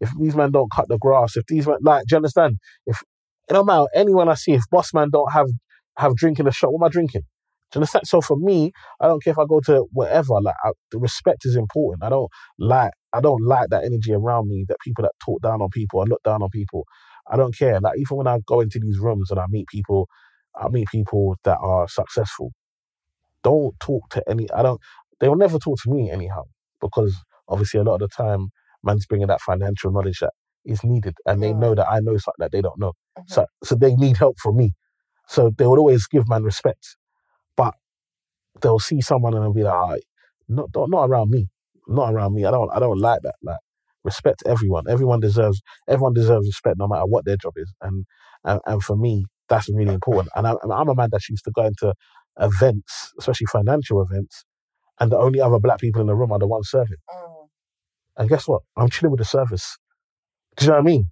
if 0.00 0.10
these 0.18 0.36
men 0.36 0.50
don't 0.50 0.70
cut 0.70 0.88
the 0.88 0.98
grass, 0.98 1.36
if 1.36 1.46
these 1.46 1.66
men, 1.66 1.78
like, 1.82 2.02
do 2.06 2.14
you 2.14 2.16
understand? 2.16 2.58
If 2.86 3.02
it 3.50 3.54
don't 3.54 3.66
matter 3.66 3.86
anyone 3.94 4.28
I 4.28 4.34
see, 4.34 4.52
if 4.54 4.62
boss 4.70 4.94
man 4.94 5.08
don't 5.12 5.32
have 5.32 5.48
have 5.96 6.14
drink 6.16 6.38
in 6.38 6.46
the 6.46 6.52
shop, 6.52 6.70
what 6.72 6.84
am 6.86 6.88
I 6.88 6.90
drinking? 6.90 7.22
Do 7.72 7.78
you 7.78 7.80
understand? 7.80 8.06
So 8.06 8.20
for 8.20 8.36
me, 8.36 8.72
I 9.00 9.08
don't 9.08 9.22
care 9.22 9.32
if 9.32 9.38
I 9.38 9.44
go 9.48 9.60
to 9.66 9.86
whatever. 9.92 10.40
Like 10.40 10.54
I, 10.64 10.70
the 10.92 10.98
respect 10.98 11.44
is 11.44 11.56
important. 11.56 12.04
I 12.04 12.08
don't 12.10 12.30
like 12.58 12.92
I 13.12 13.20
don't 13.20 13.44
like 13.44 13.68
that 13.70 13.84
energy 13.84 14.12
around 14.14 14.48
me. 14.48 14.64
That 14.68 14.78
people 14.84 15.02
that 15.02 15.12
talk 15.24 15.42
down 15.42 15.60
on 15.62 15.68
people, 15.70 16.00
I 16.00 16.04
look 16.04 16.22
down 16.24 16.42
on 16.42 16.50
people. 16.50 16.86
I 17.30 17.36
don't 17.36 17.56
care. 17.56 17.80
Like 17.80 17.98
even 17.98 18.16
when 18.18 18.26
I 18.26 18.38
go 18.46 18.60
into 18.60 18.80
these 18.80 18.98
rooms 18.98 19.30
and 19.30 19.40
I 19.40 19.46
meet 19.50 19.66
people, 19.68 20.08
I 20.56 20.68
meet 20.68 20.88
people 20.88 21.36
that 21.44 21.58
are 21.60 21.88
successful. 21.88 22.52
Don't 23.44 23.78
talk 23.80 24.08
to 24.10 24.22
any. 24.28 24.50
I 24.52 24.62
don't. 24.62 24.80
They 25.20 25.28
will 25.28 25.36
never 25.36 25.58
talk 25.58 25.78
to 25.84 25.90
me 25.90 26.10
anyhow 26.10 26.44
because 26.80 27.16
obviously 27.48 27.80
a 27.80 27.84
lot 27.84 27.96
of 27.96 28.00
the 28.00 28.08
time, 28.08 28.48
man's 28.84 29.06
bringing 29.06 29.28
that 29.28 29.40
financial 29.40 29.92
knowledge 29.92 30.20
that 30.20 30.32
is 30.68 30.84
needed, 30.84 31.16
and 31.26 31.42
they 31.42 31.52
know 31.52 31.74
that 31.74 31.88
I 31.88 32.00
know 32.00 32.16
something 32.16 32.40
that 32.40 32.52
they 32.52 32.62
don't 32.62 32.78
know. 32.78 32.92
Mm-hmm. 33.18 33.32
So 33.32 33.46
so 33.64 33.74
they 33.74 33.94
need 33.94 34.16
help 34.16 34.38
from 34.38 34.56
me. 34.56 34.72
So 35.26 35.50
they 35.56 35.66
would 35.66 35.78
always 35.78 36.06
give 36.06 36.28
man 36.28 36.44
respect, 36.44 36.96
but 37.56 37.74
they'll 38.60 38.78
see 38.78 39.00
someone 39.00 39.34
and 39.34 39.42
they'll 39.42 39.52
be 39.52 39.62
like, 39.62 39.74
"Ah, 39.74 39.96
not 40.48 40.70
not 40.74 40.90
not 40.90 41.08
around 41.08 41.30
me, 41.30 41.48
not 41.86 42.12
around 42.12 42.34
me. 42.34 42.44
I 42.44 42.50
don't 42.50 42.70
I 42.72 42.78
don't 42.78 42.98
like 42.98 43.20
that. 43.22 43.34
Like 43.42 43.58
respect 44.04 44.42
everyone. 44.46 44.84
Everyone 44.88 45.20
deserves 45.20 45.60
everyone 45.86 46.14
deserves 46.14 46.46
respect 46.46 46.76
no 46.78 46.88
matter 46.88 47.06
what 47.06 47.24
their 47.24 47.36
job 47.36 47.54
is. 47.56 47.72
And 47.80 48.04
and, 48.44 48.60
and 48.66 48.82
for 48.82 48.96
me, 48.96 49.26
that's 49.48 49.68
really 49.68 49.94
important. 49.94 50.30
And 50.36 50.46
I, 50.46 50.54
I'm 50.70 50.88
a 50.88 50.94
man 50.94 51.08
that 51.12 51.28
used 51.28 51.44
to 51.44 51.50
go 51.50 51.64
into 51.64 51.94
events, 52.40 53.12
especially 53.18 53.46
financial 53.46 54.00
events, 54.02 54.44
and 55.00 55.10
the 55.12 55.18
only 55.18 55.40
other 55.40 55.58
black 55.58 55.80
people 55.80 56.00
in 56.00 56.06
the 56.06 56.14
room 56.14 56.32
are 56.32 56.38
the 56.38 56.46
ones 56.46 56.68
serving. 56.70 56.98
Mm. 57.10 57.48
And 58.18 58.28
guess 58.28 58.48
what? 58.48 58.62
I'm 58.76 58.90
chilling 58.90 59.12
with 59.12 59.18
the 59.18 59.24
service. 59.24 59.76
Do 60.58 60.66
you 60.66 60.70
know 60.72 60.76
what 60.76 60.80
I 60.82 60.84
mean? 60.84 61.10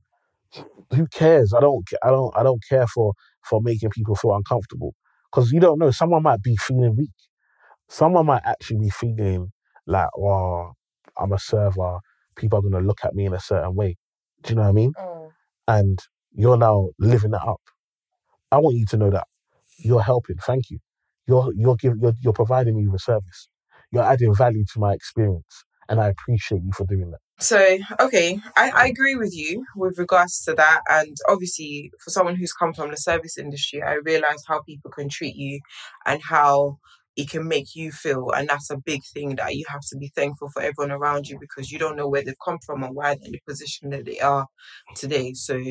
Who 0.94 1.06
cares? 1.08 1.54
I 1.54 1.60
don't. 1.60 1.88
I 2.04 2.10
don't. 2.10 2.36
I 2.36 2.42
don't 2.44 2.62
care 2.68 2.86
for 2.88 3.14
for 3.44 3.60
making 3.62 3.90
people 3.90 4.16
feel 4.16 4.34
uncomfortable 4.36 4.94
because 5.30 5.52
you 5.52 5.60
don't 5.60 5.78
know. 5.78 5.90
Someone 5.90 6.22
might 6.24 6.42
be 6.42 6.56
feeling 6.56 6.96
weak. 6.96 7.10
Someone 7.88 8.26
might 8.26 8.42
actually 8.46 8.78
be 8.80 8.90
feeling 8.90 9.52
like, 9.86 10.08
"Oh, 10.18 10.72
I'm 11.18 11.32
a 11.32 11.38
server. 11.38 12.00
People 12.36 12.60
are 12.60 12.62
gonna 12.62 12.80
look 12.86 13.00
at 13.04 13.14
me 13.14 13.26
in 13.26 13.34
a 13.34 13.40
certain 13.40 13.74
way." 13.76 13.96
Do 14.42 14.50
you 14.52 14.56
know 14.56 14.62
what 14.64 14.68
I 14.70 14.72
mean? 14.72 14.92
Mm. 14.98 15.30
And 15.68 15.98
you're 16.34 16.58
now 16.58 16.90
living 16.98 17.32
that 17.32 17.44
up. 17.44 17.60
I 18.52 18.58
want 18.58 18.76
you 18.76 18.86
to 18.86 18.96
know 18.98 19.10
that 19.10 19.26
you're 19.78 20.02
helping. 20.02 20.36
Thank 20.38 20.70
you. 20.70 20.78
You're 21.26 21.52
you're 21.56 21.76
giving. 21.76 22.00
You're, 22.00 22.14
you're 22.22 22.32
providing 22.34 22.76
me 22.76 22.88
with 22.88 23.00
a 23.00 23.04
service. 23.04 23.48
You're 23.92 24.04
adding 24.04 24.34
value 24.34 24.64
to 24.74 24.80
my 24.80 24.94
experience, 24.94 25.64
and 25.88 26.00
I 26.00 26.08
appreciate 26.08 26.62
you 26.64 26.72
for 26.72 26.86
doing 26.86 27.10
that. 27.12 27.25
So, 27.38 27.78
okay, 28.00 28.40
I, 28.56 28.70
I 28.70 28.86
agree 28.86 29.14
with 29.14 29.36
you 29.36 29.64
with 29.76 29.98
regards 29.98 30.42
to 30.44 30.54
that. 30.54 30.80
And 30.88 31.16
obviously, 31.28 31.92
for 32.02 32.10
someone 32.10 32.36
who's 32.36 32.52
come 32.52 32.72
from 32.72 32.90
the 32.90 32.96
service 32.96 33.36
industry, 33.36 33.82
I 33.82 33.98
realize 34.04 34.42
how 34.48 34.62
people 34.62 34.90
can 34.90 35.08
treat 35.10 35.36
you 35.36 35.60
and 36.06 36.22
how 36.22 36.78
it 37.14 37.28
can 37.28 37.46
make 37.46 37.74
you 37.74 37.92
feel. 37.92 38.30
And 38.30 38.48
that's 38.48 38.70
a 38.70 38.78
big 38.78 39.02
thing 39.04 39.36
that 39.36 39.54
you 39.54 39.64
have 39.68 39.82
to 39.90 39.98
be 39.98 40.12
thankful 40.14 40.48
for 40.48 40.62
everyone 40.62 40.92
around 40.92 41.28
you 41.28 41.38
because 41.38 41.70
you 41.70 41.78
don't 41.78 41.96
know 41.96 42.08
where 42.08 42.24
they've 42.24 42.34
come 42.42 42.58
from 42.64 42.82
and 42.82 42.94
why 42.94 43.14
they're 43.14 43.26
in 43.26 43.32
the 43.32 43.40
position 43.46 43.90
that 43.90 44.06
they 44.06 44.18
are 44.20 44.46
today. 44.94 45.34
So, 45.34 45.62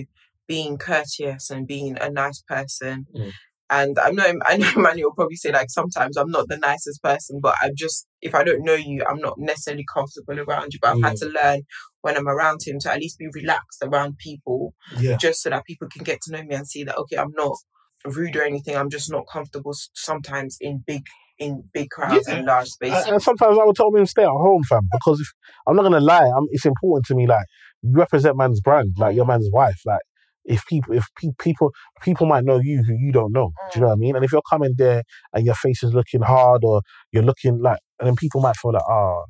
being 0.48 0.78
courteous 0.78 1.50
and 1.50 1.68
being 1.68 1.98
a 2.00 2.10
nice 2.10 2.42
person. 2.42 3.08
Mm. 3.16 3.32
And 3.70 3.98
I 3.98 4.12
know, 4.12 4.34
I 4.46 4.58
know 4.58 4.72
Manny 4.76 5.04
will 5.04 5.14
probably 5.14 5.36
say, 5.36 5.52
like, 5.52 5.70
sometimes 5.70 6.18
I'm 6.18 6.30
not 6.30 6.48
the 6.48 6.58
nicest 6.58 7.02
person, 7.02 7.40
but 7.42 7.56
I'm 7.62 7.72
just, 7.76 8.08
if 8.22 8.36
I 8.36 8.44
don't 8.44 8.64
know 8.64 8.76
you, 8.76 9.04
I'm 9.08 9.20
not 9.20 9.38
necessarily 9.38 9.86
comfortable 9.92 10.40
around 10.40 10.74
you. 10.74 10.80
But 10.82 10.96
I've 10.96 11.04
had 11.04 11.16
mm. 11.16 11.20
to 11.20 11.26
learn 11.28 11.62
when 12.02 12.18
I'm 12.18 12.28
around 12.28 12.62
him 12.66 12.80
to 12.80 12.92
at 12.92 13.00
least 13.00 13.18
be 13.18 13.28
relaxed 13.34 13.82
around 13.84 14.18
people 14.18 14.74
Yeah. 15.00 15.18
just 15.18 15.42
so 15.42 15.50
that 15.50 15.66
people 15.66 15.88
can 15.90 16.04
get 16.04 16.22
to 16.22 16.32
know 16.32 16.44
me 16.44 16.56
and 16.56 16.68
see 16.68 16.84
that 16.84 16.98
okay, 16.98 17.18
I'm 17.18 17.34
not 17.36 17.58
rude 18.06 18.36
or 18.36 18.44
anything. 18.44 18.76
I'm 18.76 18.90
just 18.90 19.12
not 19.12 19.26
comfortable 19.32 19.74
sometimes 19.94 20.58
in 20.62 20.84
big 20.86 21.04
in 21.38 21.64
big 21.74 21.90
crowds 21.90 22.28
and 22.28 22.46
large 22.46 22.70
spaces. 22.70 23.04
And, 23.06 23.14
and 23.14 23.22
sometimes 23.22 23.58
I 23.58 23.66
would 23.66 23.76
tell 23.76 23.88
him 23.88 24.06
to 24.06 24.08
stay 24.10 24.24
at 24.24 24.30
home, 24.30 24.64
fam, 24.64 24.88
because 24.92 25.20
if 25.20 25.28
I'm 25.68 25.76
not 25.76 25.84
gonna 25.84 26.00
lie, 26.00 26.30
I'm, 26.38 26.46
it's 26.52 26.66
important 26.66 27.06
to 27.08 27.16
me. 27.16 27.28
Like 27.28 27.46
you 27.82 27.92
represent 27.94 28.38
man's 28.38 28.62
brand, 28.62 28.96
like 28.98 29.16
your 29.16 29.26
mm. 29.26 29.30
man's 29.30 29.50
wife. 29.52 29.82
Like 29.86 30.02
if 30.46 30.66
people, 30.68 30.96
if 30.96 31.08
pe- 31.20 31.30
people, 31.40 31.72
people 32.02 32.28
might 32.28 32.44
know 32.44 32.60
you 32.60 32.84
who 32.84 32.94
you 32.94 33.12
don't 33.12 33.34
know. 33.34 33.52
Do 33.72 33.80
you 33.80 33.82
know 33.82 33.88
what 33.88 33.94
I 33.94 33.98
mean? 33.98 34.16
And 34.16 34.24
if 34.24 34.32
you're 34.32 34.42
coming 34.50 34.74
there 34.78 35.04
and 35.34 35.46
your 35.46 35.56
face 35.56 35.84
is 35.84 35.94
looking 35.94 36.22
hard 36.22 36.64
or 36.64 36.82
you're 37.12 37.24
looking 37.24 37.62
like, 37.62 37.80
and 38.00 38.08
then 38.08 38.16
people 38.16 38.42
might 38.42 38.56
feel 38.58 38.74
like, 38.74 38.84
ah, 38.88 39.24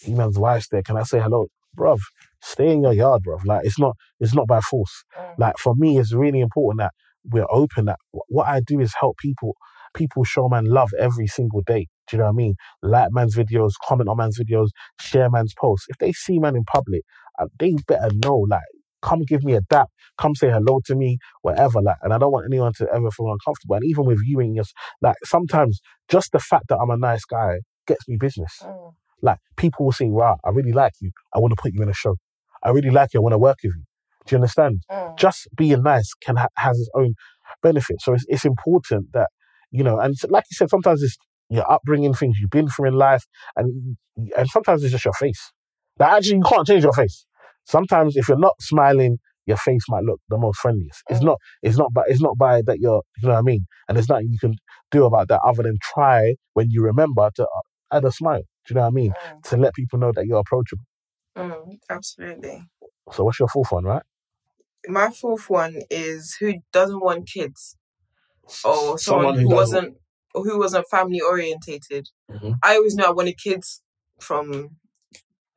he 0.00 0.14
man's 0.14 0.38
wife's 0.38 0.68
there. 0.68 0.82
Can 0.82 0.96
I 0.96 1.02
say 1.02 1.20
hello, 1.20 1.48
bruv? 1.76 1.98
Stay 2.42 2.70
in 2.70 2.82
your 2.82 2.92
yard, 2.92 3.22
bruv. 3.26 3.44
Like 3.44 3.64
it's 3.64 3.78
not, 3.78 3.96
it's 4.20 4.34
not 4.34 4.46
by 4.46 4.60
force. 4.60 5.04
Mm. 5.18 5.38
Like 5.38 5.58
for 5.58 5.74
me, 5.74 5.98
it's 5.98 6.12
really 6.12 6.40
important 6.40 6.80
that 6.80 6.92
we're 7.24 7.46
open. 7.50 7.86
That 7.86 7.98
what 8.28 8.46
I 8.46 8.60
do 8.60 8.80
is 8.80 8.94
help 9.00 9.16
people. 9.18 9.56
People 9.94 10.22
show 10.22 10.48
man 10.48 10.66
love 10.66 10.90
every 11.00 11.26
single 11.26 11.62
day. 11.62 11.88
Do 12.08 12.16
you 12.16 12.18
know 12.18 12.26
what 12.26 12.32
I 12.32 12.34
mean? 12.34 12.54
Like 12.82 13.08
man's 13.10 13.36
videos, 13.36 13.72
comment 13.86 14.08
on 14.08 14.18
man's 14.18 14.38
videos, 14.38 14.68
share 15.00 15.30
man's 15.30 15.54
posts. 15.58 15.86
If 15.88 15.98
they 15.98 16.12
see 16.12 16.38
man 16.38 16.56
in 16.56 16.64
public, 16.64 17.02
uh, 17.38 17.46
they 17.58 17.74
better 17.86 18.10
know. 18.22 18.36
Like, 18.48 18.62
come 19.02 19.22
give 19.22 19.44
me 19.44 19.54
a 19.54 19.60
dap. 19.62 19.88
Come 20.16 20.34
say 20.34 20.50
hello 20.50 20.80
to 20.86 20.94
me, 20.94 21.18
whatever. 21.42 21.80
Like, 21.80 21.96
and 22.02 22.12
I 22.12 22.18
don't 22.18 22.32
want 22.32 22.46
anyone 22.50 22.72
to 22.78 22.88
ever 22.92 23.10
feel 23.10 23.30
uncomfortable. 23.30 23.76
And 23.76 23.84
even 23.84 24.04
with 24.04 24.18
you 24.24 24.40
and 24.40 24.54
your, 24.54 24.64
like, 25.00 25.16
sometimes 25.24 25.80
just 26.08 26.32
the 26.32 26.40
fact 26.40 26.64
that 26.68 26.78
I'm 26.78 26.90
a 26.90 26.96
nice 26.96 27.24
guy 27.24 27.58
gets 27.86 28.06
me 28.08 28.16
business. 28.18 28.60
Mm. 28.62 28.94
Like 29.20 29.38
people 29.56 29.84
will 29.86 29.92
say, 29.92 30.06
"Wow, 30.06 30.38
I 30.44 30.50
really 30.50 30.72
like 30.72 30.92
you. 31.00 31.10
I 31.34 31.38
want 31.40 31.52
to 31.52 31.60
put 31.60 31.72
you 31.74 31.82
in 31.82 31.88
a 31.88 31.94
show. 31.94 32.16
I 32.62 32.70
really 32.70 32.90
like 32.90 33.14
you. 33.14 33.20
I 33.20 33.22
want 33.22 33.32
to 33.32 33.38
work 33.38 33.58
with 33.64 33.74
you." 33.74 33.82
Do 34.26 34.34
you 34.34 34.36
understand? 34.36 34.82
Mm. 34.90 35.18
Just 35.18 35.48
being 35.56 35.82
nice 35.82 36.12
can 36.14 36.36
ha- 36.36 36.48
has 36.56 36.78
its 36.78 36.90
own 36.94 37.14
benefits. 37.62 38.04
So 38.04 38.12
it's 38.14 38.24
it's 38.28 38.44
important 38.44 39.12
that 39.14 39.30
you 39.70 39.82
know, 39.82 39.98
and 39.98 40.14
like 40.28 40.44
you 40.50 40.54
said, 40.54 40.70
sometimes 40.70 41.02
it's 41.02 41.16
your 41.50 41.70
upbringing, 41.70 42.14
things 42.14 42.36
you've 42.38 42.50
been 42.50 42.68
through 42.68 42.88
in 42.88 42.94
life, 42.94 43.24
and 43.56 43.96
and 44.36 44.48
sometimes 44.48 44.84
it's 44.84 44.92
just 44.92 45.04
your 45.04 45.14
face. 45.14 45.52
Like 45.98 46.12
actually, 46.12 46.36
you 46.36 46.44
can't 46.44 46.66
change 46.66 46.84
your 46.84 46.92
face. 46.92 47.26
Sometimes 47.68 48.16
if 48.16 48.28
you're 48.28 48.38
not 48.48 48.54
smiling, 48.60 49.18
your 49.46 49.56
face 49.58 49.84
might 49.88 50.04
look 50.04 50.20
the 50.28 50.38
most 50.38 50.58
friendliest. 50.58 51.02
It's 51.10 51.20
Mm. 51.20 51.26
not. 51.26 51.38
It's 51.62 51.78
not. 51.78 51.92
By 51.94 52.02
it's 52.08 52.20
not 52.20 52.36
by 52.38 52.62
that 52.62 52.78
you're. 52.80 53.02
You 53.20 53.28
know 53.28 53.34
what 53.34 53.40
I 53.40 53.42
mean? 53.42 53.66
And 53.88 53.96
there's 53.96 54.08
nothing 54.08 54.28
you 54.30 54.38
can 54.38 54.54
do 54.90 55.04
about 55.06 55.28
that 55.28 55.40
other 55.44 55.62
than 55.62 55.78
try 55.94 56.34
when 56.54 56.68
you 56.70 56.82
remember 56.82 57.30
to 57.36 57.42
uh, 57.44 57.96
add 57.96 58.04
a 58.04 58.12
smile. 58.12 58.42
Do 58.66 58.68
you 58.70 58.74
know 58.76 58.82
what 58.82 58.88
I 58.88 59.00
mean? 59.00 59.12
Mm. 59.12 59.42
To 59.50 59.56
let 59.56 59.74
people 59.74 59.98
know 59.98 60.12
that 60.12 60.26
you're 60.26 60.40
approachable. 60.40 60.84
Mm. 61.36 61.78
Absolutely. 61.88 62.64
So 63.12 63.24
what's 63.24 63.38
your 63.38 63.48
fourth 63.48 63.72
one, 63.72 63.84
right? 63.84 64.02
My 64.86 65.10
fourth 65.10 65.48
one 65.50 65.82
is 65.90 66.36
who 66.40 66.54
doesn't 66.72 67.00
want 67.00 67.26
kids, 67.28 67.76
or 68.64 68.98
someone, 68.98 68.98
Someone 68.98 69.34
who 69.36 69.48
who, 69.48 69.54
wasn't 69.54 69.96
who 70.34 70.58
wasn't 70.58 70.86
family 70.90 71.20
orientated. 71.20 72.08
Mhm. 72.30 72.54
I 72.62 72.76
always 72.76 72.94
knew 72.94 73.04
I 73.04 73.10
wanted 73.10 73.38
kids 73.38 73.82
from 74.20 74.76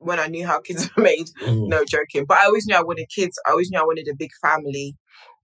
when 0.01 0.19
I 0.19 0.27
knew 0.27 0.45
how 0.47 0.59
kids 0.59 0.89
were 0.95 1.03
made. 1.03 1.27
No 1.45 1.83
joking. 1.85 2.25
But 2.27 2.39
I 2.39 2.45
always 2.45 2.65
knew 2.67 2.75
I 2.75 2.83
wanted 2.83 3.07
kids. 3.13 3.39
I 3.47 3.51
always 3.51 3.69
knew 3.71 3.79
I 3.79 3.83
wanted 3.83 4.07
a 4.11 4.15
big 4.15 4.31
family. 4.41 4.95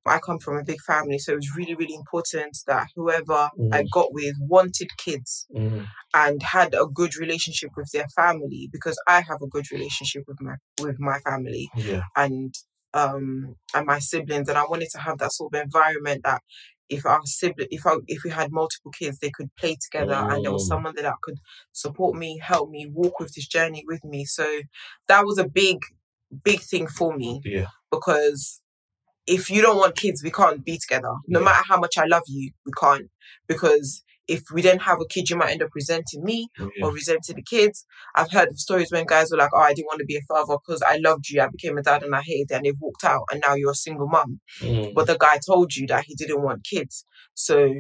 I 0.05 0.19
come 0.19 0.39
from 0.39 0.55
a 0.57 0.63
big 0.63 0.79
family, 0.87 1.19
so 1.19 1.33
it 1.33 1.35
was 1.35 1.51
really, 1.57 1.75
really 1.75 1.93
important 1.93 2.57
that 2.65 2.87
whoever 2.95 3.49
I 3.73 3.81
Mhm. 3.83 3.89
got 3.91 4.13
with 4.13 4.35
wanted 4.39 4.87
kids 4.97 5.45
Mm. 5.53 5.85
and 6.13 6.41
had 6.41 6.73
a 6.73 6.85
good 6.85 7.17
relationship 7.17 7.71
with 7.75 7.89
their 7.91 8.07
family 8.15 8.69
because 8.71 8.97
I 9.05 9.19
have 9.19 9.41
a 9.41 9.47
good 9.47 9.69
relationship 9.69 10.23
with 10.25 10.39
my 10.39 10.55
with 10.81 10.97
my 10.97 11.19
family 11.19 11.69
Yeah. 11.75 12.03
and 12.15 12.55
um 12.93 13.55
and 13.75 13.85
my 13.85 13.99
siblings 13.99 14.47
and 14.47 14.57
I 14.57 14.63
wanted 14.63 14.89
to 14.91 14.99
have 14.99 15.17
that 15.17 15.33
sort 15.33 15.53
of 15.53 15.61
environment 15.61 16.21
that 16.23 16.41
if 16.89 17.05
our 17.05 17.21
sibling 17.25 17.67
if 17.71 17.85
I, 17.85 17.95
if 18.07 18.23
we 18.23 18.29
had 18.29 18.51
multiple 18.51 18.91
kids 18.91 19.19
they 19.19 19.29
could 19.29 19.49
play 19.57 19.75
together 19.81 20.13
and 20.13 20.43
there 20.43 20.51
was 20.51 20.65
Mm. 20.65 20.67
someone 20.69 20.93
there 20.95 21.03
that 21.03 21.21
could 21.21 21.38
support 21.73 22.15
me 22.15 22.39
help 22.41 22.69
me 22.69 22.88
walk 22.88 23.19
with 23.19 23.33
this 23.33 23.47
journey 23.47 23.83
with 23.88 24.03
me 24.03 24.25
so 24.25 24.59
that 25.07 25.25
was 25.25 25.38
a 25.38 25.47
big 25.47 25.79
big 26.43 26.61
thing 26.61 26.88
for 26.88 27.15
me 27.15 27.41
Yeah. 27.43 27.67
because 27.91 28.61
if 29.25 29.49
you 29.49 29.61
don't 29.61 29.77
want 29.77 29.95
kids 29.95 30.23
we 30.23 30.31
can't 30.31 30.63
be 30.65 30.77
together 30.77 31.13
no 31.27 31.39
Yeah. 31.39 31.45
matter 31.45 31.63
how 31.67 31.79
much 31.79 31.97
I 31.97 32.05
love 32.05 32.23
you 32.27 32.51
we 32.65 32.71
can't 32.79 33.09
because 33.47 34.03
if 34.28 34.43
we 34.53 34.61
didn't 34.61 34.82
have 34.82 34.99
a 34.99 35.07
kid, 35.07 35.30
you 35.30 35.36
might 35.38 35.51
end 35.51 35.63
up 35.63 35.69
resenting 35.73 36.23
me 36.23 36.49
Yeah. 36.59 36.67
or 36.84 36.91
resenting 36.93 37.36
the 37.36 37.41
kids. 37.43 37.86
I've 38.15 38.32
heard 38.32 38.57
stories 38.59 38.91
when 38.91 39.05
guys 39.05 39.32
were 39.32 39.38
like, 39.38 39.51
"Oh, 39.53 39.59
I 39.59 39.73
didn't 39.73 39.88
want 39.88 39.99
to 39.99 40.05
be 40.05 40.17
a 40.17 40.21
father 40.28 40.55
because 40.57 40.82
I 40.82 40.97
loved 40.97 41.30
you. 41.30 41.41
I 41.41 41.47
became 41.47 41.78
a 41.78 41.84
dad 41.84 42.03
and 42.03 42.13
I 42.15 42.21
hated 42.21 42.51
it," 42.51 42.55
and 42.55 42.65
they've 42.65 42.80
walked 42.80 43.03
out, 43.03 43.23
and 43.32 43.41
now 43.45 43.55
you're 43.55 43.71
a 43.71 43.75
single 43.75 44.07
mum. 44.07 44.39
Mm. 44.59 44.93
But 44.93 45.07
the 45.07 45.17
guy 45.17 45.38
told 45.45 45.75
you 45.75 45.88
that 45.88 46.05
he 46.05 46.15
didn't 46.15 46.41
want 46.41 46.63
kids. 46.65 47.05
So 47.34 47.73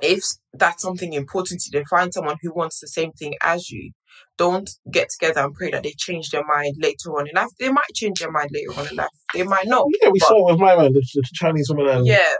if 0.00 0.22
that's 0.52 0.82
something 0.82 1.12
important 1.12 1.60
to 1.60 1.70
you, 1.72 1.78
then 1.78 1.84
find 1.86 2.12
someone 2.14 2.36
who 2.42 2.52
wants 2.54 2.78
the 2.80 2.86
same 2.88 3.12
thing 3.12 3.34
as 3.42 3.70
you. 3.70 3.92
Don't 4.36 4.70
get 4.90 5.08
together 5.10 5.40
and 5.40 5.54
pray 5.54 5.70
that 5.70 5.82
they 5.82 5.92
change 5.96 6.30
their 6.30 6.44
mind 6.44 6.76
later 6.78 7.10
on 7.18 7.28
in 7.28 7.34
life. 7.34 7.48
They 7.58 7.70
might 7.70 7.92
change 7.94 8.20
their 8.20 8.30
mind 8.30 8.50
later 8.52 8.78
on 8.78 8.88
in 8.88 8.96
life. 8.96 9.08
They 9.34 9.42
might 9.42 9.66
not. 9.66 9.86
Yeah, 10.02 10.10
we 10.10 10.18
But- 10.20 10.28
saw 10.28 10.48
it 10.48 10.52
with 10.52 10.60
my 10.60 10.76
man, 10.76 10.92
the, 10.92 11.00
the 11.14 11.22
Chinese 11.34 11.68
woman. 11.68 11.88
And 11.88 12.06
Yeah. 12.06 12.34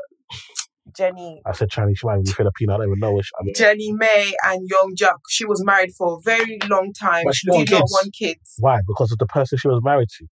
Jenny 0.96 1.42
I 1.46 1.52
said 1.52 1.70
Chinese, 1.70 1.98
she 1.98 2.06
might 2.06 2.22
be 2.22 2.30
Filipino. 2.30 2.74
I 2.74 2.76
don't 2.78 2.88
even 2.88 2.98
know 2.98 3.12
which. 3.12 3.30
I 3.38 3.44
mean, 3.44 3.54
Jeannie 3.56 3.92
Mai 3.92 4.32
and 4.44 4.68
Young 4.68 4.92
Jack. 4.96 5.16
She 5.28 5.44
was 5.44 5.64
married 5.64 5.92
for 5.96 6.18
a 6.18 6.20
very 6.20 6.58
long 6.68 6.92
time. 6.92 7.24
But 7.24 7.34
she 7.34 7.50
didn't 7.50 7.68
did 7.68 7.74
not 7.74 7.84
want 7.90 8.12
kids. 8.12 8.54
why? 8.58 8.80
Because 8.86 9.12
of 9.12 9.18
the 9.18 9.26
person 9.26 9.58
she 9.58 9.68
was 9.68 9.80
married 9.82 10.08
to. 10.18 10.26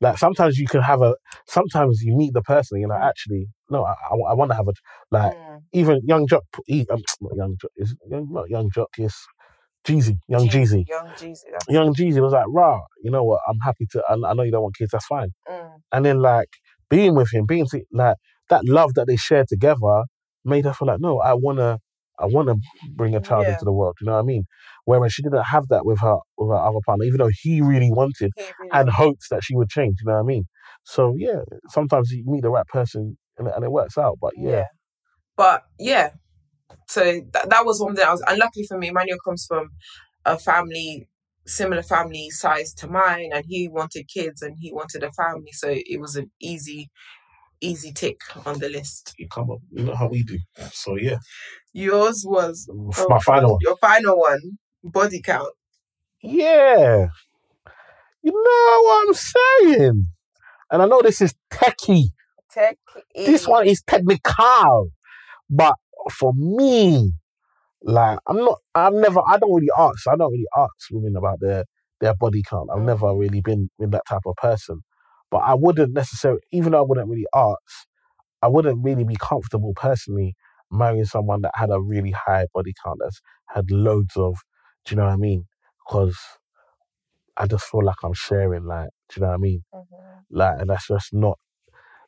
Like 0.00 0.18
sometimes 0.18 0.58
you 0.58 0.66
can 0.66 0.82
have 0.82 1.00
a. 1.02 1.14
Sometimes 1.46 2.02
you 2.02 2.16
meet 2.16 2.34
the 2.34 2.42
person, 2.42 2.80
you 2.80 2.88
know. 2.88 2.94
Actually, 2.94 3.46
no, 3.70 3.84
I, 3.84 3.94
I, 4.10 4.34
want 4.34 4.50
to 4.50 4.56
have 4.56 4.66
a 4.66 4.72
like 5.10 5.32
Mm. 5.32 5.62
even 5.72 6.00
young 6.04 6.26
Jock. 6.26 6.42
He, 6.66 6.86
um, 6.90 7.02
not 7.20 7.36
young 7.36 7.56
Jock 7.60 7.70
is 7.76 7.94
young, 8.08 8.28
not 8.32 8.50
young 8.50 8.68
Jock 8.74 8.90
is 8.98 9.14
Jeezy, 9.86 10.18
young 10.28 10.48
Jeezy. 10.48 10.84
Young 10.88 11.12
Jeezy. 11.16 11.44
Young 11.68 11.94
Jeezy 11.94 12.20
was 12.20 12.32
like, 12.32 12.46
"Rah, 12.48 12.80
you 13.02 13.10
know 13.10 13.22
what? 13.22 13.40
I'm 13.48 13.58
happy 13.62 13.86
to. 13.92 14.02
I, 14.08 14.14
I 14.14 14.34
know 14.34 14.42
you 14.42 14.50
don't 14.50 14.62
want 14.62 14.76
kids. 14.76 14.90
That's 14.90 15.06
fine." 15.06 15.30
Mm. 15.48 15.70
And 15.92 16.04
then 16.04 16.20
like 16.20 16.48
being 16.90 17.14
with 17.14 17.32
him, 17.32 17.46
being 17.46 17.66
to, 17.66 17.82
like 17.92 18.16
that 18.52 18.62
love 18.78 18.90
that 18.94 19.06
they 19.08 19.16
shared 19.28 19.48
together 19.48 19.96
made 20.44 20.64
her 20.66 20.74
feel 20.74 20.88
like, 20.88 21.00
no, 21.00 21.20
I 21.20 21.34
wanna, 21.34 21.78
I 22.18 22.26
wanna 22.26 22.54
bring 22.98 23.14
a 23.14 23.20
mm, 23.20 23.24
child 23.28 23.44
Yeah. 23.46 23.52
into 23.54 23.64
the 23.64 23.72
world. 23.72 23.96
You 24.00 24.06
know 24.06 24.14
what 24.14 24.26
I 24.26 24.32
mean? 24.32 24.44
Whereas 24.84 25.12
she 25.14 25.22
didn't 25.22 25.44
have 25.54 25.66
that 25.68 25.84
with 25.88 26.00
her 26.00 26.16
with 26.38 26.50
her 26.54 26.62
other 26.68 26.82
partner, 26.86 27.04
even 27.04 27.18
though 27.18 27.30
he 27.42 27.60
really 27.72 27.90
wanted 28.00 28.30
He 28.36 28.42
really- 28.58 28.70
and 28.78 28.88
hoped 28.90 29.24
that 29.30 29.42
she 29.46 29.54
would 29.56 29.68
change. 29.78 29.96
You 30.00 30.06
know 30.08 30.14
what 30.18 30.26
I 30.26 30.32
mean? 30.34 30.44
So 30.94 31.14
yeah, 31.26 31.40
sometimes 31.76 32.10
you 32.12 32.24
meet 32.26 32.42
the 32.42 32.50
right 32.50 32.66
person 32.78 33.16
and, 33.38 33.48
it- 33.48 33.54
and 33.56 33.64
it 33.64 33.72
works 33.72 33.96
out. 33.98 34.16
But 34.20 34.32
yeah, 34.36 34.66
But 35.36 35.62
yeah, 35.78 36.10
so 36.88 37.02
that, 37.34 37.50
that 37.50 37.64
was 37.64 37.80
one 37.80 37.94
thing 37.96 38.06
I 38.06 38.12
was 38.12 38.24
unlucky 38.26 38.64
for 38.68 38.78
me. 38.78 38.88
Emmanuel 38.88 39.18
comes 39.24 39.46
from 39.48 39.70
a 40.24 40.38
family, 40.38 41.08
similar 41.46 41.82
family 41.82 42.30
size 42.30 42.72
to 42.74 42.86
mine, 42.88 43.30
and 43.34 43.44
he 43.48 43.68
wanted 43.68 44.08
kids 44.08 44.42
and 44.42 44.56
he 44.60 44.72
wanted 44.72 45.02
a 45.02 45.12
family. 45.12 45.52
So 45.52 45.68
it 45.70 46.00
was 46.00 46.16
an 46.16 46.30
easy, 46.40 46.90
easy 47.62 47.92
tick 47.92 48.20
on 48.44 48.58
the 48.58 48.68
list. 48.68 49.14
You 49.18 49.28
come 49.28 49.50
up, 49.50 49.58
you 49.70 49.84
know 49.84 49.94
how 49.94 50.08
we 50.08 50.22
do. 50.22 50.38
So 50.72 50.96
yeah. 50.96 51.18
Yours 51.72 52.24
was 52.26 52.68
F- 52.92 52.98
oh, 53.00 53.06
my 53.08 53.18
final 53.20 53.52
one. 53.52 53.58
your 53.62 53.76
final 53.76 54.18
one, 54.18 54.58
body 54.84 55.22
count. 55.22 55.48
Yeah, 56.22 57.08
you 58.22 58.32
know 58.32 58.82
what 58.82 59.08
I'm 59.08 59.14
saying. 59.14 60.06
And 60.70 60.82
I 60.82 60.86
know 60.86 61.00
this 61.02 61.20
is 61.20 61.34
techie. 61.52 62.08
Tech. 62.50 62.76
this 63.14 63.48
one 63.48 63.66
is 63.66 63.82
technical, 63.86 64.90
but 65.48 65.74
for 66.10 66.34
me, 66.34 67.12
like 67.82 68.18
I'm 68.26 68.36
not, 68.36 68.58
I've 68.74 68.92
never, 68.92 69.22
I 69.26 69.38
don't 69.38 69.54
really 69.54 69.70
ask, 69.78 70.06
I 70.06 70.16
don't 70.16 70.30
really 70.30 70.46
ask 70.56 70.90
women 70.90 71.16
about 71.16 71.40
their 71.40 71.64
their 72.00 72.14
body 72.14 72.42
count. 72.48 72.68
I've 72.74 72.82
never 72.82 73.14
really 73.16 73.40
been 73.40 73.70
been 73.78 73.90
that 73.90 74.02
type 74.06 74.22
of 74.26 74.34
person, 74.36 74.82
but 75.32 75.38
I 75.40 75.54
wouldn't 75.56 75.94
necessarily, 75.94 76.42
even 76.52 76.72
though 76.72 76.80
I 76.80 76.88
wouldn't 76.88 77.10
really 77.10 77.26
ask, 77.36 77.88
I 78.42 78.48
wouldn't 78.48 78.84
really 78.84 79.04
be 79.04 79.16
comfortable 79.20 79.74
personally 79.76 80.36
marrying 80.72 81.06
someone 81.06 81.42
that 81.42 81.52
had 81.56 81.70
a 81.70 81.80
really 81.80 82.12
high 82.12 82.46
body 82.54 82.74
count 82.84 83.00
that's 83.02 83.20
had 83.48 83.70
loads 83.70 84.16
of, 84.16 84.36
do 84.86 84.94
you 84.94 84.98
know 84.98 85.06
what 85.06 85.14
I 85.14 85.18
mean? 85.18 85.46
Because 85.86 86.18
I 87.36 87.46
just 87.46 87.64
feel 87.66 87.84
like 87.84 87.96
I'm 88.04 88.14
sharing, 88.14 88.64
like, 88.66 88.90
do 89.10 89.20
you 89.20 89.22
know 89.22 89.28
what 89.30 89.34
I 89.34 89.38
mean? 89.38 89.64
Mm-hmm. 89.74 90.36
like 90.38 90.60
and 90.60 90.70
that's 90.70 90.88
just 90.88 91.14
not 91.14 91.38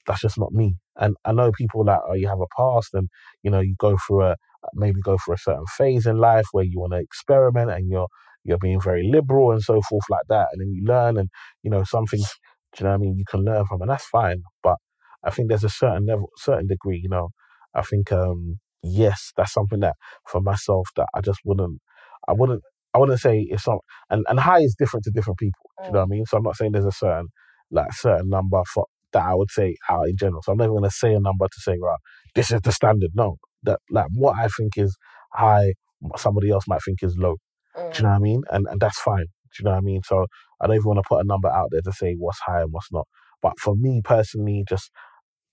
that's 0.07 0.22
just 0.22 0.39
not 0.39 0.53
me 0.53 0.77
and 0.97 1.16
i 1.25 1.33
know 1.33 1.53
people 1.53 1.85
like 1.85 2.01
oh 2.09 2.14
you 2.14 2.29
have 2.29 2.41
a 2.41 2.47
past 2.57 2.95
and 2.95 3.09
you 3.43 3.51
know 3.51 3.61
you 3.61 3.75
go 3.79 3.97
through 4.07 4.22
a 4.25 4.37
maybe 4.75 5.01
go 5.03 5.18
through 5.25 5.35
a 5.35 5.39
certain 5.39 5.66
phase 5.77 6.07
in 6.07 6.18
life 6.18 6.47
where 6.53 6.64
you 6.64 6.81
want 6.81 6.93
to 6.93 6.99
experiment 7.01 7.70
and 7.70 7.91
you're 7.91 8.09
you're 8.45 8.59
being 8.59 8.81
very 8.81 9.09
liberal 9.11 9.53
and 9.53 9.62
so 9.62 9.81
forth 9.83 10.05
like 10.11 10.27
that 10.29 10.49
and 10.53 10.61
then 10.61 10.72
you 10.72 10.85
learn 10.85 11.16
and 11.18 11.31
you 11.62 11.70
know 11.70 11.85
some 11.85 12.07
things 12.07 12.29
do 12.75 12.81
you 12.81 12.85
know 12.85 12.91
what 12.91 12.97
i 12.97 12.99
mean 12.99 13.16
you 13.16 13.25
can 13.29 13.45
learn 13.45 13.64
from 13.66 13.81
and 13.83 13.91
that's 13.91 14.07
fine 14.07 14.43
but 14.62 14.77
i 15.25 15.31
think 15.31 15.49
there's 15.49 15.64
a 15.64 15.68
certain 15.68 16.07
level 16.07 16.29
certain 16.37 16.66
degree 16.66 17.01
you 17.03 17.09
know 17.09 17.29
i 17.75 17.83
think 17.83 18.12
um 18.12 18.59
yes 18.83 19.33
that's 19.37 19.53
something 19.53 19.81
that 19.81 19.97
for 20.29 20.41
myself 20.41 20.89
that 20.97 21.07
i 21.14 21.20
just 21.20 21.41
wouldn't 21.45 21.81
i 22.29 22.33
wouldn't 22.33 22.62
i 22.95 22.99
wouldn't 22.99 23.20
say 23.20 23.47
it's 23.51 23.66
not 23.66 23.79
and, 24.11 24.25
and 24.29 24.41
high 24.41 24.61
is 24.61 24.75
different 24.79 25.05
to 25.05 25.11
different 25.11 25.39
people 25.39 25.70
do 25.81 25.87
you 25.87 25.93
know 25.93 26.01
what 26.01 26.05
i 26.05 26.09
mean 26.09 26.25
so 26.27 26.37
i'm 26.37 26.43
not 26.43 26.57
saying 26.57 26.72
there's 26.72 26.85
a 26.85 26.93
certain 26.93 27.29
like 27.70 27.93
certain 27.93 28.29
number 28.29 28.62
for 28.72 28.87
that 29.14 29.25
I 29.25 29.35
would 29.35 29.51
say 29.51 29.77
out 29.89 30.09
in 30.09 30.16
general. 30.16 30.43
So 30.43 30.53
I'm 30.53 30.59
never 30.59 30.72
going 30.72 30.85
to 30.85 30.91
say 30.91 31.14
a 31.14 31.20
number 31.20 31.47
to 31.47 31.61
say, 31.61 31.79
right, 31.81 31.99
this 32.35 32.51
is 32.51 32.61
the 32.61 32.72
standard. 32.72 33.12
No, 33.14 33.37
that 33.62 33.81
like 33.91 34.07
what 34.12 34.37
I 34.39 34.49
think 34.49 34.77
is 34.77 34.97
high, 35.33 35.72
somebody 36.16 36.51
else 36.51 36.64
might 36.68 36.83
think 36.85 37.03
is 37.03 37.16
low. 37.16 37.37
Do 37.77 37.83
you 37.97 38.03
know 38.03 38.11
what 38.11 38.16
I 38.16 38.18
mean? 38.18 38.43
And 38.51 38.66
and 38.70 38.81
that's 38.81 39.01
fine. 39.01 39.25
Do 39.25 39.61
you 39.61 39.64
know 39.64 39.70
what 39.70 39.79
I 39.79 39.81
mean? 39.81 40.03
So 40.05 40.27
I 40.65 40.69
don't 40.69 40.77
even 40.77 40.87
want 40.89 40.99
to 41.01 41.09
put 41.09 41.23
a 41.23 41.29
number 41.29 41.51
out 41.51 41.71
there 41.73 41.83
to 41.83 41.93
say 41.93 42.17
what's 42.19 42.41
high 42.41 42.62
and 42.62 42.73
what's 42.73 42.93
not. 42.93 43.09
But 43.43 43.61
for 43.61 43.77
me 43.77 44.03
personally, 44.05 44.65
just 44.69 44.91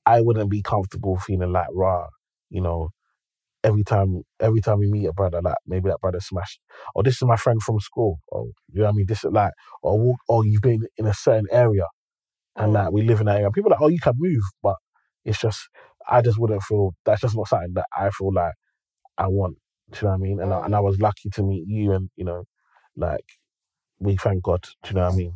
I 0.05 0.22
wouldn't 0.22 0.51
be 0.51 0.64
comfortable 0.64 1.18
feeling 1.20 1.51
like 1.53 1.68
raw, 1.74 2.07
you 2.49 2.62
know, 2.62 2.89
every 3.64 3.84
time 3.84 4.24
every 4.39 4.62
time 4.62 4.80
we 4.80 4.89
meet 4.91 5.07
a 5.07 5.14
brother, 5.14 5.41
like 5.41 5.55
maybe 5.68 5.89
that 5.89 6.01
brother 6.01 6.20
smashed, 6.22 6.62
or 6.95 7.03
this 7.03 7.16
is 7.16 7.24
my 7.24 7.38
friend 7.38 7.62
from 7.64 7.80
school, 7.80 8.20
or 8.30 8.47
you 8.72 8.80
know 8.82 8.86
what 8.86 8.91
I 8.93 8.97
mean? 8.97 9.05
This 9.07 9.24
is 9.26 9.32
like, 9.32 9.53
or 9.84 9.99
walk, 9.99 10.20
or 10.30 10.45
you've 10.45 10.62
been 10.62 10.86
in 10.97 11.07
a 11.07 11.14
certain 11.14 11.47
area, 11.51 11.86
and 12.57 12.72
Mm. 12.72 12.76
like 12.76 12.91
we 12.93 13.03
live 13.03 13.20
in 13.22 13.28
that 13.28 13.38
area. 13.38 13.51
People 13.51 13.72
are 13.72 13.76
like, 13.76 13.82
oh, 13.82 13.89
you 13.89 13.99
can 13.99 14.14
move, 14.18 14.43
but 14.64 14.78
it's 15.26 15.39
just 15.41 15.70
I 16.09 16.22
just 16.22 16.39
wouldn't 16.39 16.64
feel 16.64 16.93
that's 17.05 17.22
just 17.22 17.36
not 17.36 17.47
something 17.49 17.74
that 17.76 17.88
I 17.97 18.09
feel 18.12 18.34
like 18.34 18.53
I 19.18 19.28
want. 19.28 19.57
Do 19.91 19.99
you 19.99 20.03
know 20.07 20.09
what 20.12 20.16
I 20.16 20.20
mean? 20.20 20.39
And 20.41 20.53
I, 20.53 20.57
Mm. 20.62 20.66
and 20.66 20.76
I 20.76 20.80
was 20.82 20.99
lucky 20.99 21.30
to 21.32 21.43
meet 21.43 21.66
you, 21.68 21.93
and 21.93 22.09
you 22.18 22.26
know, 22.26 22.45
like 22.95 23.26
we 24.01 24.17
thank 24.17 24.43
God. 24.43 24.63
Do 24.83 24.89
you 24.89 24.95
know 24.95 25.05
what 25.05 25.13
I 25.13 25.17
mean? 25.17 25.33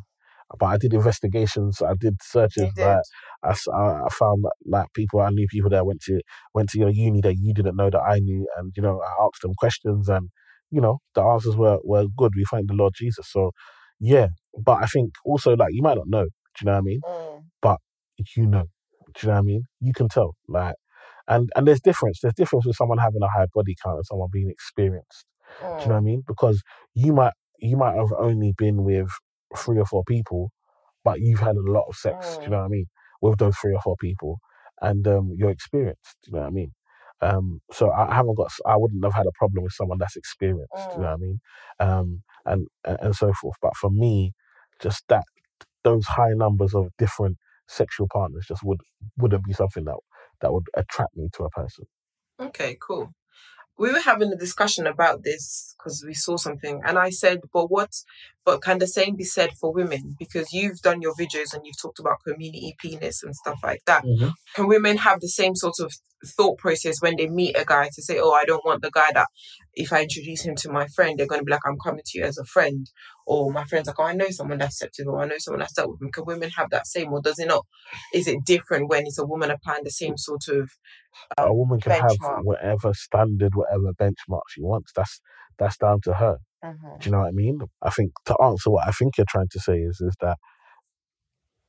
But 0.60 0.66
I 0.68 0.78
did 0.78 0.94
investigations. 0.94 1.82
I 1.82 1.94
did 2.00 2.16
searches. 2.22 2.66
Did. 2.76 2.84
Like, 2.86 3.02
I, 3.44 3.52
I- 3.52 4.10
found 4.12 4.44
that, 4.46 4.54
like 4.66 4.88
people 4.94 5.22
I 5.22 5.30
knew 5.32 5.48
people 5.50 5.70
that 5.72 5.86
went 5.86 6.02
to 6.04 6.22
went 6.54 6.70
to 6.72 6.80
your 6.80 6.90
uni 6.90 7.22
that 7.22 7.36
you 7.38 7.54
didn't 7.54 7.76
know 7.78 7.90
that 7.90 8.02
I 8.02 8.20
knew, 8.20 8.48
and 8.58 8.74
you 8.78 8.84
know 8.84 9.02
I 9.02 9.26
asked 9.26 9.42
them 9.44 9.54
questions, 9.58 10.10
and 10.10 10.30
you 10.72 10.82
know 10.82 11.00
the 11.16 11.22
answers 11.24 11.56
were 11.58 11.80
were 11.84 12.06
good. 12.18 12.34
We 12.36 12.46
thank 12.52 12.68
the 12.68 12.76
Lord 12.76 12.94
Jesus. 12.96 13.28
So 13.32 13.52
yeah, 14.00 14.28
but 14.58 14.84
I 14.84 14.88
think 14.88 15.14
also 15.26 15.56
like 15.56 15.74
you 15.74 15.82
might 15.84 15.98
not 15.98 16.08
know. 16.08 16.26
Do 16.26 16.30
you 16.62 16.66
know 16.68 16.74
what 16.74 16.78
I 16.80 16.82
mean? 16.82 17.02
Mm. 17.08 17.44
You 18.38 18.48
know. 18.48 18.66
Do 19.16 19.22
you 19.22 19.28
know 19.28 19.34
what 19.34 19.40
I 19.40 19.44
mean? 19.44 19.64
You 19.82 19.94
can 19.94 20.08
tell. 20.10 20.36
Like, 20.48 20.76
and 21.28 21.50
and 21.56 21.68
there's 21.68 21.82
difference. 21.82 22.20
There's 22.22 22.34
difference 22.34 22.66
with 22.66 22.76
someone 22.76 22.98
having 22.98 23.22
a 23.22 23.28
high 23.28 23.48
body 23.54 23.76
count 23.84 23.98
and 23.98 24.06
someone 24.06 24.30
being 24.32 24.50
experienced. 24.50 25.26
Do 25.62 25.66
you 25.84 25.90
know 25.90 25.94
what 25.94 25.98
I 25.98 26.00
mean? 26.02 26.24
Because 26.28 26.62
you 26.96 27.14
might 27.14 27.34
you 27.60 27.78
might 27.78 27.96
have 27.96 28.14
only 28.18 28.54
been 28.58 28.84
with 28.84 29.10
three 29.58 29.80
or 29.80 29.86
four 29.86 30.04
people, 30.06 30.52
but 31.04 31.22
you've 31.22 31.40
had 31.40 31.56
a 31.56 31.72
lot 31.72 31.86
of 31.90 31.96
sex. 31.96 32.38
Do 32.44 32.50
you 32.50 32.52
know 32.56 32.60
what 32.60 32.66
I 32.68 32.70
mean? 32.70 32.86
With 33.22 33.40
those 33.40 33.56
three 33.58 33.74
or 33.74 33.82
four 33.82 33.96
people, 34.00 34.40
and 34.82 35.08
um, 35.08 35.34
you're 35.38 35.50
experienced. 35.52 36.18
Do 36.24 36.32
you 36.32 36.36
know 36.36 36.42
what 36.42 36.48
I 36.48 36.52
mean? 36.52 36.72
Um, 37.22 37.62
so 37.72 37.92
I 37.92 38.14
haven't 38.14 38.36
got. 38.38 38.52
I 38.66 38.76
wouldn't 38.78 39.04
have 39.04 39.14
had 39.14 39.28
a 39.28 39.32
problem 39.38 39.64
with 39.64 39.74
someone 39.74 39.98
that's 40.00 40.16
experienced. 40.18 40.90
Do 40.94 41.00
you 41.00 41.04
know 41.04 41.10
what 41.12 41.14
I 41.16 41.18
mean? 41.18 41.40
Um, 41.80 42.24
and 42.46 42.68
and 42.86 42.98
and 43.02 43.16
so 43.16 43.34
forth. 43.34 43.58
But 43.62 43.76
for 43.78 43.90
me, 43.90 44.34
just 44.82 45.04
that 45.10 45.24
those 45.84 46.06
high 46.06 46.34
numbers 46.34 46.74
of 46.76 46.90
different 46.98 47.38
sexual 47.68 48.08
partners 48.12 48.46
just 48.48 48.64
would 48.64 48.82
wouldn't 49.18 49.46
be 49.46 49.54
something 49.54 49.86
that 49.86 49.98
that 50.42 50.54
would 50.54 50.66
attract 50.76 51.16
me 51.18 51.30
to 51.34 51.44
a 51.46 51.50
person. 51.52 51.86
Okay, 52.40 52.78
cool. 52.82 53.14
We 53.78 53.92
were 53.92 54.00
having 54.00 54.32
a 54.32 54.38
discussion 54.38 54.88
about 54.88 55.24
this 55.24 55.76
because 55.78 56.04
we 56.06 56.14
saw 56.14 56.38
something, 56.38 56.82
and 56.86 56.98
I 56.98 57.10
said, 57.10 57.42
"But 57.54 57.70
what? 57.70 57.92
But 58.46 58.62
can 58.62 58.78
the 58.78 58.88
same 58.88 59.16
be 59.16 59.24
said 59.24 59.52
for 59.60 59.74
women? 59.74 60.16
Because 60.18 60.54
you've 60.54 60.80
done 60.82 61.02
your 61.02 61.14
videos 61.14 61.54
and 61.54 61.66
you've 61.66 61.82
talked 61.82 62.00
about 62.00 62.24
community 62.26 62.76
penis 62.80 63.24
and 63.24 63.36
stuff 63.36 63.60
like 63.64 63.82
that. 63.86 64.04
Mm-hmm. 64.04 64.30
Can 64.56 64.68
women 64.68 64.98
have 64.98 65.20
the 65.20 65.28
same 65.28 65.56
sort 65.56 65.80
of 65.80 65.92
thought 66.26 66.58
process 66.58 67.02
when 67.02 67.16
they 67.18 67.28
meet 67.28 67.58
a 67.58 67.66
guy 67.66 67.90
to 67.94 68.02
say, 68.02 68.20
"Oh, 68.20 68.32
I 68.32 68.46
don't 68.46 68.66
want 68.66 68.82
the 68.82 68.92
guy 68.92 69.12
that 69.14 69.28
if 69.74 69.92
I 69.92 70.04
introduce 70.04 70.46
him 70.46 70.56
to 70.58 70.72
my 70.72 70.88
friend, 70.88 71.18
they're 71.18 71.28
going 71.28 71.42
to 71.42 71.46
be 71.46 71.52
like, 71.52 71.66
I'm 71.66 71.80
coming 71.84 72.04
to 72.06 72.18
you 72.18 72.24
as 72.24 72.38
a 72.38 72.46
friend," 72.46 72.90
or 73.26 73.52
my 73.52 73.64
friend's 73.66 73.88
like, 73.88 74.00
"Oh, 74.00 74.04
I 74.04 74.14
know 74.14 74.30
someone 74.30 74.58
that's 74.60 74.80
slept 74.80 74.96
with, 75.00 75.08
or 75.08 75.22
I 75.22 75.26
know 75.26 75.38
someone 75.38 75.60
that's 75.60 75.74
dealt 75.74 75.92
with 75.92 76.02
him." 76.02 76.12
Can 76.12 76.26
women 76.26 76.50
have 76.52 76.70
that 76.72 76.88
same, 76.88 77.12
or 77.14 77.22
does 77.22 77.40
it 77.40 77.48
not? 77.48 77.66
Is 78.14 78.28
it 78.28 78.44
different 78.46 78.90
when 78.90 79.06
it's 79.06 79.20
a 79.20 79.26
woman 79.26 79.52
applying 79.52 79.84
the 79.84 79.92
same 79.92 80.18
sort 80.18 80.48
of 80.48 80.72
a 81.38 81.44
um, 81.44 81.58
woman 81.58 81.80
can 81.80 81.94
have 81.94 82.18
whatever 82.44 82.94
standard, 82.94 83.56
whatever 83.56 83.94
benchmark 83.94 84.42
she 84.50 84.62
wants. 84.62 84.92
That's 84.96 85.22
that's 85.58 85.78
down 85.78 86.02
to 86.04 86.14
her. 86.14 86.38
Mm-hmm. 86.64 87.00
Do 87.00 87.06
you 87.06 87.12
know 87.12 87.20
what 87.20 87.28
I 87.28 87.32
mean? 87.32 87.60
I 87.82 87.90
think 87.90 88.12
to 88.26 88.36
answer 88.42 88.70
what 88.70 88.88
I 88.88 88.92
think 88.92 89.18
you're 89.18 89.26
trying 89.30 89.50
to 89.52 89.60
say 89.60 89.78
is 89.78 90.02
is 90.02 90.16
that 90.22 90.38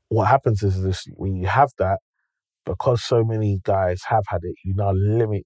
what 0.08 0.26
happens 0.26 0.62
is 0.62 0.82
this 0.82 1.04
when 1.14 1.36
you 1.36 1.46
have 1.46 1.70
that, 1.78 1.98
because 2.64 3.02
so 3.02 3.24
many 3.24 3.60
guys 3.64 4.02
have 4.08 4.24
had 4.28 4.40
it, 4.42 4.54
you 4.64 4.74
now 4.74 4.92
limit 4.92 5.44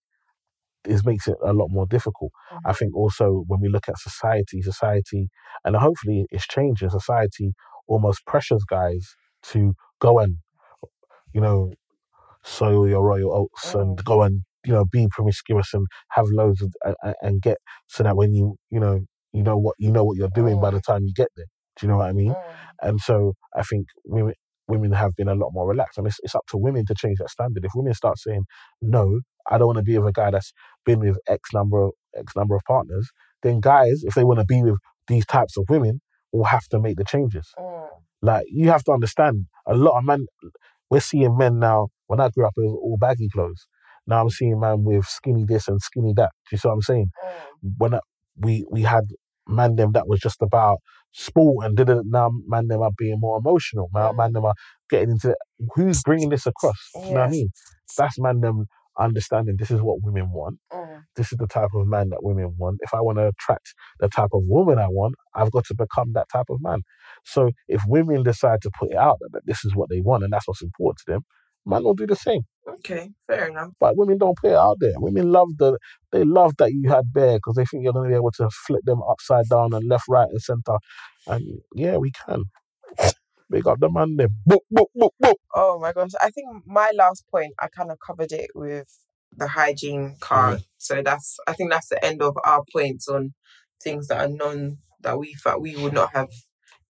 it 0.84 1.00
makes 1.04 1.28
it 1.28 1.36
a 1.44 1.52
lot 1.52 1.68
more 1.70 1.86
difficult. 1.86 2.32
I 2.64 2.72
think 2.72 2.94
also 2.96 3.44
when 3.46 3.60
we 3.60 3.68
look 3.68 3.88
at 3.88 3.98
society, 3.98 4.62
society, 4.62 5.28
and 5.64 5.76
hopefully 5.76 6.26
it's 6.30 6.46
changing. 6.46 6.90
Society 6.90 7.52
almost 7.86 8.24
pressures 8.26 8.64
guys 8.68 9.14
to 9.42 9.74
go 10.00 10.18
and, 10.18 10.38
you 11.32 11.40
know, 11.40 11.72
soil 12.44 12.88
your 12.88 13.04
royal 13.04 13.32
oats 13.34 13.74
and 13.74 13.98
Mm. 13.98 14.04
go 14.04 14.22
and 14.22 14.42
you 14.64 14.72
know 14.72 14.84
be 14.84 15.08
promiscuous 15.10 15.74
and 15.74 15.86
have 16.10 16.26
loads 16.30 16.62
of 16.62 16.72
and- 16.84 16.96
and, 17.02 17.14
and 17.22 17.42
get 17.42 17.58
so 17.88 18.02
that 18.02 18.16
when 18.16 18.32
you 18.34 18.56
you 18.70 18.80
know 18.80 19.00
you 19.32 19.42
know 19.42 19.56
what 19.58 19.74
you 19.78 19.90
know 19.90 20.04
what 20.04 20.16
you're 20.18 20.28
doing 20.34 20.60
by 20.60 20.70
the 20.70 20.80
time 20.80 21.04
you 21.04 21.12
get 21.14 21.28
there. 21.36 21.46
Do 21.76 21.86
you 21.86 21.92
know 21.92 21.98
what 21.98 22.08
I 22.10 22.12
mean? 22.12 22.32
Mm. 22.32 22.54
And 22.82 23.00
so 23.00 23.34
I 23.56 23.62
think 23.62 23.86
women 24.04 24.34
women 24.68 24.92
have 24.92 25.14
been 25.16 25.28
a 25.28 25.34
lot 25.34 25.50
more 25.52 25.68
relaxed, 25.68 25.98
and 25.98 26.06
it's 26.06 26.18
it's 26.22 26.34
up 26.34 26.46
to 26.50 26.58
women 26.58 26.86
to 26.86 26.94
change 26.94 27.18
that 27.18 27.30
standard. 27.30 27.64
If 27.64 27.72
women 27.74 27.94
start 27.94 28.18
saying 28.18 28.44
no, 28.82 29.20
I 29.50 29.58
don't 29.58 29.66
want 29.66 29.78
to 29.78 29.82
be 29.84 29.98
with 29.98 30.08
a 30.08 30.12
guy 30.12 30.30
that's 30.30 30.52
been 30.84 31.00
with 31.00 31.18
X 31.28 31.50
number 31.52 31.82
of 31.84 31.92
X 32.16 32.34
number 32.36 32.54
of 32.56 32.62
partners, 32.66 33.10
then 33.42 33.60
guys, 33.60 34.02
if 34.04 34.14
they 34.14 34.24
want 34.24 34.40
to 34.40 34.46
be 34.46 34.62
with 34.62 34.78
these 35.08 35.26
types 35.26 35.56
of 35.56 35.64
women, 35.68 36.00
will 36.32 36.44
have 36.44 36.66
to 36.68 36.80
make 36.80 36.96
the 36.96 37.04
changes. 37.04 37.48
Mm. 37.58 37.88
Like 38.22 38.46
you 38.50 38.70
have 38.70 38.84
to 38.84 38.92
understand, 38.92 39.46
a 39.66 39.74
lot 39.74 39.98
of 39.98 40.04
men. 40.04 40.26
We're 40.90 41.00
seeing 41.00 41.36
men 41.36 41.58
now. 41.58 41.88
When 42.08 42.20
I 42.20 42.28
grew 42.30 42.46
up, 42.46 42.54
it 42.56 42.62
was 42.62 42.78
all 42.82 42.96
baggy 43.00 43.28
clothes. 43.28 43.66
Now 44.06 44.20
I'm 44.22 44.30
seeing 44.30 44.58
man 44.58 44.82
with 44.84 45.04
skinny 45.06 45.44
this 45.46 45.68
and 45.68 45.80
skinny 45.80 46.12
that. 46.16 46.30
Do 46.48 46.54
you 46.54 46.58
see 46.58 46.68
what 46.68 46.74
I'm 46.74 46.82
saying? 46.82 47.10
Mm. 47.24 47.72
when 47.78 47.94
I, 47.94 48.00
we 48.36 48.64
we 48.70 48.82
had 48.82 49.04
man 49.48 49.76
them 49.76 49.92
that 49.92 50.08
was 50.08 50.20
just 50.20 50.42
about 50.42 50.78
sport 51.12 51.66
and 51.66 51.76
didn't 51.76 52.08
now 52.10 52.30
man 52.46 52.68
them 52.68 52.82
are 52.82 52.90
being 52.96 53.18
more 53.20 53.38
emotional. 53.38 53.88
Now 53.94 54.12
Mm. 54.12 54.16
man 54.16 54.32
them 54.32 54.44
are 54.44 54.54
getting 54.88 55.10
into 55.10 55.36
who's 55.74 56.02
bringing 56.02 56.30
this 56.30 56.46
across. 56.46 56.80
You 56.94 57.00
know 57.02 57.20
what 57.20 57.28
I 57.28 57.30
mean? 57.30 57.48
That's 57.96 58.18
man 58.18 58.40
them 58.40 58.66
understanding 59.00 59.56
this 59.58 59.70
is 59.70 59.80
what 59.80 60.02
women 60.02 60.30
want. 60.32 60.58
Mm. 60.72 61.02
This 61.16 61.32
is 61.32 61.38
the 61.38 61.46
type 61.46 61.70
of 61.74 61.86
man 61.86 62.10
that 62.10 62.22
women 62.22 62.54
want. 62.58 62.78
If 62.82 62.94
I 62.94 63.00
want 63.00 63.18
to 63.18 63.28
attract 63.28 63.74
the 63.98 64.08
type 64.08 64.30
of 64.32 64.42
woman 64.44 64.78
I 64.78 64.88
want, 64.88 65.14
I've 65.34 65.50
got 65.50 65.64
to 65.66 65.74
become 65.74 66.12
that 66.14 66.28
type 66.32 66.46
of 66.50 66.58
man. 66.60 66.82
So 67.24 67.50
if 67.68 67.82
women 67.86 68.22
decide 68.22 68.62
to 68.62 68.70
put 68.78 68.90
it 68.90 68.96
out 68.96 69.18
that, 69.20 69.30
that 69.32 69.46
this 69.46 69.64
is 69.64 69.74
what 69.74 69.88
they 69.88 70.00
want 70.00 70.24
and 70.24 70.32
that's 70.32 70.46
what's 70.46 70.62
important 70.62 70.98
to 71.06 71.12
them, 71.12 71.22
man 71.66 71.84
will 71.84 71.94
do 71.94 72.06
the 72.06 72.16
same. 72.16 72.42
Okay, 72.68 73.10
fair 73.26 73.48
enough. 73.48 73.70
But 73.80 73.96
women 73.96 74.18
don't 74.18 74.38
put 74.38 74.52
it 74.52 74.56
out 74.56 74.76
there. 74.80 74.92
Women 74.96 75.32
love 75.32 75.48
the 75.58 75.78
they 76.12 76.24
love 76.24 76.56
that 76.58 76.72
you 76.72 76.88
had 76.88 77.12
bear 77.12 77.36
because 77.36 77.56
they 77.56 77.64
think 77.64 77.82
you're 77.82 77.92
going 77.92 78.08
to 78.08 78.12
be 78.12 78.16
able 78.16 78.30
to 78.32 78.48
flip 78.66 78.82
them 78.84 79.02
upside 79.08 79.48
down 79.48 79.72
and 79.72 79.88
left, 79.88 80.04
right, 80.08 80.28
and 80.28 80.40
center. 80.40 80.78
And 81.26 81.60
yeah, 81.74 81.96
we 81.96 82.12
can. 82.12 82.44
Big 83.50 83.66
up 83.66 83.80
the 83.80 83.90
man 83.90 84.16
there. 84.16 84.28
Boop, 84.48 84.60
boop, 84.72 84.86
boop, 84.96 85.10
boop. 85.22 85.34
Oh 85.54 85.78
my 85.80 85.92
gosh. 85.92 86.10
I 86.20 86.30
think 86.30 86.46
my 86.66 86.90
last 86.94 87.24
point, 87.30 87.52
I 87.60 87.68
kind 87.68 87.90
of 87.90 87.98
covered 88.04 88.32
it 88.32 88.50
with 88.54 88.86
the 89.36 89.48
hygiene 89.48 90.16
card. 90.20 90.62
So 90.78 91.02
that's, 91.02 91.36
I 91.46 91.52
think 91.54 91.70
that's 91.70 91.88
the 91.88 92.04
end 92.04 92.22
of 92.22 92.36
our 92.44 92.62
points 92.72 93.08
on 93.08 93.34
things 93.82 94.08
that 94.08 94.20
are 94.20 94.28
non, 94.28 94.78
that 95.00 95.18
we 95.18 95.34
thought 95.42 95.60
we 95.60 95.76
would 95.76 95.92
not 95.92 96.14
have 96.14 96.28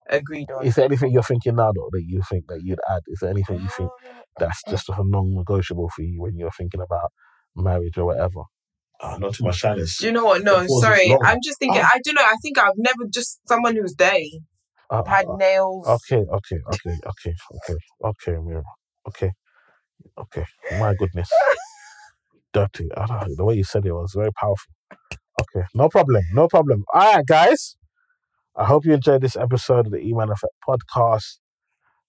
agreed 0.08 0.50
on. 0.50 0.66
Is 0.66 0.74
there 0.74 0.84
anything 0.84 1.12
you're 1.12 1.22
thinking 1.22 1.56
now 1.56 1.72
though 1.72 1.88
that 1.92 2.04
you 2.06 2.20
think 2.28 2.46
that 2.48 2.61
you'd 2.62 2.80
add? 2.90 3.02
Is 3.06 3.20
there 3.20 3.30
anything 3.30 3.61
you 3.61 3.68
think 3.68 3.90
that's 4.38 4.62
just 4.68 4.88
a 4.88 4.94
non-negotiable 4.98 5.88
for 5.94 6.02
you 6.02 6.20
when 6.20 6.36
you're 6.36 6.50
thinking 6.50 6.80
about 6.80 7.11
marriage 7.56 7.96
or 7.96 8.06
whatever? 8.06 8.42
Ah, 9.02 9.16
not 9.16 9.32
too 9.34 9.44
much 9.44 9.61
silence. 9.61 9.96
Do 9.98 10.06
you 10.06 10.12
know 10.12 10.26
what? 10.26 10.42
No, 10.42 10.61
The 10.61 10.66
pause 10.66 10.76
is 10.76 10.82
sorry. 10.82 11.16
I'm 11.24 11.38
just 11.42 11.58
thinking, 11.58 11.80
Oh. 11.82 11.88
I 11.90 12.00
don't 12.04 12.14
know. 12.14 12.22
I 12.22 12.36
think 12.42 12.58
I've 12.58 12.74
never 12.76 13.04
just 13.11 13.40
someone 13.48 13.74
who's 13.76 13.94
dirty, 13.94 14.40
Uh, 14.91 15.05
had 15.05 15.26
uh, 15.28 15.36
nails. 15.36 15.86
okay, 15.88 16.16
okay, 16.18 16.59
okay, 16.74 16.97
okay, 17.07 17.34
okay, 17.57 17.78
okay, 18.05 18.36
Mira. 18.45 18.62
Okay, 19.09 19.32
okay. 20.18 20.45
My 20.78 20.95
goodness. 20.95 21.30
Dirty. 22.53 22.88
I 22.97 23.07
don't 23.07 23.28
know, 23.28 23.34
the 23.36 23.45
way 23.45 23.55
you 23.55 23.64
said 23.64 23.86
it 23.86 23.93
was 23.93 24.12
very 24.16 24.32
powerful. 24.32 24.72
Okay, 25.41 25.66
no 25.74 25.88
problem, 25.88 26.22
no 26.34 26.49
problem. 26.49 26.84
All 26.95 27.14
right, 27.14 27.26
guys. 27.26 27.76
I 28.57 28.66
hope 28.66 28.84
you 28.84 28.93
enjoyed 28.95 29.22
this 29.22 29.36
episode 29.36 29.86
of 29.86 29.93
the 29.93 29.99
Eman 29.99 30.30
Effect 30.32 30.53
podcast. 30.68 31.38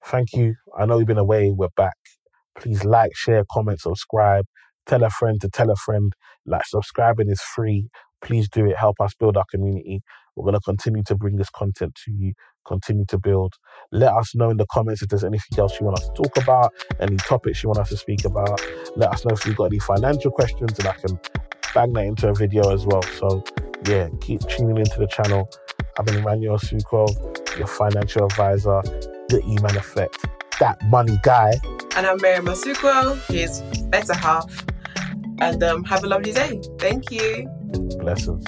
Thank 0.05 0.34
you. 0.34 0.55
I 0.77 0.86
know 0.86 0.97
you've 0.99 1.07
been 1.07 1.17
away. 1.17 1.51
We're 1.55 1.69
back. 1.77 1.95
Please 2.57 2.84
like, 2.84 3.15
share, 3.15 3.45
comment, 3.51 3.79
subscribe. 3.79 4.45
Tell 4.86 5.03
a 5.03 5.09
friend 5.09 5.39
to 5.41 5.49
tell 5.49 5.69
a 5.71 5.75
friend. 5.75 6.13
Like, 6.45 6.65
subscribing 6.65 7.29
is 7.29 7.41
free. 7.41 7.89
Please 8.21 8.49
do 8.49 8.65
it. 8.65 8.77
Help 8.77 8.97
us 9.01 9.13
build 9.19 9.38
our 9.38 9.45
community. 9.51 10.01
We're 10.36 10.43
going 10.43 10.55
to 10.55 10.61
continue 10.61 11.03
to 11.03 11.15
bring 11.15 11.36
this 11.36 11.49
content 11.49 11.95
to 12.05 12.11
you, 12.11 12.34
continue 12.65 13.05
to 13.09 13.19
build. 13.19 13.53
Let 13.91 14.13
us 14.13 14.34
know 14.36 14.49
in 14.49 14.57
the 14.57 14.65
comments 14.71 15.01
if 15.01 15.09
there's 15.09 15.23
anything 15.23 15.59
else 15.59 15.79
you 15.79 15.86
want 15.86 15.99
us 15.99 16.07
to 16.07 16.13
talk 16.13 16.38
about, 16.38 16.71
any 16.99 17.17
topics 17.17 17.63
you 17.63 17.69
want 17.69 17.79
us 17.79 17.89
to 17.89 17.97
speak 17.97 18.25
about. 18.25 18.61
Let 18.95 19.11
us 19.11 19.25
know 19.25 19.34
if 19.34 19.45
you've 19.45 19.57
got 19.57 19.65
any 19.65 19.79
financial 19.79 20.32
questions 20.32 20.77
and 20.79 20.88
I 20.88 20.93
can 20.93 21.19
bang 21.73 21.93
that 21.93 22.05
into 22.05 22.29
a 22.29 22.34
video 22.34 22.73
as 22.73 22.86
well. 22.86 23.03
So, 23.03 23.43
yeah, 23.86 24.09
keep 24.21 24.41
tuning 24.41 24.77
into 24.77 24.99
the 24.99 25.07
channel. 25.07 25.49
I've 25.99 26.05
been 26.05 26.17
Emmanuel 26.17 26.57
Asuquo, 26.57 27.57
your 27.57 27.67
financial 27.67 28.25
advisor, 28.25 28.82
the 29.27 29.41
Eman 29.45 29.75
Effect, 29.75 30.17
that 30.59 30.82
money 30.88 31.19
guy. 31.23 31.53
And 31.97 32.07
I'm 32.07 32.17
Mariam 32.21 32.45
Asuquo, 32.45 33.19
his 33.32 33.61
better 33.89 34.13
half. 34.13 34.65
And 35.39 35.61
um, 35.63 35.84
have 35.86 36.03
a 36.03 36.07
lovely 36.07 36.32
day. 36.32 36.61
Thank 36.77 37.11
you. 37.11 37.49
Blessings. 37.99 38.45